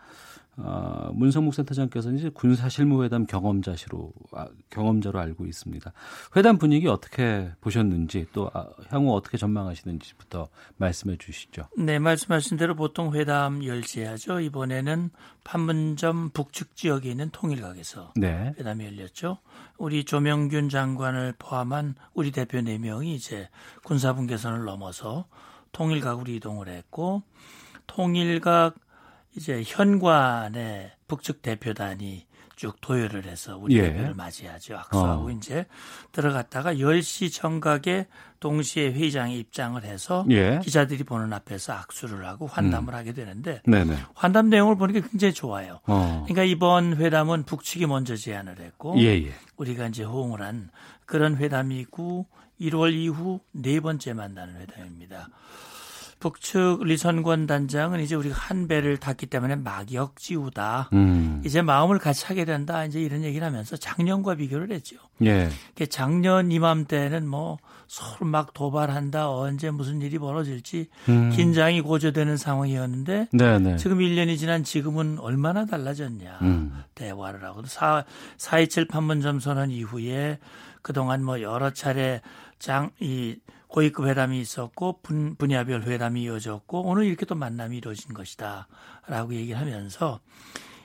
어, 0.60 1.10
문성묵 1.14 1.54
센터장께서는 1.54 2.18
이제 2.18 2.30
군사 2.30 2.68
실무회담 2.68 3.26
경험자시로 3.26 4.12
아, 4.32 4.48
경험자로 4.70 5.18
알고 5.18 5.46
있습니다. 5.46 5.92
회담 6.36 6.58
분위기 6.58 6.88
어떻게 6.88 7.50
보셨는지 7.60 8.26
또 8.32 8.50
아, 8.52 8.66
향후 8.88 9.14
어떻게 9.14 9.38
전망하시는지부터 9.38 10.48
말씀해 10.76 11.16
주시죠. 11.18 11.68
네, 11.76 11.98
말씀하신 11.98 12.56
대로 12.56 12.74
보통 12.74 13.14
회담 13.14 13.64
열지하죠. 13.64 14.40
이번에는 14.40 15.10
판문점 15.44 16.30
북측 16.30 16.74
지역에 16.74 17.08
있는 17.10 17.30
통일각에서 17.30 18.14
네. 18.16 18.52
회담이 18.58 18.84
열렸죠. 18.84 19.38
우리 19.78 20.04
조명균 20.04 20.68
장관을 20.68 21.34
포함한 21.38 21.94
우리 22.14 22.32
대표 22.32 22.58
4명이 22.58 23.06
이제 23.06 23.48
군사분 23.84 24.26
계선을 24.26 24.64
넘어서 24.64 25.26
통일각으로 25.70 26.32
이동을 26.32 26.68
했고 26.68 27.22
통일각 27.86 28.74
이제 29.38 29.62
현관에 29.64 30.92
북측 31.06 31.42
대표단이 31.42 32.26
쭉 32.56 32.80
도열을 32.80 33.24
해서 33.24 33.56
우리 33.56 33.76
예. 33.76 33.82
대표를 33.82 34.14
맞이하죠. 34.14 34.76
악수하고 34.76 35.26
어. 35.26 35.30
이제 35.30 35.64
들어갔다가 36.10 36.74
10시 36.74 37.32
정각에 37.32 38.08
동시에 38.40 38.90
회의장에 38.90 39.36
입장을 39.36 39.80
해서 39.84 40.26
예. 40.30 40.58
기자들이 40.64 41.04
보는 41.04 41.32
앞에서 41.32 41.72
악수를 41.72 42.26
하고 42.26 42.48
환담을 42.48 42.94
음. 42.94 42.98
하게 42.98 43.12
되는데 43.12 43.62
네네. 43.64 43.96
환담 44.14 44.48
내용을 44.48 44.76
보니까 44.76 45.06
굉장히 45.08 45.32
좋아요. 45.32 45.78
어. 45.86 46.24
그러니까 46.26 46.42
이번 46.42 46.96
회담은 46.96 47.44
북측이 47.44 47.86
먼저 47.86 48.16
제안을 48.16 48.58
했고 48.58 48.98
예예. 48.98 49.28
예. 49.28 49.32
우리가 49.56 49.86
이제 49.86 50.02
호응을 50.02 50.42
한 50.42 50.70
그런 51.06 51.36
회담이고 51.36 52.26
1월 52.60 52.92
이후 52.92 53.38
네 53.52 53.78
번째 53.78 54.14
만나는 54.14 54.60
회담입니다. 54.60 55.28
북측 56.20 56.82
리선권 56.82 57.46
단장은 57.46 58.00
이제 58.00 58.14
우리가 58.14 58.34
한 58.34 58.66
배를 58.66 58.96
탔기 58.96 59.26
때문에 59.26 59.56
막역지우다. 59.56 60.90
음. 60.92 61.42
이제 61.44 61.62
마음을 61.62 61.98
같이 61.98 62.26
하게 62.26 62.44
된다. 62.44 62.84
이제 62.84 63.00
이런 63.00 63.22
얘기를 63.22 63.46
하면서 63.46 63.76
작년과 63.76 64.34
비교를 64.36 64.72
했죠. 64.72 64.96
예. 65.24 65.48
작년 65.88 66.50
이맘때는 66.50 67.28
뭐 67.28 67.58
서로 67.86 68.26
막 68.26 68.52
도발한다. 68.52 69.30
언제 69.30 69.70
무슨 69.70 70.02
일이 70.02 70.18
벌어질지 70.18 70.88
음. 71.08 71.30
긴장이 71.30 71.80
고조되는 71.80 72.36
상황이었는데 72.36 73.28
네네. 73.32 73.58
네. 73.58 73.76
지금 73.76 73.98
1년이 73.98 74.38
지난 74.38 74.64
지금은 74.64 75.18
얼마나 75.20 75.64
달라졌냐. 75.66 76.38
음. 76.42 76.82
대화를 76.94 77.44
하고 77.44 77.64
4, 77.64 78.04
4.27 78.36 78.88
판문점 78.88 79.40
선언 79.40 79.70
이후에 79.70 80.38
그동안 80.82 81.24
뭐 81.24 81.40
여러 81.40 81.70
차례 81.70 82.20
장, 82.58 82.90
이 82.98 83.36
고위급 83.68 84.06
회담이 84.06 84.40
있었고 84.40 85.00
분, 85.02 85.36
분야별 85.36 85.82
회담이 85.82 86.22
이어졌고 86.22 86.82
오늘 86.82 87.04
이렇게 87.04 87.26
또 87.26 87.34
만남이 87.34 87.76
이루어진 87.76 88.14
것이다라고 88.14 89.34
얘기를 89.34 89.60
하면서 89.60 90.20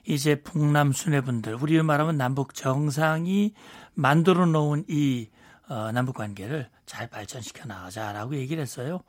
이제 0.05 0.35
북남 0.35 0.91
수뇌분들 0.91 1.55
우리 1.55 1.81
말하면 1.81 2.17
남북 2.17 2.53
정상이 2.53 3.53
만들어 3.93 4.45
놓은 4.45 4.85
이 4.89 5.29
어, 5.69 5.91
남북 5.93 6.15
관계를 6.15 6.69
잘 6.85 7.07
발전시켜 7.07 7.65
나가자라고 7.65 8.35
얘기를 8.35 8.61
했어요. 8.61 8.99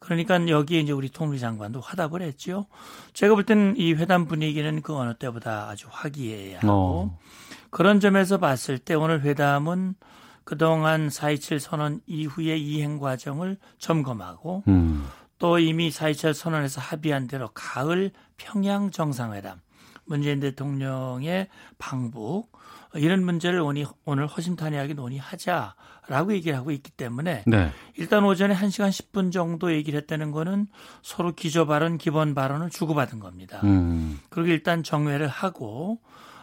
그러니까 0.00 0.48
여기에 0.48 0.80
이제 0.80 0.92
우리 0.92 1.08
통일 1.08 1.38
장관도 1.38 1.80
화답을 1.80 2.22
했죠. 2.22 2.66
제가 3.12 3.34
볼 3.34 3.44
때는 3.44 3.74
이 3.76 3.92
회담 3.92 4.26
분위기는 4.26 4.82
그 4.82 4.96
어느 4.96 5.14
때보다 5.14 5.68
아주 5.68 5.86
화기애애하고 5.90 6.68
어. 6.68 7.18
그런 7.70 8.00
점에서 8.00 8.38
봤을 8.38 8.78
때 8.78 8.94
오늘 8.94 9.22
회담은 9.22 9.94
그동안 10.50 11.06
4.27 11.06 11.60
선언 11.60 12.00
이후의 12.08 12.60
이행 12.60 12.98
과정을 12.98 13.56
점검하고 13.78 14.64
음. 14.66 15.06
또 15.38 15.60
이미 15.60 15.90
4.27 15.90 16.34
선언에서 16.34 16.80
합의한 16.80 17.28
대로 17.28 17.50
가을 17.54 18.10
평양 18.36 18.90
정상회담 18.90 19.60
문재인 20.06 20.40
대통령의 20.40 21.46
방북 21.78 22.50
이런 22.94 23.24
문제를 23.24 23.60
오늘 24.04 24.26
허심탄회하게 24.26 24.94
논의하자라고 24.94 26.32
얘기를 26.32 26.58
하고 26.58 26.72
있기 26.72 26.90
때문에 26.90 27.44
네. 27.46 27.70
일단 27.94 28.24
오전에 28.24 28.52
1시간 28.52 28.88
10분 28.88 29.30
정도 29.30 29.72
얘기를 29.72 30.00
했다는 30.00 30.32
거는 30.32 30.66
서로 31.00 31.32
기조 31.32 31.68
발언, 31.68 31.96
기본 31.96 32.34
발언을 32.34 32.70
주고받은 32.70 33.20
겁니다. 33.20 33.60
음. 33.62 34.18
그리고 34.30 34.48
일단 34.48 34.82
정회를 34.82 35.28
하고 35.28 36.00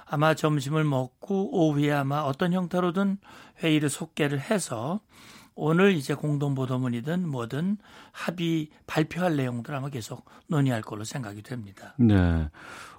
아마 0.10 0.34
점심을 0.34 0.84
먹고 0.84 1.50
오후에 1.52 1.92
아마 1.92 2.20
어떤 2.20 2.54
형태로든 2.54 3.18
회의를 3.64 3.90
속개를 3.90 4.40
해서 4.40 5.02
오늘 5.56 5.94
이제 5.94 6.14
공동보도문이든 6.14 7.28
뭐든 7.28 7.78
합의 8.12 8.70
발표할 8.86 9.36
내용들 9.36 9.74
아마 9.74 9.90
계속 9.90 10.24
논의할 10.48 10.82
걸로 10.82 11.04
생각이 11.04 11.42
됩니다. 11.42 11.96
네. 11.98 12.48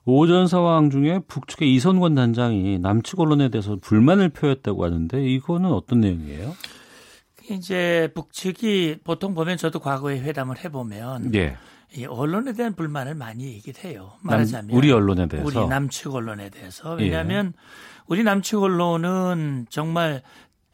오전 0.04 0.48
상황 0.48 0.90
중에 0.90 1.20
북측의 1.20 1.72
이선권 1.74 2.14
단장이 2.14 2.80
남측 2.80 3.20
언론에 3.20 3.48
대해서 3.48 3.76
불만을 3.80 4.30
표했다고 4.30 4.84
하는데 4.84 5.22
이거는 5.22 5.70
어떤 5.70 6.00
내용이에요? 6.00 6.54
이제 7.50 8.11
북측이 8.14 8.98
보통 9.04 9.34
보면 9.34 9.56
저도 9.56 9.78
과거에 9.78 10.20
회담을 10.20 10.59
해보면 10.64 11.34
예. 11.34 11.56
이 11.95 12.05
언론에 12.05 12.53
대한 12.53 12.74
불만을 12.74 13.14
많이 13.14 13.45
얘기를 13.45 13.84
해요. 13.84 14.12
말하자면 14.20 14.76
우리 14.76 14.93
언론에 14.93 15.26
대해서 15.26 15.47
우리 15.47 15.68
남측 15.68 16.14
언론에 16.14 16.51
대해서 16.51 16.95
왜냐하면 16.95 17.55
예. 17.57 17.61
우리 18.07 18.22
남측 18.22 18.62
언론은 18.62 19.66
정말 19.70 20.22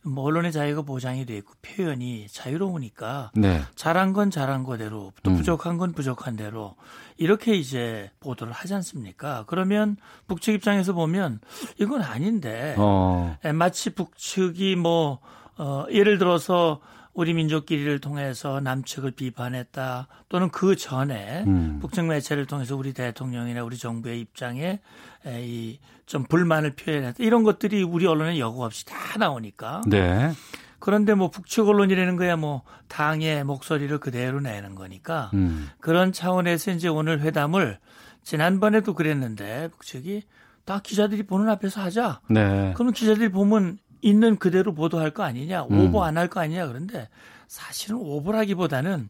뭐 0.05 0.25
언론의 0.25 0.53
자유가 0.53 0.83
보장이 0.83 1.25
돼 1.25 1.37
있고 1.39 1.55
표현이 1.63 2.27
자유로우니까 2.29 3.33
네. 3.35 3.63
잘한 3.75 4.13
건 4.13 4.31
잘한 4.31 4.63
거대로 4.63 5.13
또 5.23 5.31
음. 5.31 5.37
부족한 5.37 5.79
건 5.79 5.93
부족한 5.93 6.37
대로 6.37 6.77
이렇게 7.17 7.55
이제 7.55 8.11
보도를 8.21 8.53
하지 8.53 8.75
않습니까? 8.75 9.45
그러면 9.47 9.97
북측 10.27 10.55
입장에서 10.55 10.93
보면 10.93 11.41
이건 11.81 12.03
아닌데 12.03 12.75
어. 12.77 13.37
마치 13.55 13.91
북측이 13.91 14.77
뭐 14.77 15.21
어, 15.57 15.87
예를 15.91 16.19
들어서 16.19 16.81
우리 17.15 17.33
민족끼리를 17.33 18.01
통해서 18.01 18.61
남측을 18.61 19.13
비판했다 19.13 20.09
또는 20.29 20.51
그 20.51 20.77
전에 20.77 21.45
음. 21.47 21.79
북측 21.81 22.07
매체를 22.07 22.47
통해서 22.47 22.77
우리 22.77 22.93
대통령이나 22.93 23.65
우리 23.65 23.79
정부의 23.79 24.21
입장에 24.21 24.81
이 25.27 25.79
좀 26.07 26.25
불만을 26.25 26.75
표현했다 26.75 27.23
이런 27.23 27.43
것들이 27.43 27.83
우리 27.83 28.07
언론에 28.07 28.39
여과 28.39 28.67
없이 28.67 28.85
다 28.85 28.95
나오니까. 29.19 29.83
네. 29.87 30.33
그런데 30.79 31.15
뭐 31.15 31.31
북측 31.31 31.67
언론이라는 31.67 32.17
거야 32.17 32.37
뭐 32.37 32.63
당의 32.89 33.43
목소리를 33.45 33.97
그대로 33.99 34.41
내는 34.41 34.75
거니까 34.75 35.31
음. 35.33 35.71
그런 35.81 36.13
차원에서 36.13 36.73
이제 36.73 36.89
오늘 36.89 37.21
회담을 37.21 37.79
지난번에도 38.23 38.93
그랬는데 38.93 39.69
북측이 39.69 40.25
다 40.67 40.81
기자들이 40.83 41.25
보는 41.25 41.49
앞에서 41.49 41.81
하자. 41.81 42.21
네. 42.29 42.73
그러면 42.75 42.93
기자들이 42.93 43.31
보면 43.31 43.79
있는 44.05 44.37
그대로 44.37 44.75
보도할 44.75 45.11
거 45.11 45.23
아니냐, 45.23 45.65
음. 45.65 45.81
오버 45.81 46.05
안 46.05 46.17
할 46.19 46.29
거 46.29 46.41
아니냐 46.41 46.67
그런데 46.67 47.09
사실은 47.49 47.97
오버라기보다는 47.97 49.09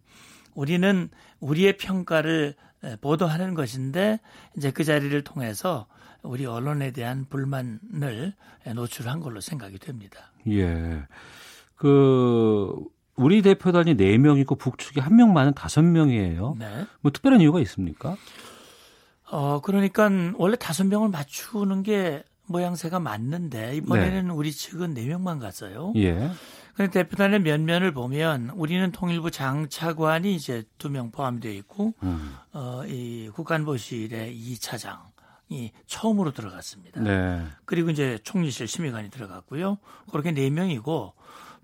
우리는 0.55 1.09
우리의 1.41 1.77
평가를 1.77 2.55
보도하는 3.01 3.55
것인데 3.55 4.21
이제 4.57 4.71
그 4.71 4.85
자리를 4.85 5.21
통해서 5.25 5.87
우리 6.23 6.47
언론에 6.47 6.91
대한 6.93 7.27
불만을 7.29 8.35
노출한 8.75 9.21
걸로 9.21 9.41
생각이 9.41 9.79
됩니다. 9.79 10.33
예. 10.49 11.03
그 11.77 12.73
우리 13.17 13.43
대표단이 13.43 13.97
4명이고 13.97 14.59
북측이 14.59 15.01
1명 15.01 15.33
많은 15.33 15.53
5명이에요. 15.53 16.57
네. 16.59 16.87
뭐 17.01 17.11
특별한 17.11 17.41
이유가 17.41 17.61
있습니까? 17.61 18.17
어, 19.31 19.61
그러니까 19.61 20.09
원래 20.37 20.57
5명을 20.57 21.11
맞추는 21.11 21.83
게 21.83 22.23
모양새가 22.47 23.01
맞는데 23.01 23.77
이번에는 23.77 24.29
네. 24.29 24.33
우리 24.33 24.53
측은 24.53 24.95
4명만 24.95 25.41
갔어요. 25.41 25.93
예. 25.97 26.31
근데 26.75 26.91
대표단의 26.91 27.41
면면을 27.41 27.93
보면 27.93 28.51
우리는 28.51 28.91
통일부 28.91 29.31
장차관이 29.31 30.35
이제 30.35 30.65
두 30.79 30.89
명 30.91 31.11
포함되어 31.13 31.53
있고 31.53 31.95
음. 32.03 32.35
어, 32.53 32.83
이 32.87 33.31
국간보실의 33.33 34.37
2차장이 34.37 35.71
처음으로 35.87 36.33
들어갔습니다. 36.33 37.01
네. 37.01 37.45
그리고 37.65 37.91
이제 37.91 38.19
총리실 38.25 38.67
심의관이 38.67 39.11
들어갔고요. 39.11 39.79
그렇게 40.11 40.33
4명이고 40.33 41.13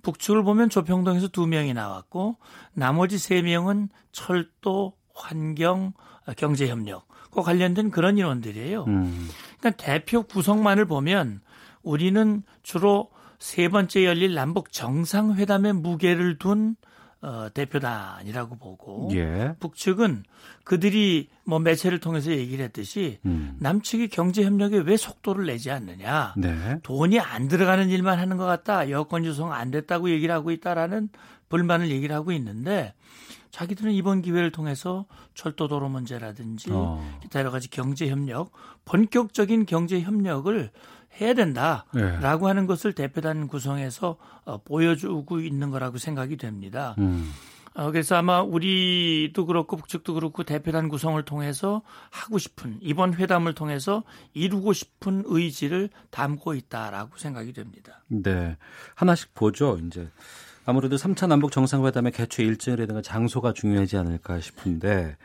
북측을 0.03 0.45
보면 0.45 0.71
조평동에서 0.71 1.29
2명이 1.29 1.75
나왔고 1.75 2.37
나머지 2.73 3.17
3명은 3.17 3.89
철도, 4.13 4.95
환경, 5.15 5.93
경제협력 6.37 7.07
그 7.09 7.10
관련된 7.31 7.91
그런 7.91 8.19
인원들이에요. 8.19 8.85
음. 8.89 9.29
그러니까 9.59 9.83
대표 9.83 10.23
구성만을 10.23 10.87
보면 10.87 11.41
우리는 11.83 12.43
주로 12.63 13.11
세 13.39 13.69
번째 13.69 14.05
열릴 14.05 14.35
남북 14.35 14.73
정상회담의 14.73 15.75
무게를 15.75 16.39
둔 16.39 16.77
어, 17.23 17.49
대표단이라고 17.53 18.57
보고 18.57 19.11
예. 19.13 19.55
북측은 19.61 20.23
그들이 20.65 21.29
뭐 21.45 21.59
매체를 21.59 22.01
통해서 22.01 22.31
얘기를 22.31 22.65
했듯이 22.65 23.19
음. 23.27 23.57
남측이 23.61 24.09
경제 24.09 24.43
협력에 24.43 24.79
왜 24.79 24.97
속도를 24.97 25.47
내지 25.47 25.71
않느냐 25.71 26.35
네. 26.39 26.81
돈이 26.83 27.21
안 27.21 27.49
들어가는 27.49 27.91
일만 27.91 28.19
하는 28.19 28.39
것 28.39 28.47
같다 28.47 28.89
여권 28.89 29.23
조성 29.23 29.53
안 29.53 29.71
됐다고 29.71 30.09
얘기를 30.09 30.35
하고 30.35 30.51
있다라는 30.51 31.11
불만을 31.51 31.91
얘기를 31.91 32.17
하고 32.17 32.33
있는데 32.33 32.95
자기들은 33.51 33.93
이번 33.93 34.23
기회를 34.23 34.51
통해서 34.51 35.07
철도도로 35.35 35.89
문제라든지 35.89 36.71
어. 36.73 37.19
기타 37.21 37.41
여러 37.41 37.51
가지 37.51 37.69
경제 37.69 38.09
협력, 38.09 38.53
본격적인 38.85 39.67
경제 39.67 40.01
협력을 40.01 40.71
해야 41.21 41.35
된다라고 41.35 41.93
네. 41.95 42.47
하는 42.47 42.67
것을 42.67 42.93
대표단 42.93 43.49
구성해서 43.49 44.17
어, 44.45 44.59
보여주고 44.59 45.41
있는 45.41 45.71
거라고 45.71 45.99
생각이 45.99 46.37
됩니다. 46.37 46.95
음. 46.99 47.31
어, 47.75 47.91
그래서 47.91 48.17
아마 48.17 48.43
우리도 48.43 49.47
그렇고 49.47 49.77
북측도 49.77 50.15
그렇고 50.15 50.43
대표단 50.43 50.89
구성을 50.89 51.23
통해서 51.25 51.83
하고 52.11 52.39
싶은 52.39 52.79
이번 52.81 53.15
회담을 53.15 53.55
통해서 53.55 54.03
이루고 54.35 54.73
싶은 54.73 55.23
의지를 55.27 55.89
담고 56.11 56.55
있다라고 56.55 57.17
생각이 57.17 57.53
됩니다. 57.53 58.03
네. 58.09 58.57
하나씩 58.97 59.35
보죠. 59.35 59.79
이제 59.87 60.09
아무래도 60.67 60.97
3차 60.97 61.29
남북 61.29 61.53
정상회담의 61.53 62.13
개최 62.13 62.43
일정이라든가 62.43 63.03
장소가 63.03 63.53
중요하지 63.53 63.97
않을까 63.97 64.41
싶은데 64.41 65.17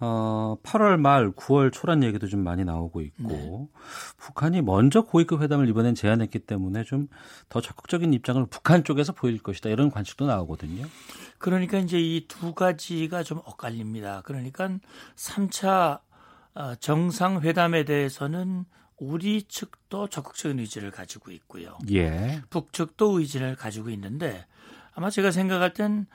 어, 0.00 0.56
8월 0.62 0.96
말 0.98 1.32
9월 1.32 1.72
초란 1.72 2.02
얘기도 2.04 2.26
좀 2.28 2.44
많이 2.44 2.64
나오고 2.64 3.00
있고 3.00 3.28
네. 3.28 3.68
북한이 4.16 4.62
먼저 4.62 5.02
고위급 5.02 5.42
회담을 5.42 5.68
이번엔 5.68 5.94
제안했기 5.94 6.40
때문에 6.40 6.84
좀 6.84 7.08
더 7.48 7.60
적극적인 7.60 8.12
입장을 8.12 8.44
북한 8.50 8.84
쪽에서 8.84 9.12
보일 9.12 9.42
것이다 9.42 9.70
이런 9.70 9.90
관측도 9.90 10.26
나오거든요. 10.26 10.86
그러니까 11.38 11.78
이제 11.78 11.98
이 11.98 12.26
두 12.28 12.52
가지가 12.54 13.22
좀 13.22 13.38
엇갈립니다. 13.44 14.22
그러니까 14.24 14.68
3차 15.16 16.00
어, 16.54 16.74
정상회담에 16.76 17.84
대해서는 17.84 18.64
우리 18.98 19.42
측도 19.44 20.08
적극적인 20.08 20.58
의지를 20.58 20.90
가지고 20.90 21.30
있고요. 21.30 21.78
예. 21.92 22.42
북측도 22.50 23.20
의지를 23.20 23.54
가지고 23.56 23.90
있는데 23.90 24.44
아마 24.92 25.08
제가 25.10 25.30
생각할 25.30 25.72
땐 25.72 26.06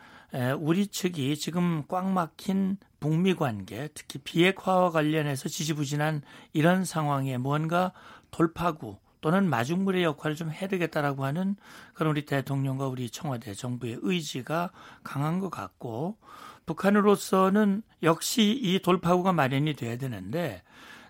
우리 0.60 0.88
측이 0.88 1.38
지금 1.38 1.84
꽉 1.88 2.10
막힌 2.10 2.78
북미 3.04 3.36
관계, 3.36 3.90
특히 3.94 4.18
비핵화와 4.18 4.92
관련해서 4.92 5.50
지지부진한 5.50 6.22
이런 6.54 6.86
상황에 6.86 7.38
뭔가 7.38 7.92
돌파구 8.32 8.96
또는 9.20 9.50
마중물의 9.50 10.04
역할을 10.06 10.38
좀 10.38 10.50
해야 10.50 10.70
되겠다라고 10.70 11.26
하는 11.26 11.58
그런 11.94 12.12
우리 12.12 12.26
대통령과 12.26 12.88
우리 12.88 13.10
청와대 13.10 13.56
정부의 13.56 14.00
의지가 14.04 14.72
강한 15.04 15.42
것 15.42 15.50
같고 15.50 16.18
북한으로서는 16.66 17.84
역시 18.04 18.58
이 18.64 18.80
돌파구가 18.82 19.34
마련이 19.34 19.74
돼야 19.74 19.98
되는데 19.98 20.64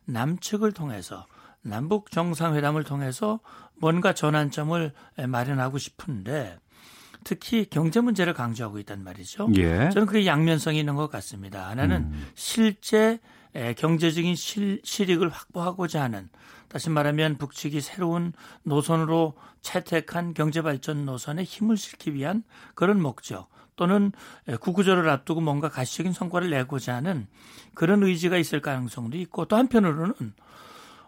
남측을 0.05 0.71
통해서 0.71 1.27
남북 1.61 2.09
정상회담을 2.09 2.85
통해서 2.85 3.39
뭔가 3.75 4.13
전환점을 4.13 4.91
마련하고 5.27 5.77
싶은데 5.77 6.57
특히 7.23 7.65
경제 7.69 8.01
문제를 8.01 8.33
강조하고 8.33 8.79
있단 8.79 9.03
말이죠. 9.03 9.49
예. 9.57 9.89
저는 9.89 10.05
그게 10.07 10.25
양면성이 10.25 10.79
있는 10.79 10.95
것 10.95 11.09
같습니다. 11.09 11.69
하나는 11.69 12.11
음. 12.11 12.27
실제 12.35 13.19
경제적인 13.77 14.35
실, 14.35 14.81
실익을 14.83 15.29
확보하고자 15.29 16.01
하는 16.01 16.29
다시 16.67 16.89
말하면 16.89 17.37
북측이 17.37 17.81
새로운 17.81 18.33
노선으로 18.63 19.35
채택한 19.61 20.33
경제발전 20.33 21.05
노선에 21.05 21.43
힘을 21.43 21.77
실기 21.77 22.13
위한 22.15 22.43
그런 22.73 23.01
목적 23.01 23.49
또는 23.75 24.11
구구절을 24.59 25.09
앞두고 25.09 25.41
뭔가 25.41 25.69
가시적인 25.69 26.13
성과를 26.13 26.49
내고자 26.49 26.95
하는 26.95 27.27
그런 27.73 28.03
의지가 28.03 28.37
있을 28.37 28.61
가능성도 28.61 29.17
있고 29.17 29.45
또 29.45 29.55
한편으로는 29.55 30.33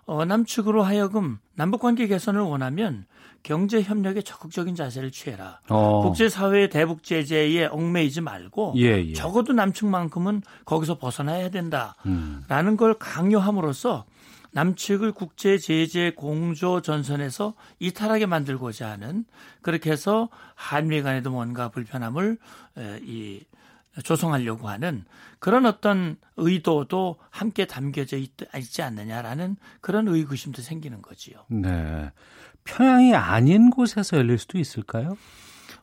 어, 0.06 0.24
남측으로 0.24 0.84
하여금 0.84 1.40
남북 1.56 1.82
관계 1.82 2.06
개선을 2.08 2.42
원하면 2.42 3.06
경제 3.46 3.84
협력에 3.84 4.24
적극적인 4.24 4.74
자세를 4.74 5.12
취해라. 5.12 5.60
어. 5.70 6.02
국제 6.02 6.30
사회의 6.30 6.68
대북 6.68 7.04
제재에 7.04 7.68
얽매이지 7.68 8.22
말고 8.22 8.74
예, 8.78 9.06
예. 9.06 9.14
적어도 9.14 9.54
남측만큼은 9.54 10.42
거기서 10.66 10.98
벗어나야 10.98 11.50
된다라는 11.50 11.94
음. 12.08 12.78
걸 12.78 12.96
강요함으로써 12.96 14.06
남측을 14.52 15.12
국제 15.12 15.60
제재 15.60 16.14
공조 16.16 16.82
전선에서 16.82 17.54
이탈하게 17.78 18.26
만들고자 18.26 18.90
하는 18.90 19.26
그렇게 19.62 19.92
해서 19.92 20.30
한미 20.56 21.04
간에도 21.04 21.30
뭔가 21.30 21.70
불편함을 21.70 22.40
이 23.04 23.42
조성하려고 24.04 24.70
하는 24.70 25.06
그런 25.38 25.66
어떤 25.68 26.18
의도도 26.38 27.18
함께 27.30 27.66
담겨져 27.66 28.18
있, 28.18 28.32
지 28.64 28.82
않느냐라는 28.82 29.58
그런 29.82 30.08
의구심도 30.08 30.62
생기는 30.64 31.02
거지요. 31.02 31.46
네. 31.50 32.12
평양이 32.70 33.16
아닌 33.16 33.70
곳에서 33.70 34.18
열릴 34.18 34.38
수도 34.38 34.58
있을까요? 34.58 35.18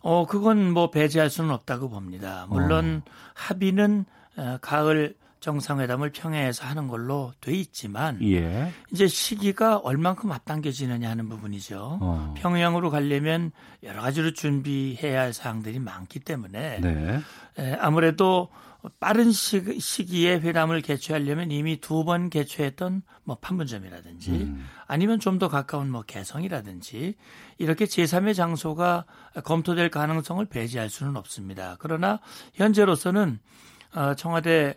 어, 0.01 0.27
그건 0.27 0.71
뭐 0.73 0.91
배제할 0.91 1.31
수는 1.31 1.51
없다고 1.51 1.89
봅니다. 1.89 2.47
물론 2.51 3.03
어. 3.07 3.11
합의는 3.35 4.05
어, 4.37 4.59
가을 4.61 5.15
정상회담을 5.41 6.11
평양에서 6.11 6.67
하는 6.67 6.87
걸로 6.87 7.33
돼 7.41 7.53
있지만 7.53 8.21
예. 8.23 8.73
이제 8.93 9.09
시기가 9.09 9.79
얼만큼 9.79 10.31
앞당겨지느냐 10.31 11.09
하는 11.11 11.29
부분이죠. 11.29 11.99
어. 12.01 12.35
평양으로 12.37 12.91
가려면 12.91 13.51
여러 13.83 14.03
가지로 14.03 14.33
준비해야 14.35 15.21
할 15.21 15.33
사항들이 15.33 15.81
많기 15.81 16.21
때문에 16.21 16.81
네. 16.81 17.21
에, 17.59 17.73
아무래도 17.81 18.51
빠른 18.99 19.31
시, 19.31 19.61
기에 20.05 20.41
회담을 20.41 20.81
개최하려면 20.81 21.51
이미 21.53 21.81
두 21.81 22.05
번 22.05 22.31
개최했던 22.31 23.03
뭐 23.25 23.37
판문점이라든지 23.39 24.31
음. 24.31 24.67
아니면 24.87 25.21
좀 25.21 25.39
더 25.39 25.49
가까운 25.49 25.91
뭐 25.91 26.03
개성이라든지 26.03 27.15
이렇게 27.59 27.85
제3의 27.85 28.35
장소가 28.35 29.05
검토될 29.45 29.89
가능성을 29.91 30.45
배제할 30.47 30.91
수는 30.91 31.17
없습니다. 31.17 31.77
그러나 31.79 32.21
현재로서는 32.55 33.39
어, 33.95 34.15
청와대 34.15 34.77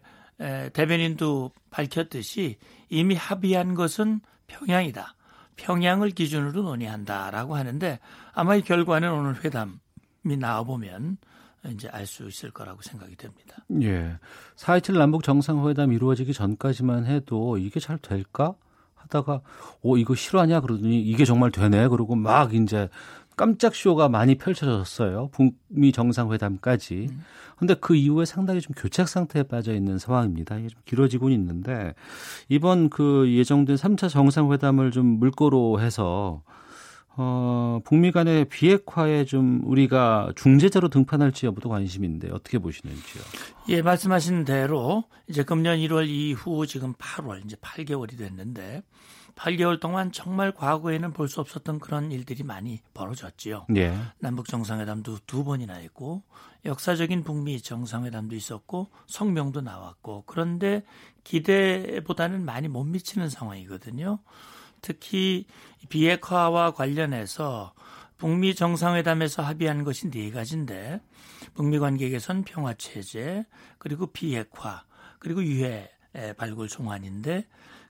대변인도 0.73 1.51
밝혔듯이 1.71 2.57
이미 2.89 3.15
합의한 3.15 3.73
것은 3.73 4.21
평양이다. 4.47 5.15
평양을 5.55 6.11
기준으로 6.11 6.63
논의한다라고 6.63 7.55
하는데 7.55 7.99
아마 8.33 8.55
이 8.55 8.61
결과는 8.61 9.11
오늘 9.11 9.43
회담이 9.43 10.37
나와보면 10.37 11.17
이제 11.69 11.87
알 11.89 12.05
수 12.05 12.27
있을 12.27 12.51
거라고 12.51 12.81
생각이 12.81 13.15
됩니다. 13.15 13.57
예. 13.81 14.17
4.27 14.55 14.97
남북 14.97 15.23
정상회담 15.23 15.91
이루어지기 15.93 16.33
전까지만 16.33 17.05
해도 17.05 17.57
이게 17.57 17.79
잘 17.79 17.97
될까? 17.97 18.53
하다가 18.95 19.41
오 19.81 19.97
이거 19.97 20.15
실화냐 20.15 20.61
그러더니 20.61 21.01
이게 21.01 21.25
정말 21.25 21.51
되네 21.51 21.87
그러고 21.89 22.15
막 22.15 22.53
이제 22.53 22.89
깜짝 23.37 23.75
쇼가 23.75 24.07
많이 24.09 24.35
펼쳐졌어요. 24.35 25.29
북미 25.31 25.91
정상회담까지. 25.91 27.07
음. 27.11 27.23
근데 27.57 27.73
그 27.73 27.95
이후에 27.95 28.25
상당히 28.25 28.61
좀 28.61 28.73
교착 28.75 29.07
상태에 29.09 29.43
빠져 29.43 29.73
있는 29.73 29.97
상황입니다. 29.97 30.57
이게 30.57 30.69
좀 30.69 30.81
길어지고 30.85 31.29
있는데 31.31 31.93
이번 32.49 32.89
그 32.89 33.29
예정된 33.31 33.75
3차 33.75 34.09
정상회담을 34.09 34.91
좀 34.91 35.05
물꼬로 35.05 35.79
해서 35.81 36.43
어, 37.17 37.79
북미 37.85 38.11
간의 38.11 38.45
비핵화에 38.45 39.25
좀 39.25 39.61
우리가 39.63 40.33
중재자로 40.35 40.89
등판할지 40.89 41.45
여부도 41.45 41.69
관심인데 41.69 42.29
어떻게 42.31 42.59
보시는지요? 42.59 43.23
예, 43.69 43.81
말씀하신 43.81 44.43
대로 44.45 45.05
이제 45.27 45.43
금년 45.43 45.77
1월 45.77 46.07
이후 46.09 46.67
지금 46.67 46.93
8월 46.93 47.45
이제 47.45 47.55
8개월이 47.57 48.17
됐는데 48.17 48.83
8개월 49.35 49.79
동안 49.81 50.11
정말 50.13 50.53
과거에는 50.53 51.11
볼 51.11 51.27
수 51.27 51.41
없었던 51.41 51.79
그런 51.79 52.11
일들이 52.11 52.43
많이 52.43 52.79
벌어졌지요. 52.93 53.65
예. 53.75 53.93
남북 54.19 54.47
정상회담도 54.47 55.19
두 55.27 55.43
번이나 55.43 55.73
했고 55.75 56.23
역사적인 56.63 57.23
북미 57.23 57.61
정상회담도 57.61 58.35
있었고 58.35 58.89
성명도 59.07 59.61
나왔고 59.61 60.23
그런데 60.25 60.83
기대보다는 61.25 62.45
많이 62.45 62.67
못 62.67 62.83
미치는 62.85 63.29
상황이거든요. 63.29 64.19
특히 64.81 65.45
비핵화와 65.89 66.71
관련해서 66.71 67.73
북미 68.17 68.55
정상회담에서 68.55 69.43
합의한 69.43 69.83
것이 69.83 70.09
네 70.09 70.31
가지인데 70.31 71.01
북미 71.53 71.79
관계 71.79 72.09
개선 72.09 72.43
평화 72.43 72.73
체제 72.73 73.45
그리고 73.77 74.07
비핵화 74.07 74.83
그리고 75.19 75.43
유해 75.43 75.89
발굴 76.37 76.69
송환인데 76.69 77.45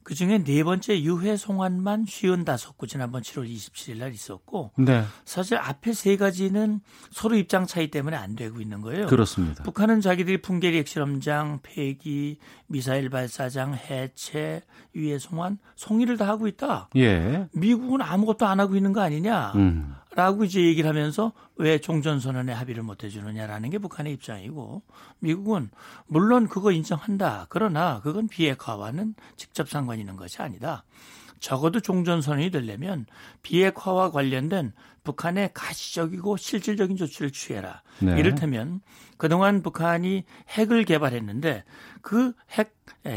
그 0.06 0.14
중에 0.14 0.44
네 0.44 0.64
번째 0.64 1.02
유해 1.02 1.36
송환만 1.36 2.06
쉬운 2.07 2.45
다섯 2.45 2.77
구 2.77 2.86
지난번 2.86 3.23
7월 3.23 3.49
27일 3.49 3.98
날 3.98 4.14
있었고 4.14 4.72
네. 4.77 5.03
사실 5.26 5.57
앞에 5.57 5.94
세 5.94 6.15
가지는 6.15 6.80
서로 7.10 7.36
입장 7.36 7.65
차이 7.65 7.90
때문에 7.90 8.15
안 8.15 8.36
되고 8.36 8.61
있는 8.61 8.82
거예요. 8.82 9.07
그렇습니다. 9.07 9.64
북한은 9.64 10.02
자기들이 10.02 10.44
풍계리 10.44 10.77
핵실험장 10.77 11.61
폐기, 11.64 12.38
미사일 12.68 13.10
발사장 13.10 13.73
해체, 13.73 14.61
유해 14.94 15.18
송환 15.18 15.57
송이를 15.76 16.18
다 16.18 16.27
하고 16.27 16.48
있다. 16.48 16.90
예. 16.98 17.48
미국은 17.53 18.03
아무것도 18.03 18.45
안 18.45 18.60
하고 18.60 18.76
있는 18.76 18.94
거 18.94 19.02
아니냐? 19.02 19.53
음. 19.56 19.95
라고 20.15 20.45
이제 20.45 20.61
얘기를 20.61 20.89
하면서 20.89 21.33
왜 21.57 21.79
종전선언에 21.79 22.53
합의를 22.53 22.83
못 22.83 23.03
해주느냐라는 23.03 23.69
게 23.69 23.77
북한의 23.77 24.13
입장이고 24.13 24.81
미국은 25.19 25.69
물론 26.07 26.47
그거 26.47 26.71
인정한다. 26.71 27.47
그러나 27.49 27.99
그건 28.01 28.27
비핵화와는 28.27 29.15
직접 29.35 29.69
상관이 29.69 30.01
있는 30.01 30.15
것이 30.15 30.41
아니다. 30.41 30.85
적어도 31.41 31.81
종전선언이 31.81 32.49
되려면 32.49 33.05
비핵화와 33.43 34.11
관련된 34.11 34.71
북한의 35.03 35.51
가시적이고 35.53 36.37
실질적인 36.37 36.95
조치를 36.97 37.31
취해라. 37.31 37.83
네. 37.99 38.17
이를테면 38.17 38.81
그동안 39.17 39.61
북한이 39.61 40.23
핵을 40.49 40.85
개발했는데 40.85 41.63
그 42.01 42.33
핵 42.57 42.73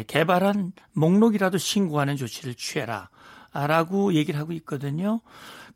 개발한 0.08 0.72
목록이라도 0.92 1.58
신고하는 1.58 2.16
조치를 2.16 2.54
취해라. 2.54 3.08
라고 3.52 4.12
얘기를 4.12 4.38
하고 4.38 4.52
있거든요. 4.52 5.20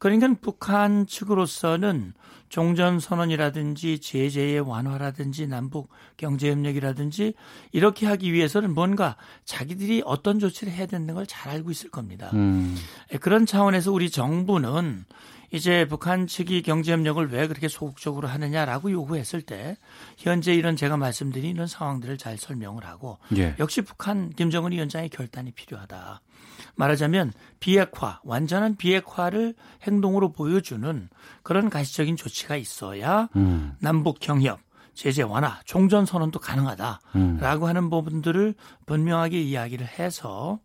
그러니까 0.02 0.34
북한 0.40 1.06
측으로서는 1.06 2.12
종전선언이라든지 2.48 4.00
제재의 4.00 4.58
완화라든지 4.58 5.46
남북 5.46 5.90
경제협력이라든지 6.16 7.34
이렇게 7.70 8.06
하기 8.06 8.32
위해서는 8.32 8.74
뭔가 8.74 9.16
자기들이 9.44 10.02
어떤 10.04 10.40
조치를 10.40 10.72
해야 10.72 10.86
되는 10.86 11.14
걸 11.14 11.24
잘 11.28 11.52
알고 11.52 11.70
있을 11.70 11.88
겁니다. 11.88 12.30
음. 12.34 12.76
그런 13.20 13.46
차원에서 13.46 13.92
우리 13.92 14.10
정부는 14.10 15.04
이제 15.52 15.86
북한 15.86 16.26
측이 16.26 16.62
경제협력을 16.62 17.30
왜 17.30 17.46
그렇게 17.46 17.68
소극적으로 17.68 18.26
하느냐라고 18.26 18.90
요구했을 18.90 19.42
때 19.42 19.76
현재 20.16 20.54
이런 20.54 20.76
제가 20.76 20.96
말씀드린 20.96 21.54
이런 21.54 21.66
상황들을 21.66 22.16
잘 22.16 22.38
설명을 22.38 22.84
하고 22.86 23.18
예. 23.36 23.54
역시 23.58 23.82
북한 23.82 24.30
김정은 24.30 24.72
위원장의 24.72 25.10
결단이 25.10 25.52
필요하다. 25.52 26.22
말하자면 26.74 27.32
비핵화, 27.60 28.20
완전한 28.24 28.76
비핵화를 28.76 29.54
행동으로 29.82 30.32
보여주는 30.32 31.08
그런 31.42 31.68
가시적인 31.68 32.16
조치가 32.16 32.56
있어야 32.56 33.28
음. 33.36 33.74
남북 33.78 34.20
경협, 34.20 34.58
제재 34.94 35.22
완화, 35.22 35.60
종전 35.66 36.06
선언도 36.06 36.38
가능하다라고 36.38 37.00
음. 37.16 37.38
하는 37.42 37.90
부분들을 37.90 38.54
분명하게 38.86 39.40
이야기를 39.42 39.86
해서 39.86 40.60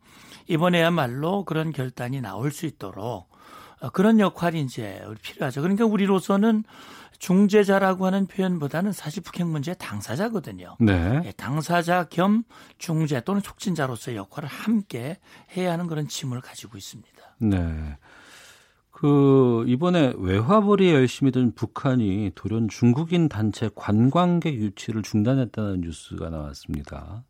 이번에야말로 0.48 1.44
그런 1.44 1.74
결단이 1.74 2.22
나올 2.22 2.52
수 2.52 2.66
있도록 2.66 3.04
어, 3.04 3.37
그런 3.94 4.20
역할이 4.20 4.62
이제 4.62 5.02
필요하죠. 5.22 5.62
그러니까 5.62 5.86
우리로서는 5.86 6.64
중재자라고 7.20 8.06
하는 8.06 8.28
표현보다는 8.28 8.92
사실 8.92 9.24
북핵 9.24 9.48
문제의 9.48 9.76
당사자거든요. 9.80 10.78
네. 10.80 11.22
예, 11.26 11.32
당사자 11.32 12.06
겸 12.06 12.44
중재 12.78 13.22
또는 13.22 13.42
촉진자로서의 13.42 14.18
역할을 14.18 14.48
함께 14.48 15.18
해야 15.56 15.74
하는 15.74 15.88
그런 15.88 16.08
짐을 16.08 16.42
가지고 16.42 16.78
있습니다. 16.78 17.36
네. 17.40 17.98
그 18.92 19.64
이번에 19.68 20.14
외화벌이에 20.18 20.94
열심히 20.94 21.32
든 21.32 21.54
북한이 21.54 22.32
돌연 22.34 22.68
중국인 22.68 23.30
단체 23.30 23.70
관광객 23.76 24.56
유치를 24.56 25.04
중단했다는 25.04 25.82
뉴스가 25.82 26.30
나왔습니다. 26.30 27.24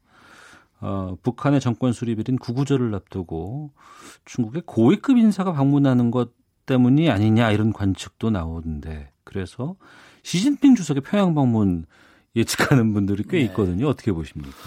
어, 0.80 1.16
북한의 1.24 1.60
정권 1.60 1.92
수립일인 1.94 2.38
구구절을 2.38 2.94
앞두고 2.94 3.72
중국의 4.26 4.64
고위급 4.66 5.18
인사가 5.18 5.54
방문하는 5.54 6.12
것 6.12 6.32
때문이 6.66 7.10
아니냐 7.10 7.52
이런 7.52 7.74
관측도 7.74 8.30
나오는데 8.30 9.12
그래서 9.24 9.76
시진핑 10.24 10.76
주석의 10.76 11.02
평양 11.02 11.34
방문 11.34 11.86
예측하는 12.36 12.94
분들이 12.94 13.24
꽤 13.24 13.40
네. 13.40 13.46
있거든요. 13.46 13.88
어떻게 13.88 14.12
보십니까? 14.12 14.58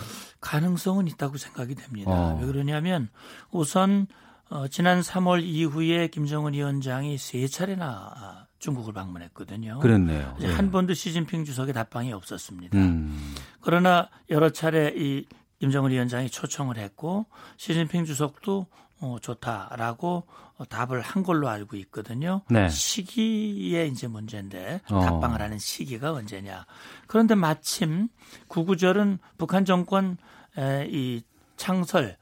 가능성은 0.40 1.06
있다고 1.06 1.36
생각이 1.36 1.74
됩니다. 1.74 2.10
어. 2.10 2.38
왜 2.40 2.46
그러냐면 2.46 3.08
우선 3.52 4.06
어, 4.48 4.66
지난 4.66 5.00
3월 5.00 5.44
이후에 5.44 6.08
김정은 6.08 6.54
위원장이 6.54 7.18
세 7.18 7.46
차례나 7.46 8.48
중국을 8.58 8.92
방문했거든요. 8.92 9.78
그랬네요. 9.78 10.36
네. 10.40 10.52
한 10.52 10.72
번도 10.72 10.94
시진핑 10.94 11.44
주석의 11.44 11.72
답방이 11.72 12.12
없었습니다. 12.12 12.76
음. 12.76 13.34
그러나 13.60 14.08
여러 14.28 14.50
차례 14.50 14.92
이 14.96 15.24
김정은 15.60 15.90
위원장이 15.90 16.30
초청을 16.30 16.78
했고 16.78 17.26
시진핑 17.58 18.06
주석도 18.06 18.66
어, 19.00 19.16
좋다라고 19.20 20.26
어, 20.56 20.64
답을 20.66 21.00
한 21.00 21.22
걸로 21.22 21.48
알고 21.48 21.76
있거든요. 21.76 22.42
네. 22.50 22.68
시기에 22.68 23.86
이제 23.86 24.06
문제인데 24.08 24.80
어. 24.90 25.00
답방을 25.00 25.40
하는 25.40 25.58
시기가 25.58 26.12
언제냐. 26.12 26.66
그런데 27.06 27.34
마침 27.34 28.08
구구절은 28.48 29.18
북한 29.38 29.64
정권 29.64 30.16
에, 30.58 30.86
이 30.90 31.22
창설 31.56 32.16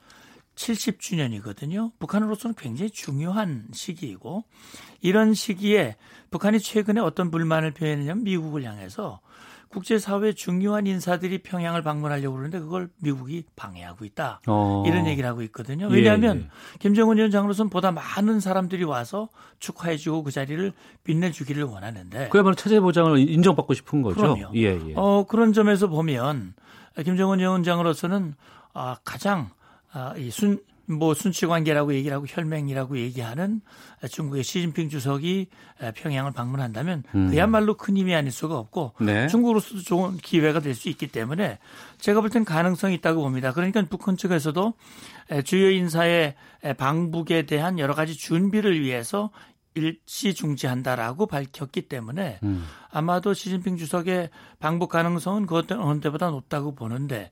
70주년이거든요. 0.54 1.92
북한으로서는 1.98 2.54
굉장히 2.56 2.90
중요한 2.90 3.68
시기이고 3.72 4.44
이런 5.00 5.34
시기에 5.34 5.96
북한이 6.30 6.58
최근에 6.58 7.00
어떤 7.00 7.30
불만을 7.30 7.72
표현했냐면 7.72 8.24
미국을 8.24 8.64
향해서 8.64 9.20
국제사회 9.68 10.32
중요한 10.32 10.86
인사들이 10.86 11.42
평양을 11.42 11.82
방문하려고 11.82 12.36
그러는데 12.36 12.58
그걸 12.58 12.88
미국이 13.02 13.44
방해하고 13.54 14.04
있다. 14.04 14.40
어. 14.46 14.82
이런 14.86 15.06
얘기를 15.06 15.28
하고 15.28 15.42
있거든요. 15.42 15.88
왜냐하면 15.88 16.38
예, 16.38 16.42
예. 16.42 16.78
김정은 16.78 17.18
위원장으로서는 17.18 17.68
보다 17.68 17.92
많은 17.92 18.40
사람들이 18.40 18.84
와서 18.84 19.28
축하해주고 19.58 20.22
그 20.22 20.30
자리를 20.30 20.72
빛내주기를 21.04 21.64
원하는데. 21.64 22.28
그야말로 22.30 22.54
체제 22.54 22.80
보장을 22.80 23.18
인정받고 23.18 23.74
싶은 23.74 24.02
거죠. 24.02 24.20
그럼요. 24.20 24.50
예, 24.54 24.62
예. 24.62 24.94
어, 24.96 25.26
그런 25.28 25.52
점에서 25.52 25.88
보면 25.88 26.54
김정은 27.04 27.38
위원장으로서는 27.38 28.34
아, 28.72 28.96
가장 29.04 29.50
아, 29.92 30.14
이순 30.16 30.60
뭐 30.88 31.12
순치 31.12 31.46
관계라고 31.46 31.92
얘기를 31.94 32.16
하고 32.16 32.24
혈맹이라고 32.26 32.98
얘기하는 32.98 33.60
중국의 34.10 34.42
시진핑 34.42 34.88
주석이 34.88 35.48
평양을 35.96 36.32
방문한다면 36.32 37.02
음. 37.14 37.30
그야말로 37.30 37.74
큰 37.74 37.96
힘이 37.96 38.14
아닐 38.14 38.32
수가 38.32 38.58
없고 38.58 38.94
네. 39.00 39.26
중국으로서도 39.28 39.82
좋은 39.82 40.16
기회가 40.16 40.60
될 40.60 40.74
수 40.74 40.88
있기 40.88 41.08
때문에 41.08 41.58
제가 41.98 42.20
볼 42.20 42.30
땐 42.30 42.44
가능성이 42.44 42.94
있다고 42.94 43.20
봅니다. 43.22 43.52
그러니까 43.52 43.82
북한 43.88 44.16
측에서도 44.16 44.74
주요 45.44 45.70
인사의 45.70 46.34
방북에 46.78 47.42
대한 47.46 47.78
여러 47.78 47.94
가지 47.94 48.16
준비를 48.16 48.80
위해서 48.80 49.30
일시 49.74 50.34
중지한다라고 50.34 51.26
밝혔기 51.26 51.82
때문에 51.82 52.40
음. 52.42 52.64
아마도 52.90 53.34
시진핑 53.34 53.76
주석의 53.76 54.30
방북 54.58 54.90
가능성은 54.90 55.46
그것 55.46 55.70
어느 55.72 56.00
때보다 56.00 56.30
높다고 56.30 56.74
보는데 56.74 57.30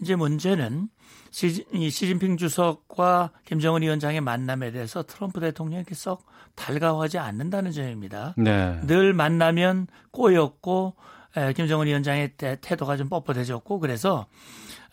이제 0.00 0.16
문제는 0.16 0.88
시, 1.30 1.64
시진핑 1.90 2.36
주석과 2.36 3.32
김정은 3.44 3.82
위원장의 3.82 4.20
만남에 4.20 4.70
대해서 4.70 5.02
트럼프 5.02 5.40
대통령이 5.40 5.84
썩 5.92 6.24
달가워하지 6.54 7.18
않는다는 7.18 7.72
점입니다. 7.72 8.34
네. 8.36 8.80
늘 8.86 9.12
만나면 9.12 9.88
꼬였고 10.10 10.94
에, 11.36 11.52
김정은 11.52 11.86
위원장의 11.86 12.36
태도가 12.36 12.96
좀 12.96 13.10
뻣뻣해졌고 13.10 13.80
그래서 13.80 14.26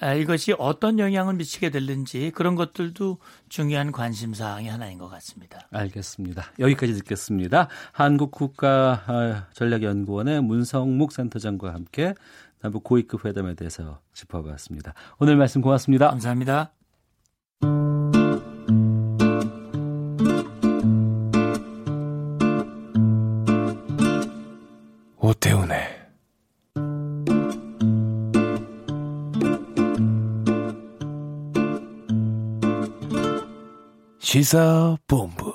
에, 0.03 0.19
이것이 0.19 0.53
어떤 0.59 0.99
영향을 0.99 1.35
미치게 1.35 1.69
될는지 1.69 2.33
그런 2.35 2.55
것들도 2.55 3.19
중요한 3.47 3.93
관심 3.93 4.33
사항이 4.33 4.67
하나인 4.67 4.97
것 4.97 5.07
같습니다. 5.07 5.69
알겠습니다. 5.71 6.51
여기까지 6.59 6.95
듣겠습니다. 6.95 7.69
한국국가전략연구원의 7.93 10.43
문성묵 10.43 11.13
센터장과 11.13 11.73
함께 11.73 12.13
남북 12.65 12.83
고위급 12.83 13.25
회담에 13.25 13.53
대해서 13.53 14.01
짚어봤습니다. 14.13 14.95
오늘 15.19 15.35
말씀 15.35 15.61
고맙습니다. 15.61 16.09
감사합니다. 16.09 16.71
오태훈의 25.19 25.79
시사본부 34.17 35.54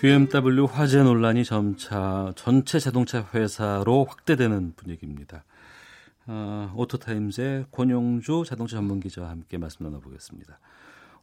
BMW 0.00 0.64
화재 0.66 1.02
논란이 1.02 1.44
점차 1.44 2.32
전체 2.36 2.78
자동차 2.78 3.28
회사로 3.34 4.04
확대되는 4.04 4.74
분위기입니다. 4.76 5.44
어, 6.26 6.72
오토타임즈의 6.76 7.66
권용주 7.72 8.44
자동차 8.46 8.76
전문 8.76 9.00
기자와 9.00 9.28
함께 9.28 9.58
말씀 9.58 9.84
나눠보겠습니다. 9.84 10.60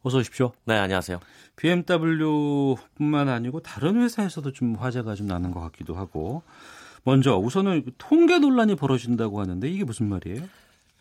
어서 0.02 0.18
오십시오. 0.18 0.52
네, 0.66 0.76
안녕하세요. 0.76 1.20
BMW뿐만 1.56 3.28
아니고 3.30 3.60
다른 3.60 4.02
회사에서도 4.02 4.52
좀 4.52 4.74
화재가 4.74 5.14
좀 5.14 5.26
나는 5.26 5.52
것 5.52 5.60
같기도 5.60 5.94
하고 5.94 6.42
먼저 7.02 7.36
우선은 7.36 7.84
통계 7.96 8.38
논란이 8.38 8.74
벌어진다고 8.74 9.40
하는데 9.40 9.66
이게 9.70 9.84
무슨 9.84 10.08
말이에요? 10.08 10.42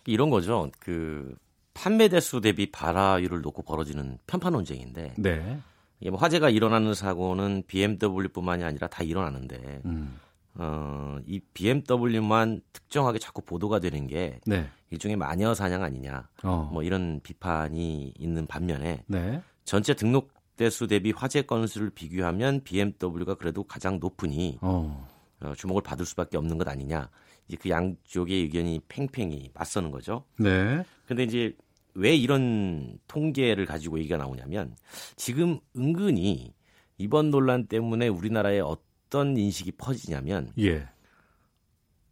이런 0.05 0.29
거죠. 0.29 0.71
그 0.79 1.35
판매 1.73 2.07
대수 2.07 2.39
대비 2.39 2.71
발화율을 2.71 3.41
놓고 3.41 3.63
벌어지는 3.63 4.17
편파 4.27 4.49
논쟁인데 4.49 5.15
네. 5.17 5.59
뭐 6.09 6.19
화재가 6.19 6.49
일어나는 6.49 6.93
사고는 6.93 7.63
BMW뿐만이 7.67 8.63
아니라 8.63 8.87
다 8.87 9.03
일어나는데 9.03 9.81
음. 9.85 10.19
어, 10.55 11.17
이 11.25 11.39
BMW만 11.53 12.61
특정하게 12.71 13.19
자꾸 13.19 13.41
보도가 13.41 13.79
되는 13.79 14.07
게 14.07 14.39
네. 14.45 14.69
일종의 14.89 15.17
마녀 15.17 15.53
사냥 15.53 15.83
아니냐 15.83 16.29
어. 16.43 16.69
뭐 16.71 16.83
이런 16.83 17.19
비판이 17.21 18.13
있는 18.17 18.47
반면에 18.47 19.03
네. 19.07 19.41
전체 19.65 19.93
등록 19.93 20.33
대수 20.55 20.87
대비 20.87 21.11
화재 21.11 21.41
건수를 21.41 21.89
비교하면 21.89 22.61
BMW가 22.63 23.35
그래도 23.35 23.63
가장 23.63 23.99
높으니 23.99 24.57
어. 24.61 25.07
어, 25.41 25.53
주목을 25.55 25.81
받을 25.81 26.05
수밖에 26.05 26.37
없는 26.37 26.57
것 26.57 26.67
아니냐 26.67 27.09
이제 27.47 27.57
그 27.59 27.69
양쪽의 27.69 28.43
의견이 28.43 28.81
팽팽히 28.87 29.51
맞서는 29.53 29.91
거죠. 29.91 30.23
네. 30.37 30.83
근데 31.07 31.23
이제 31.23 31.53
왜 31.95 32.15
이런 32.15 32.99
통계를 33.07 33.65
가지고 33.65 33.97
얘기가 33.99 34.17
나오냐면 34.17 34.75
지금 35.15 35.59
은근히 35.75 36.53
이번 36.97 37.31
논란 37.31 37.65
때문에 37.67 38.09
우리나라에 38.09 38.59
어떤 38.59 39.37
인식이 39.37 39.71
퍼지냐면 39.73 40.51
예. 40.59 40.87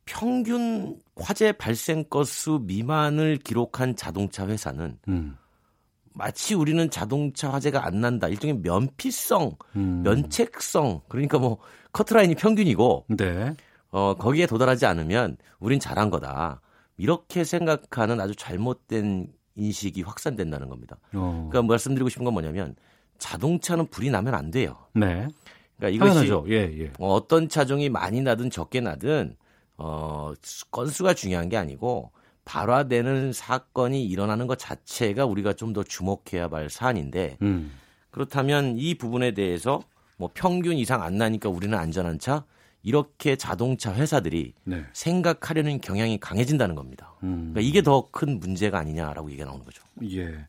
평균 0.06 1.00
화재 1.16 1.52
발생 1.52 2.04
건수 2.10 2.62
미만을 2.64 3.38
기록한 3.38 3.96
자동차 3.96 4.48
회사는 4.48 4.98
음. 5.08 5.38
마치 6.14 6.54
우리는 6.54 6.90
자동차 6.90 7.52
화재가 7.52 7.86
안 7.86 8.02
난다. 8.02 8.28
일종의 8.28 8.60
면피성, 8.60 9.56
음. 9.76 10.04
면책성. 10.04 11.02
그러니까 11.08 11.40
뭐 11.40 11.58
커트라인이 11.92 12.36
평균이고 12.36 13.06
네. 13.18 13.56
어, 13.90 14.14
거기에 14.16 14.46
도달하지 14.46 14.86
않으면 14.86 15.38
우린 15.60 15.80
잘한 15.80 16.10
거다. 16.10 16.62
이렇게 16.98 17.44
생각하는 17.44 18.20
아주 18.22 18.36
잘못된 18.36 19.28
인식이 19.56 20.02
확산된다는 20.02 20.70
겁니다. 20.70 20.98
어. 21.14 21.48
그러니까 21.50 21.72
말씀드리고 21.72 22.10
싶은 22.10 22.26
건 22.26 22.34
뭐냐면 22.34 22.76
자동차는 23.20 23.88
불이 23.88 24.10
나면 24.10 24.34
안 24.34 24.52
돼요. 24.52 24.78
네. 24.94 25.28
그러니까 25.78 25.90
이것이 25.90 26.32
예, 26.50 26.84
예. 26.84 26.92
어, 27.00 27.14
어떤 27.14 27.50
차종이 27.50 27.90
많이 27.90 28.22
나든 28.22 28.50
적게 28.50 28.82
나든 28.82 29.36
어, 29.78 30.34
건수가 30.72 31.14
중요한 31.14 31.50
게 31.50 31.58
아니고 31.58 32.12
발화되는 32.46 33.34
사건이 33.34 34.06
일어나는 34.06 34.48
것 34.48 34.60
자체가 34.60 35.26
우리가 35.26 35.54
좀 35.54 35.74
더 35.74 35.84
주목해야 35.84 36.50
할 36.52 36.70
사안인데 36.70 37.38
음. 37.42 37.72
그렇다면 38.12 38.78
이 38.78 38.96
부분에 38.96 39.34
대해서 39.34 39.82
뭐 40.18 40.30
평균 40.34 40.78
이상 40.78 41.02
안 41.02 41.18
나니까 41.18 41.50
우리는 41.50 41.78
안전한 41.78 42.20
차 42.20 42.46
이렇게 42.84 43.38
자동차 43.38 43.94
회사들이 43.94 44.54
네. 44.66 44.84
생각하려는 44.94 45.80
경향이 45.82 46.20
강해진다는 46.20 46.76
겁니다. 46.76 47.16
음. 47.24 47.52
그러니까 47.54 47.62
이게 47.62 47.82
더 47.82 48.10
큰 48.12 48.40
문제가 48.40 48.78
아니냐라고 48.80 49.32
얘기가 49.32 49.46
나오는 49.46 49.64
거죠. 49.66 49.82
예. 50.12 50.46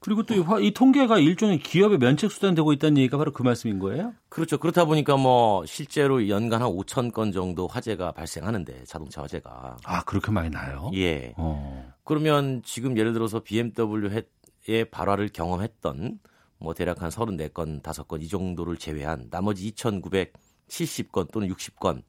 그리고 0.00 0.22
또이 0.24 0.72
통계가 0.74 1.18
일종의 1.18 1.58
기업의 1.58 1.98
면책 1.98 2.30
수단 2.30 2.54
되고 2.54 2.72
있다는 2.72 2.98
얘기가 2.98 3.16
바로 3.16 3.32
그 3.32 3.42
말씀인 3.42 3.78
거예요? 3.78 4.14
그렇죠. 4.28 4.58
그렇다 4.58 4.84
보니까 4.84 5.16
뭐 5.16 5.64
실제로 5.66 6.28
연간 6.28 6.62
한 6.62 6.68
5천 6.70 7.12
건 7.12 7.32
정도 7.32 7.66
화재가 7.66 8.12
발생하는데 8.12 8.84
자동차 8.84 9.22
화재가 9.22 9.78
아 9.84 10.02
그렇게 10.04 10.30
많이 10.30 10.50
나요? 10.50 10.90
예. 10.94 11.32
어. 11.36 11.92
그러면 12.04 12.62
지금 12.64 12.96
예를 12.96 13.12
들어서 13.12 13.40
BMW의 13.40 14.84
발화를 14.90 15.30
경험했던 15.30 16.18
뭐 16.58 16.74
대략 16.74 17.02
한 17.02 17.10
34건, 17.10 17.82
5건 17.82 18.22
이 18.22 18.28
정도를 18.28 18.76
제외한 18.76 19.28
나머지 19.30 19.66
2,900 19.68 20.32
70건 20.68 21.30
또는 21.32 21.48
60건 21.48 22.02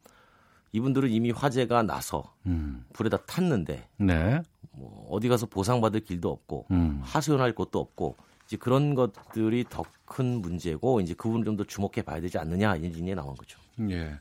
이분들은 0.72 1.10
이미 1.10 1.32
화재가 1.32 1.84
나서 1.84 2.36
음. 2.46 2.86
불에다 2.94 3.18
탔는데 3.26 3.88
네. 3.98 4.42
뭐 4.72 5.08
어디 5.10 5.28
가서 5.28 5.48
보상받을 5.48 6.02
길도 6.02 6.30
없고 6.30 6.68
음. 6.72 7.02
하소연할 7.04 7.54
곳도 7.54 7.80
없고 7.80 8.18
이제 8.46 8.58
그런 8.58 8.96
것들이 8.96 9.66
더 9.70 9.84
큰 10.10 10.42
문제고 10.42 11.00
이제 11.00 11.14
그 11.14 11.30
부분 11.30 11.46
좀 11.46 11.56
더 11.56 11.64
주목해 11.64 12.02
봐야 12.04 12.20
되지 12.20 12.38
않느냐 12.38 12.76
이런 12.76 12.94
얘기 12.94 13.16
나온 13.16 13.36
거죠. 13.36 13.60
예. 13.90 14.20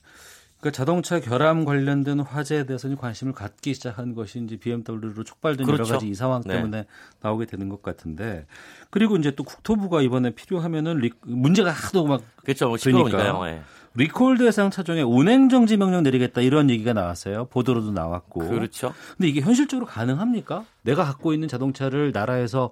그러니까 0.59 0.77
자동차 0.77 1.21
결함 1.21 1.65
관련된 1.65 2.21
화재에 2.21 2.65
대해서 2.65 2.93
관심을 2.97 3.33
갖기 3.33 3.75
시작한 3.75 4.15
것이 4.15 4.41
이제 4.41 4.57
BMW로 4.57 5.23
촉발된 5.23 5.67
그렇죠. 5.67 5.85
여러 5.85 5.93
가지 5.93 6.09
이 6.09 6.15
상황 6.15 6.43
네. 6.45 6.55
때문에 6.55 6.83
네. 6.83 6.87
나오게 7.21 7.47
되는 7.47 7.69
것 7.69 7.81
같은데 7.81 8.47
그리고 8.91 9.17
이제 9.17 9.31
또 9.31 9.45
국토부가 9.45 10.03
이번에 10.03 10.31
필요하면은 10.31 10.99
리, 10.99 11.13
문제가 11.23 11.71
하도 11.71 12.07
막 12.07 12.23
그렇죠. 12.43 12.73
그러니까 12.73 13.45
네. 13.45 13.63
리콜 13.99 14.39
대상 14.39 14.71
차종에 14.71 15.03
운행 15.03 15.49
정지 15.49 15.77
명령 15.77 16.05
내리겠다 16.05 16.41
이런 16.41 16.71
얘기가 16.71 16.93
나왔어요. 16.93 17.47
보도로도 17.47 17.91
나왔고. 17.91 18.49
그렇죠. 18.49 18.95
근데 19.17 19.29
이게 19.29 19.41
현실적으로 19.41 19.87
가능합니까? 19.87 20.65
내가 20.83 21.05
갖고 21.05 21.33
있는 21.33 21.49
자동차를 21.49 22.13
나라에서 22.13 22.71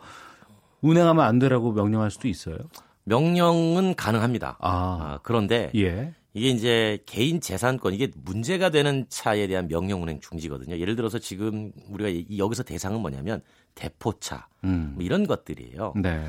운행하면 0.82 1.24
안 1.24 1.40
되라고 1.40 1.72
명령할 1.72 2.12
수도 2.12 2.28
있어요. 2.28 2.56
명령은 3.04 3.96
가능합니다. 3.96 4.56
아, 4.60 4.70
아 4.70 5.18
그런데 5.24 5.72
예. 5.74 6.14
이게 6.32 6.48
이제 6.50 6.98
개인 7.06 7.40
재산권 7.40 7.92
이게 7.94 8.08
문제가 8.22 8.70
되는 8.70 9.06
차에 9.08 9.48
대한 9.48 9.66
명령 9.66 10.02
운행 10.02 10.20
중지거든요. 10.20 10.78
예를 10.78 10.94
들어서 10.94 11.18
지금 11.18 11.72
우리가 11.88 12.36
여기서 12.38 12.62
대상은 12.62 13.00
뭐냐면 13.00 13.40
대포차 13.74 14.46
음. 14.62 14.92
뭐 14.94 15.04
이런 15.04 15.26
것들이에요. 15.26 15.94
네. 15.96 16.24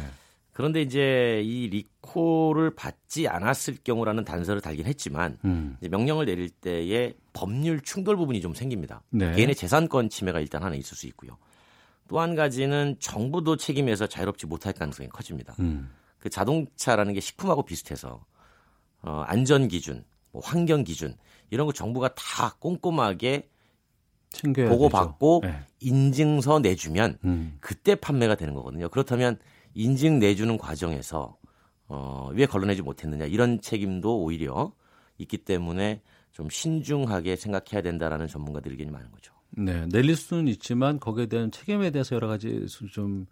그런데 0.58 0.82
이제 0.82 1.44
이 1.46 1.68
리콜을 1.68 2.74
받지 2.74 3.28
않았을 3.28 3.78
경우라는 3.84 4.26
단서를 4.26 4.60
달긴 4.60 4.88
했지만 4.88 5.38
음. 5.46 5.78
명령을 5.82 6.26
내릴 6.26 6.50
때에 6.50 7.14
법률 7.32 7.80
충돌 7.82 8.18
부분이 8.18 8.42
좀 8.42 8.56
생깁니다. 8.56 9.04
네. 9.12 9.34
개인의 9.36 9.54
재산권 9.54 10.10
침해가 10.10 10.40
일단 10.40 10.64
하나 10.64 10.74
있을 10.74 10.98
수 10.98 11.06
있고요. 11.06 11.38
또 12.08 12.20
한 12.20 12.34
가지는 12.34 12.96
정부도 13.00 13.56
책임에서 13.58 14.08
자유롭지 14.08 14.48
못할 14.48 14.74
가능성이 14.74 15.10
커집니다. 15.10 15.54
음. 15.60 15.92
그 16.18 16.28
자동차라는 16.28 17.14
게 17.14 17.20
식품하고 17.20 17.64
비슷해서 17.64 18.26
어, 19.04 19.24
안전 19.28 19.68
기준, 19.68 20.04
뭐 20.32 20.42
환경 20.44 20.84
기준 20.84 21.16
이런 21.52 21.68
거 21.68 21.72
정부가 21.72 22.16
다 22.16 22.56
꼼꼼하게 22.58 23.48
보고받고 24.42 25.42
네. 25.44 25.60
인증서 25.82 26.62
내주면 26.62 27.20
음. 27.26 27.60
그때 27.60 27.94
판매가 27.94 28.34
되는 28.34 28.56
거거든요. 28.56 28.90
그렇다면 28.90 29.38
인증 29.78 30.18
내주는 30.18 30.58
과정에서 30.58 31.38
어, 31.88 32.32
왜 32.34 32.46
걸러내지 32.48 32.82
못했느냐 32.82 33.26
이런 33.26 33.62
책임도 33.62 34.24
오히려 34.24 34.74
있기 35.20 35.38
때문에 35.38 36.02
좀 36.32 36.50
신중하게 36.50 37.36
생각해야 37.36 37.82
된다라는 37.84 38.28
전문가들이 38.28 38.74
의견이 38.74 38.92
많은 38.92 39.12
거죠. 39.12 39.34
네, 39.52 39.86
내릴 39.88 40.16
수는 40.16 40.48
있지만 40.48 41.00
거기에 41.00 41.28
대한 41.28 41.52
책임에 41.52 41.92
대해서 41.92 42.16
여러 42.16 42.28
가지 42.28 42.66
좀 42.92 43.28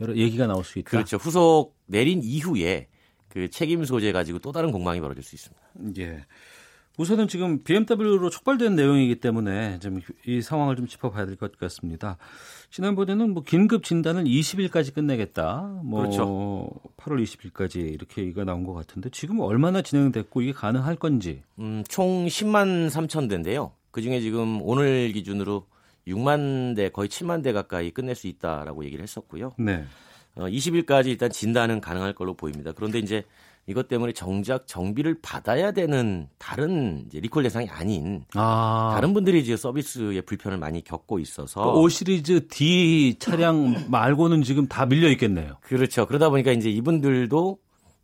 여러 0.00 0.16
얘기가 0.16 0.46
나올 0.46 0.64
수 0.64 0.78
있다. 0.78 0.90
그렇죠. 0.90 1.18
후속 1.18 1.76
내린 1.86 2.22
이후에 2.24 2.88
그 3.28 3.48
책임 3.50 3.84
소재 3.84 4.10
가지고 4.10 4.38
또 4.40 4.52
다른 4.52 4.72
공방이 4.72 5.00
벌어질 5.00 5.22
수 5.22 5.36
있습니다. 5.36 5.62
예. 5.98 6.24
우선은 7.00 7.28
지금 7.28 7.62
BMW로 7.62 8.28
촉발된 8.28 8.74
내용이기 8.76 9.16
때문에 9.20 9.78
좀 9.80 10.00
이 10.26 10.42
상황을 10.42 10.76
좀 10.76 10.86
짚어봐야 10.86 11.24
될 11.24 11.36
것 11.36 11.56
같습니다. 11.58 12.18
지난번에는 12.70 13.32
뭐 13.32 13.42
긴급 13.42 13.84
진단을 13.84 14.24
20일까지 14.24 14.92
끝내겠다. 14.94 15.80
뭐 15.82 16.00
그렇죠. 16.02 16.70
8월 16.98 17.22
20일까지 17.22 17.76
이렇게 17.94 18.20
얘기가 18.22 18.44
나온 18.44 18.64
것 18.64 18.74
같은데 18.74 19.08
지금 19.10 19.40
얼마나 19.40 19.80
진행됐고 19.80 20.42
이게 20.42 20.52
가능할 20.52 20.96
건지. 20.96 21.42
음, 21.58 21.82
총 21.88 22.26
10만 22.26 22.90
3천 22.90 23.30
대인데요. 23.30 23.72
그 23.92 24.02
중에 24.02 24.20
지금 24.20 24.60
오늘 24.62 25.10
기준으로 25.12 25.66
6만 26.06 26.76
대 26.76 26.90
거의 26.90 27.08
7만 27.08 27.42
대 27.42 27.52
가까이 27.52 27.90
끝낼 27.92 28.14
수 28.14 28.26
있다라고 28.26 28.84
얘기를 28.84 29.02
했었고요. 29.02 29.52
네. 29.58 29.84
어, 30.36 30.44
20일까지 30.46 31.06
일단 31.06 31.30
진단은 31.30 31.80
가능할 31.80 32.12
걸로 32.12 32.34
보입니다. 32.34 32.72
그런데 32.72 32.98
이제 32.98 33.24
이것 33.66 33.88
때문에 33.88 34.12
정작 34.12 34.66
정비를 34.66 35.18
받아야 35.22 35.70
되는 35.70 36.28
다른 36.38 37.06
리콜 37.12 37.42
대상이 37.44 37.68
아닌 37.68 38.24
아. 38.34 38.90
다른 38.94 39.14
분들이 39.14 39.40
이제 39.40 39.56
서비스에 39.56 40.22
불편을 40.22 40.58
많이 40.58 40.82
겪고 40.82 41.18
있어서 41.20 41.60
그러니까 41.60 41.80
5 41.80 41.88
시리즈 41.88 42.48
D 42.48 43.16
차량 43.18 43.74
말고는 43.88 44.42
지금 44.42 44.66
다 44.66 44.86
밀려 44.86 45.08
있겠네요. 45.10 45.58
그렇죠. 45.60 46.06
그러다 46.06 46.30
보니까 46.30 46.52
이제 46.52 46.68
이분들도 46.68 47.58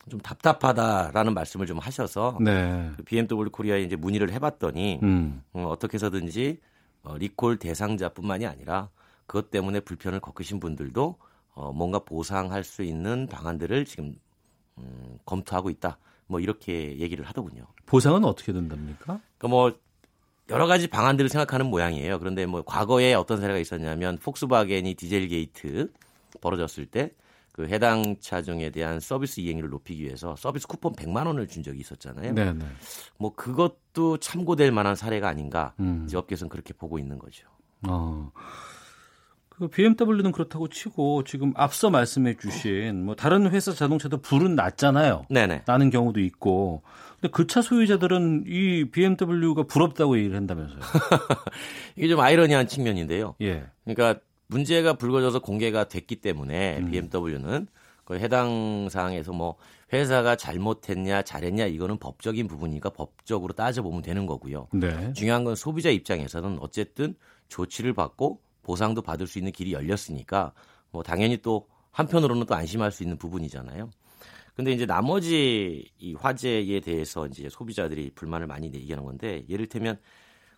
좀 0.09 0.21
답답하다라는 0.21 1.35
말씀을 1.35 1.67
좀 1.67 1.79
하셔서 1.79 2.39
네. 2.41 2.91
그 2.97 3.03
BMW 3.03 3.51
코리아에 3.51 3.83
이제 3.83 3.97
문의를 3.97 4.31
해봤더니 4.33 5.01
음. 5.03 5.43
어, 5.53 5.65
어떻게 5.65 5.95
해서든지 5.97 6.61
어, 7.03 7.17
리콜 7.19 7.59
대상자뿐만이 7.59 8.47
아니라 8.47 8.91
그것 9.27 9.51
때문에 9.51 9.81
불편을 9.81 10.21
겪으신 10.21 10.61
분들도 10.61 11.17
어, 11.55 11.73
뭔가 11.73 11.99
보상할 11.99 12.63
수 12.63 12.83
있는 12.83 13.27
방안들을 13.27 13.85
지금 13.87 14.15
음, 14.79 15.19
검토하고 15.25 15.71
있다. 15.71 15.99
뭐 16.27 16.41
이렇게 16.41 16.99
얘기를 16.99 17.25
하더군요. 17.25 17.67
보상은 17.87 18.25
어떻게 18.25 18.53
된답니까? 18.53 19.21
그뭐 19.39 19.79
여러 20.51 20.67
가지 20.67 20.87
방안들을 20.89 21.29
생각하는 21.29 21.67
모양이에요. 21.67 22.19
그런데 22.19 22.47
뭐 22.47 22.63
과거에 22.63 23.15
어떤 23.15 23.41
사례가 23.41 23.59
있었냐면 23.59 24.19
폭스바겐이 24.19 24.95
디젤 24.95 25.29
게이트 25.29 25.93
벌어졌을 26.41 26.87
때 26.87 27.13
그 27.57 27.67
해당 27.69 28.17
차종에 28.21 28.69
대한 28.69 29.01
서비스 29.01 29.41
이행률을 29.41 29.71
높이기 29.71 30.03
위해서 30.03 30.37
서비스 30.37 30.67
쿠폰 30.67 30.93
100만 30.93 31.27
원을 31.27 31.49
준 31.49 31.63
적이 31.63 31.81
있었잖아요. 31.81 32.35
네네. 32.35 32.67
뭐 33.19 33.35
그것도 33.35 34.19
참고될 34.19 34.71
만한 34.73 34.95
사례가 34.95 35.27
아닌가 35.27 35.73
음. 35.81 36.05
이제 36.07 36.19
업계에서는 36.19 36.51
그렇게 36.51 36.75
보고 36.75 36.99
있는 36.99 37.19
거죠. 37.19 37.49
어. 37.89 38.31
그 39.59 39.69
BMW는 39.69 40.33
그렇다고 40.33 40.69
치고 40.69 41.25
지금 41.25 41.53
앞서 41.57 41.89
말씀해 41.89 42.35
주신 42.37 43.05
뭐 43.05 43.15
다른 43.15 43.51
회사 43.51 43.73
자동차도 43.73 44.19
불은 44.19 44.55
났잖아요. 44.55 45.25
네네. 45.31 45.63
나는 45.67 45.91
경우도 45.91 46.21
있고. 46.21 46.83
근데 47.21 47.31
그 47.33 47.47
차 47.47 47.63
소유자들은 47.63 48.45
이 48.47 48.85
BMW가 48.91 49.63
부럽다고 49.63 50.19
얘기를 50.19 50.37
한다면서요. 50.37 50.81
이게 51.97 52.09
좀 52.09 52.21
아이러니한 52.21 52.69
측면인데요. 52.69 53.35
예. 53.41 53.65
그러니까 53.85 54.21
문제가 54.49 54.93
불거져서 54.95 55.41
공개가 55.41 55.85
됐기 55.89 56.17
때문에 56.17 56.79
음. 56.81 56.91
BMW는 56.91 57.67
그 58.05 58.19
해당 58.19 58.89
사항에서 58.91 59.33
뭐 59.33 59.57
회사가 59.93 60.37
잘못했냐 60.37 61.23
잘했냐 61.23 61.65
이거는 61.67 61.97
법적인 61.99 62.47
부분이니까 62.47 62.91
법적으로 62.91 63.55
따져보면 63.55 64.03
되는 64.03 64.27
거고요. 64.27 64.69
네. 64.73 65.13
중요한 65.15 65.45
건 65.45 65.55
소비자 65.55 65.89
입장에서는 65.91 66.59
어쨌든 66.61 67.15
조치를 67.49 67.95
받고 67.95 68.41
보상도 68.67 69.01
받을 69.01 69.29
수 69.29 69.39
있는 69.39 69.53
길이 69.53 69.73
열렸으니까 69.73 70.53
뭐 70.91 71.05
당연히 71.05 71.37
또 71.37 71.69
한편으로는 71.93 72.47
또 72.47 72.57
안심할 72.57 72.91
수 72.91 73.05
있는 73.05 73.17
부분이잖아요. 73.17 73.91
근데 74.57 74.73
이제 74.73 74.87
나머지 74.87 75.89
이 75.99 76.15
화재에 76.15 76.81
대해서 76.81 77.27
이제 77.27 77.49
소비자들이 77.49 78.11
불만을 78.17 78.49
많이 78.49 78.67
얘기하는 78.67 79.05
건데 79.05 79.45
예를 79.49 79.69
들면 79.69 79.99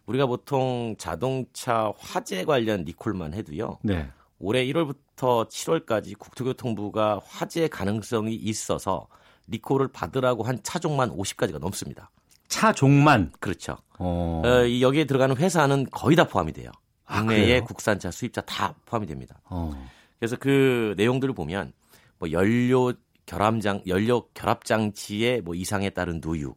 우리가 0.06 0.24
보통 0.24 0.94
자동차 0.98 1.92
화재 1.98 2.46
관련 2.46 2.84
리콜만 2.84 3.34
해도요. 3.34 3.78
네. 3.82 4.08
올해 4.38 4.64
1월부터 4.64 5.46
7월까지 5.48 6.16
국토교통부가 6.16 7.20
화재 7.26 7.68
가능성이 7.68 8.34
있어서 8.36 9.06
리콜을 9.48 9.88
받으라고 9.88 10.44
한 10.44 10.62
차종만 10.62 11.10
50가지가 11.10 11.58
넘습니다. 11.58 12.10
차종만? 12.46 13.32
그렇죠. 13.38 13.76
어. 13.98 14.42
어, 14.44 14.80
여기에 14.80 15.04
들어가는 15.04 15.36
회사는 15.36 15.88
거의 15.90 16.16
다 16.16 16.24
포함이 16.24 16.52
돼요. 16.52 16.70
국내의 17.08 17.60
아, 17.60 17.64
국산차 17.64 18.10
수입차 18.10 18.40
다 18.42 18.74
포함이 18.84 19.06
됩니다. 19.06 19.40
어. 19.44 19.72
그래서 20.18 20.36
그 20.36 20.94
내용들을 20.96 21.34
보면 21.34 21.72
뭐 22.18 22.30
연료 22.30 22.92
결함장 23.26 23.82
연료 23.86 24.28
결합 24.34 24.64
장치의 24.64 25.42
뭐 25.42 25.54
이상에 25.54 25.90
따른 25.90 26.20
누유, 26.22 26.54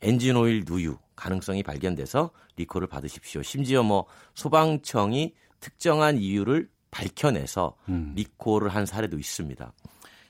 엔진 0.00 0.36
오일 0.36 0.64
누유 0.66 0.96
가능성이 1.16 1.62
발견돼서 1.62 2.30
리콜을 2.56 2.86
받으십시오. 2.86 3.42
심지어 3.42 3.82
뭐 3.82 4.06
소방청이 4.34 5.34
특정한 5.60 6.18
이유를 6.18 6.68
밝혀내서 6.90 7.76
음. 7.88 8.12
리콜을 8.16 8.68
한 8.68 8.86
사례도 8.86 9.18
있습니다. 9.18 9.72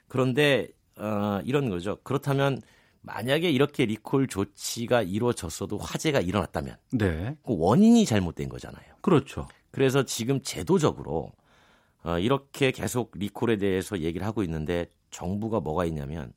그런데 0.09 0.69
어, 0.97 1.40
이런 1.44 1.69
거죠. 1.69 1.99
그렇다면 2.03 2.61
만약에 3.01 3.51
이렇게 3.51 3.85
리콜 3.85 4.28
조치가 4.28 5.03
이루어졌어도 5.03 5.78
화재가 5.78 6.20
일어났다면 6.20 6.77
네. 6.93 7.36
그 7.44 7.57
원인이 7.59 8.05
잘못된 8.05 8.49
거잖아요. 8.49 8.94
그렇죠. 9.01 9.49
그래서 9.73 10.05
지금 10.05 10.40
제도적으로 10.43 11.32
어, 12.05 12.19
이렇게 12.19 12.70
계속 12.70 13.12
리콜에 13.16 13.57
대해서 13.57 13.99
얘기를 14.01 14.27
하고 14.27 14.43
있는데 14.44 14.86
정부가 15.11 15.61
뭐가 15.61 15.85
있냐면 15.86 16.32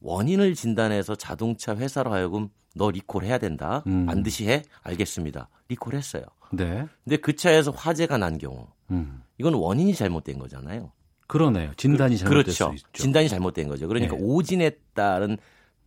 원인을 0.00 0.54
진단해서 0.54 1.14
자동차 1.14 1.74
회사로 1.74 2.12
하여금 2.12 2.48
너 2.74 2.90
리콜 2.90 3.24
해야 3.24 3.38
된다. 3.38 3.82
음. 3.86 4.06
반드시 4.06 4.48
해. 4.48 4.62
알겠습니다. 4.82 5.48
리콜 5.68 5.94
했어요. 5.94 6.22
네. 6.52 6.86
근데 7.04 7.16
그 7.16 7.34
차에서 7.34 7.70
화재가 7.70 8.18
난 8.18 8.38
경우 8.38 8.66
음. 8.90 9.22
이건 9.38 9.54
원인이 9.54 9.94
잘못된 9.94 10.38
거잖아요. 10.38 10.92
그러네요. 11.26 11.72
진단이 11.76 12.14
그, 12.14 12.20
잘못된 12.20 12.42
그렇죠. 12.42 12.74
진단이 12.92 13.28
잘못된 13.28 13.68
거죠. 13.68 13.86
그러니까 13.86 14.16
네. 14.16 14.22
오진에 14.22 14.70
따른 14.94 15.36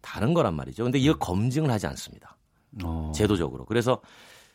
다른 0.01 0.33
거란 0.33 0.55
말이죠. 0.55 0.83
근데 0.83 0.99
이거 0.99 1.13
음. 1.13 1.19
검증을 1.19 1.71
하지 1.71 1.87
않습니다. 1.87 2.37
어. 2.83 3.11
제도적으로. 3.15 3.65
그래서 3.65 4.01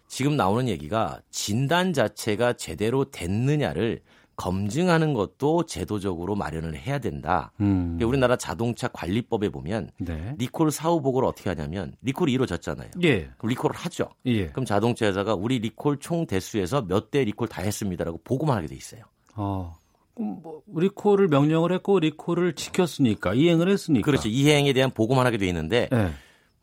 지금 0.08 0.36
나오는 0.36 0.68
얘기가 0.68 1.20
진단 1.30 1.92
자체가 1.92 2.54
제대로 2.54 3.04
됐느냐를 3.10 4.00
검증하는 4.36 5.14
것도 5.14 5.64
제도적으로 5.64 6.34
마련을 6.34 6.76
해야 6.76 6.98
된다. 6.98 7.52
음. 7.60 7.98
우리나라 8.04 8.36
자동차 8.36 8.86
관리법에 8.88 9.48
보면 9.48 9.90
네. 9.98 10.34
리콜 10.38 10.70
사후 10.70 11.00
보고를 11.00 11.26
어떻게 11.26 11.48
하냐면 11.48 11.94
리콜이 12.02 12.32
이루어졌잖아요. 12.32 12.90
예. 13.02 13.30
그럼 13.38 13.48
리콜을 13.48 13.74
하죠. 13.74 14.10
예. 14.26 14.48
그럼 14.48 14.66
자동차 14.66 15.06
회사가 15.06 15.34
우리 15.34 15.58
리콜 15.58 15.98
총 16.00 16.26
대수에서 16.26 16.82
몇 16.82 17.10
대 17.10 17.24
리콜 17.24 17.48
다 17.48 17.62
했습니다라고 17.62 18.20
보고만 18.24 18.58
하게 18.58 18.66
돼 18.66 18.74
있어요. 18.74 19.02
어. 19.36 19.74
뭐 20.18 20.62
리콜을 20.74 21.28
명령을 21.28 21.72
했고 21.72 21.98
리콜을 22.00 22.54
지켰으니까 22.54 23.32
이행을 23.34 23.70
했으니까. 23.70 24.04
그렇죠. 24.04 24.28
이행에 24.28 24.72
대한 24.74 24.90
보고만 24.90 25.24
하게 25.26 25.38
돼 25.38 25.46
있는데 25.46 25.88
네. 25.90 26.10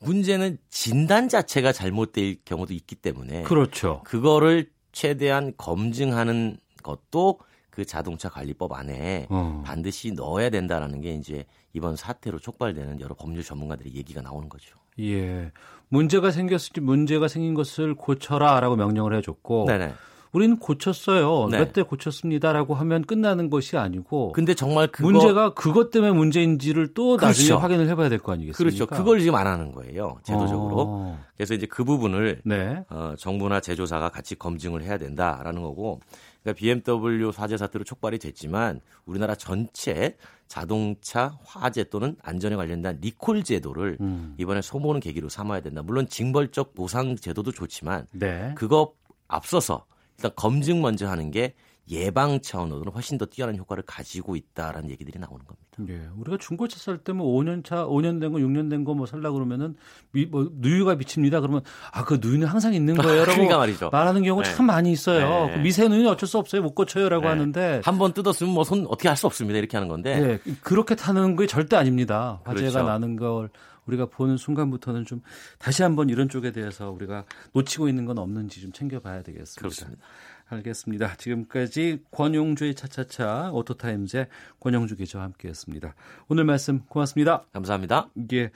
문제는 0.03 0.57
진단 0.69 1.29
자체가 1.29 1.71
잘못될 1.71 2.37
경우도 2.45 2.73
있기 2.73 2.95
때문에 2.95 3.43
그렇죠. 3.43 4.01
그거를 4.05 4.69
최대한 4.91 5.53
검증하는 5.57 6.57
것도 6.83 7.39
그 7.69 7.85
자동차 7.85 8.29
관리법 8.29 8.73
안에 8.73 9.27
어. 9.29 9.63
반드시 9.65 10.11
넣어야 10.11 10.49
된다라는 10.49 11.01
게 11.01 11.13
이제 11.13 11.45
이번 11.73 11.95
사태로 11.95 12.39
촉발되는 12.39 12.99
여러 13.01 13.15
법률 13.15 13.43
전문가들의 13.43 13.95
얘기가 13.95 14.21
나오는 14.21 14.47
거죠. 14.47 14.77
예. 14.99 15.51
문제가 15.89 16.29
생겼을 16.29 16.73
때 16.73 16.81
문제가 16.81 17.27
생긴 17.27 17.55
것을 17.55 17.95
고쳐라라고 17.95 18.75
명령을 18.75 19.15
해줬고 19.15 19.65
네네. 19.65 19.93
우리는 20.33 20.57
고쳤어요. 20.57 21.47
네. 21.49 21.59
몇대 21.59 21.83
고쳤습니다라고 21.83 22.73
하면 22.73 23.03
끝나는 23.03 23.49
것이 23.49 23.77
아니고. 23.77 24.31
근데 24.33 24.55
정말 24.55 24.87
그거... 24.87 25.11
문제가 25.11 25.53
그것 25.53 25.91
때문에 25.91 26.11
문제인지를 26.11 26.93
또 26.95 27.17
그렇죠. 27.17 27.27
나중에 27.27 27.59
확인을 27.59 27.87
해봐야 27.89 28.09
될 28.09 28.19
거 28.19 28.33
아니겠습니까? 28.33 28.57
그렇죠. 28.57 28.87
그걸 28.87 29.19
지금 29.19 29.35
안 29.35 29.45
하는 29.47 29.71
거예요. 29.71 30.17
제도적으로. 30.23 30.75
어... 30.87 31.19
그래서 31.37 31.53
이제 31.53 31.67
그 31.67 31.83
부분을 31.83 32.41
네. 32.43 32.83
어, 32.89 33.13
정부나 33.17 33.59
제조사가 33.59 34.09
같이 34.09 34.35
검증을 34.35 34.83
해야 34.83 34.97
된다라는 34.97 35.61
거고. 35.61 35.99
그러니까 36.41 36.59
BMW 36.59 37.31
화재 37.33 37.55
사태로 37.55 37.85
촉발이 37.85 38.19
됐지만 38.19 38.81
우리나라 39.05 39.33
전체 39.35 40.17
자동차 40.47 41.37
화재 41.45 41.85
또는 41.85 42.15
안전에 42.21 42.55
관련된 42.57 42.99
리콜 43.01 43.43
제도를 43.43 43.97
음. 44.01 44.35
이번에 44.37 44.61
소모는 44.61 44.99
계기로 44.99 45.29
삼아야 45.29 45.61
된다. 45.61 45.81
물론 45.83 46.07
징벌적 46.07 46.73
보상 46.75 47.15
제도도 47.15 47.51
좋지만 47.51 48.07
네. 48.11 48.51
그거 48.55 48.93
앞서서 49.27 49.85
일단 50.17 50.31
검증 50.35 50.81
먼저 50.81 51.07
하는 51.07 51.31
게 51.31 51.53
예방 51.91 52.39
차원으로는 52.39 52.93
훨씬 52.93 53.17
더 53.17 53.25
뛰어난 53.25 53.57
효과를 53.57 53.83
가지고 53.85 54.37
있다라는 54.37 54.89
얘기들이 54.91 55.19
나오는 55.19 55.43
겁니다. 55.45 55.59
예. 55.89 56.07
우리가 56.17 56.37
중고차 56.37 56.77
살 56.79 56.97
때 56.99 57.11
뭐 57.11 57.27
5년 57.37 57.65
차, 57.65 57.83
5년 57.85 58.21
된 58.21 58.31
거, 58.31 58.37
6년 58.39 58.69
된 58.69 58.85
거 58.85 58.93
뭐 58.93 59.05
살라 59.05 59.31
그러면은 59.31 59.75
미, 60.13 60.25
뭐 60.25 60.49
누유가 60.53 60.95
미칩니다. 60.95 61.41
그러면 61.41 61.61
아, 61.91 62.05
그 62.05 62.19
누유는 62.21 62.47
항상 62.47 62.73
있는 62.73 62.95
거예요라고 62.95 63.33
그러니까 63.33 63.57
말이죠. 63.57 63.89
말하는 63.91 64.23
경우가 64.23 64.47
네. 64.47 64.55
참 64.55 64.65
많이 64.67 64.93
있어요. 64.93 65.47
네. 65.47 65.55
그 65.55 65.59
미세 65.59 65.85
누유는 65.89 66.09
어쩔 66.09 66.29
수 66.29 66.37
없어요. 66.37 66.61
못 66.61 66.73
고쳐요라고 66.73 67.23
네. 67.23 67.27
하는데 67.27 67.81
한 67.83 67.97
번 67.97 68.13
뜯었으면 68.13 68.53
뭐 68.53 68.63
손 68.63 68.85
어떻게 68.87 69.09
할 69.09 69.17
수 69.17 69.27
없습니다. 69.27 69.59
이렇게 69.59 69.75
하는 69.75 69.89
건데. 69.89 70.39
네. 70.45 70.53
그렇게 70.61 70.95
타는 70.95 71.35
게 71.35 71.47
절대 71.47 71.75
아닙니다. 71.75 72.39
화재가 72.45 72.69
그렇죠. 72.71 72.87
나는 72.87 73.17
걸 73.17 73.49
우리가 73.85 74.05
보는 74.07 74.37
순간부터는 74.37 75.05
좀 75.05 75.21
다시 75.59 75.83
한번 75.83 76.09
이런 76.09 76.29
쪽에 76.29 76.51
대해서 76.51 76.91
우리가 76.91 77.25
놓치고 77.53 77.87
있는 77.87 78.05
건 78.05 78.17
없는지 78.17 78.61
좀 78.61 78.71
챙겨봐야 78.71 79.23
되겠습니다. 79.23 79.59
그렇습니다. 79.59 80.03
알겠습니다. 80.49 81.15
지금까지 81.17 82.03
권용주의 82.11 82.75
차차차 82.75 83.51
오토타임즈의 83.53 84.27
권용주 84.59 84.95
기자와 84.95 85.25
함께했습니다. 85.25 85.95
오늘 86.27 86.43
말씀 86.43 86.79
고맙습니다. 86.85 87.45
감사합니다. 87.53 88.09
예, 88.33 88.51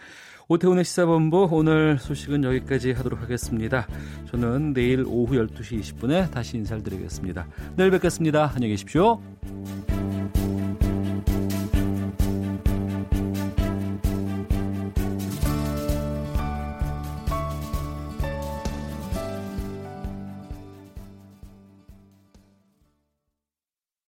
오태훈의 0.47 0.83
시사본부 0.83 1.49
오늘 1.51 1.97
소식은 1.99 2.43
여기까지 2.43 2.91
하도록 2.93 3.19
하겠습니다. 3.21 3.87
저는 4.29 4.73
내일 4.73 5.03
오후 5.07 5.35
12시 5.35 5.79
20분에 5.81 6.31
다시 6.31 6.57
인사를 6.57 6.83
드리겠습니다. 6.83 7.47
내일 7.75 7.91
뵙겠습니다. 7.91 8.51
안녕히 8.53 8.73
계십시오. 8.73 9.21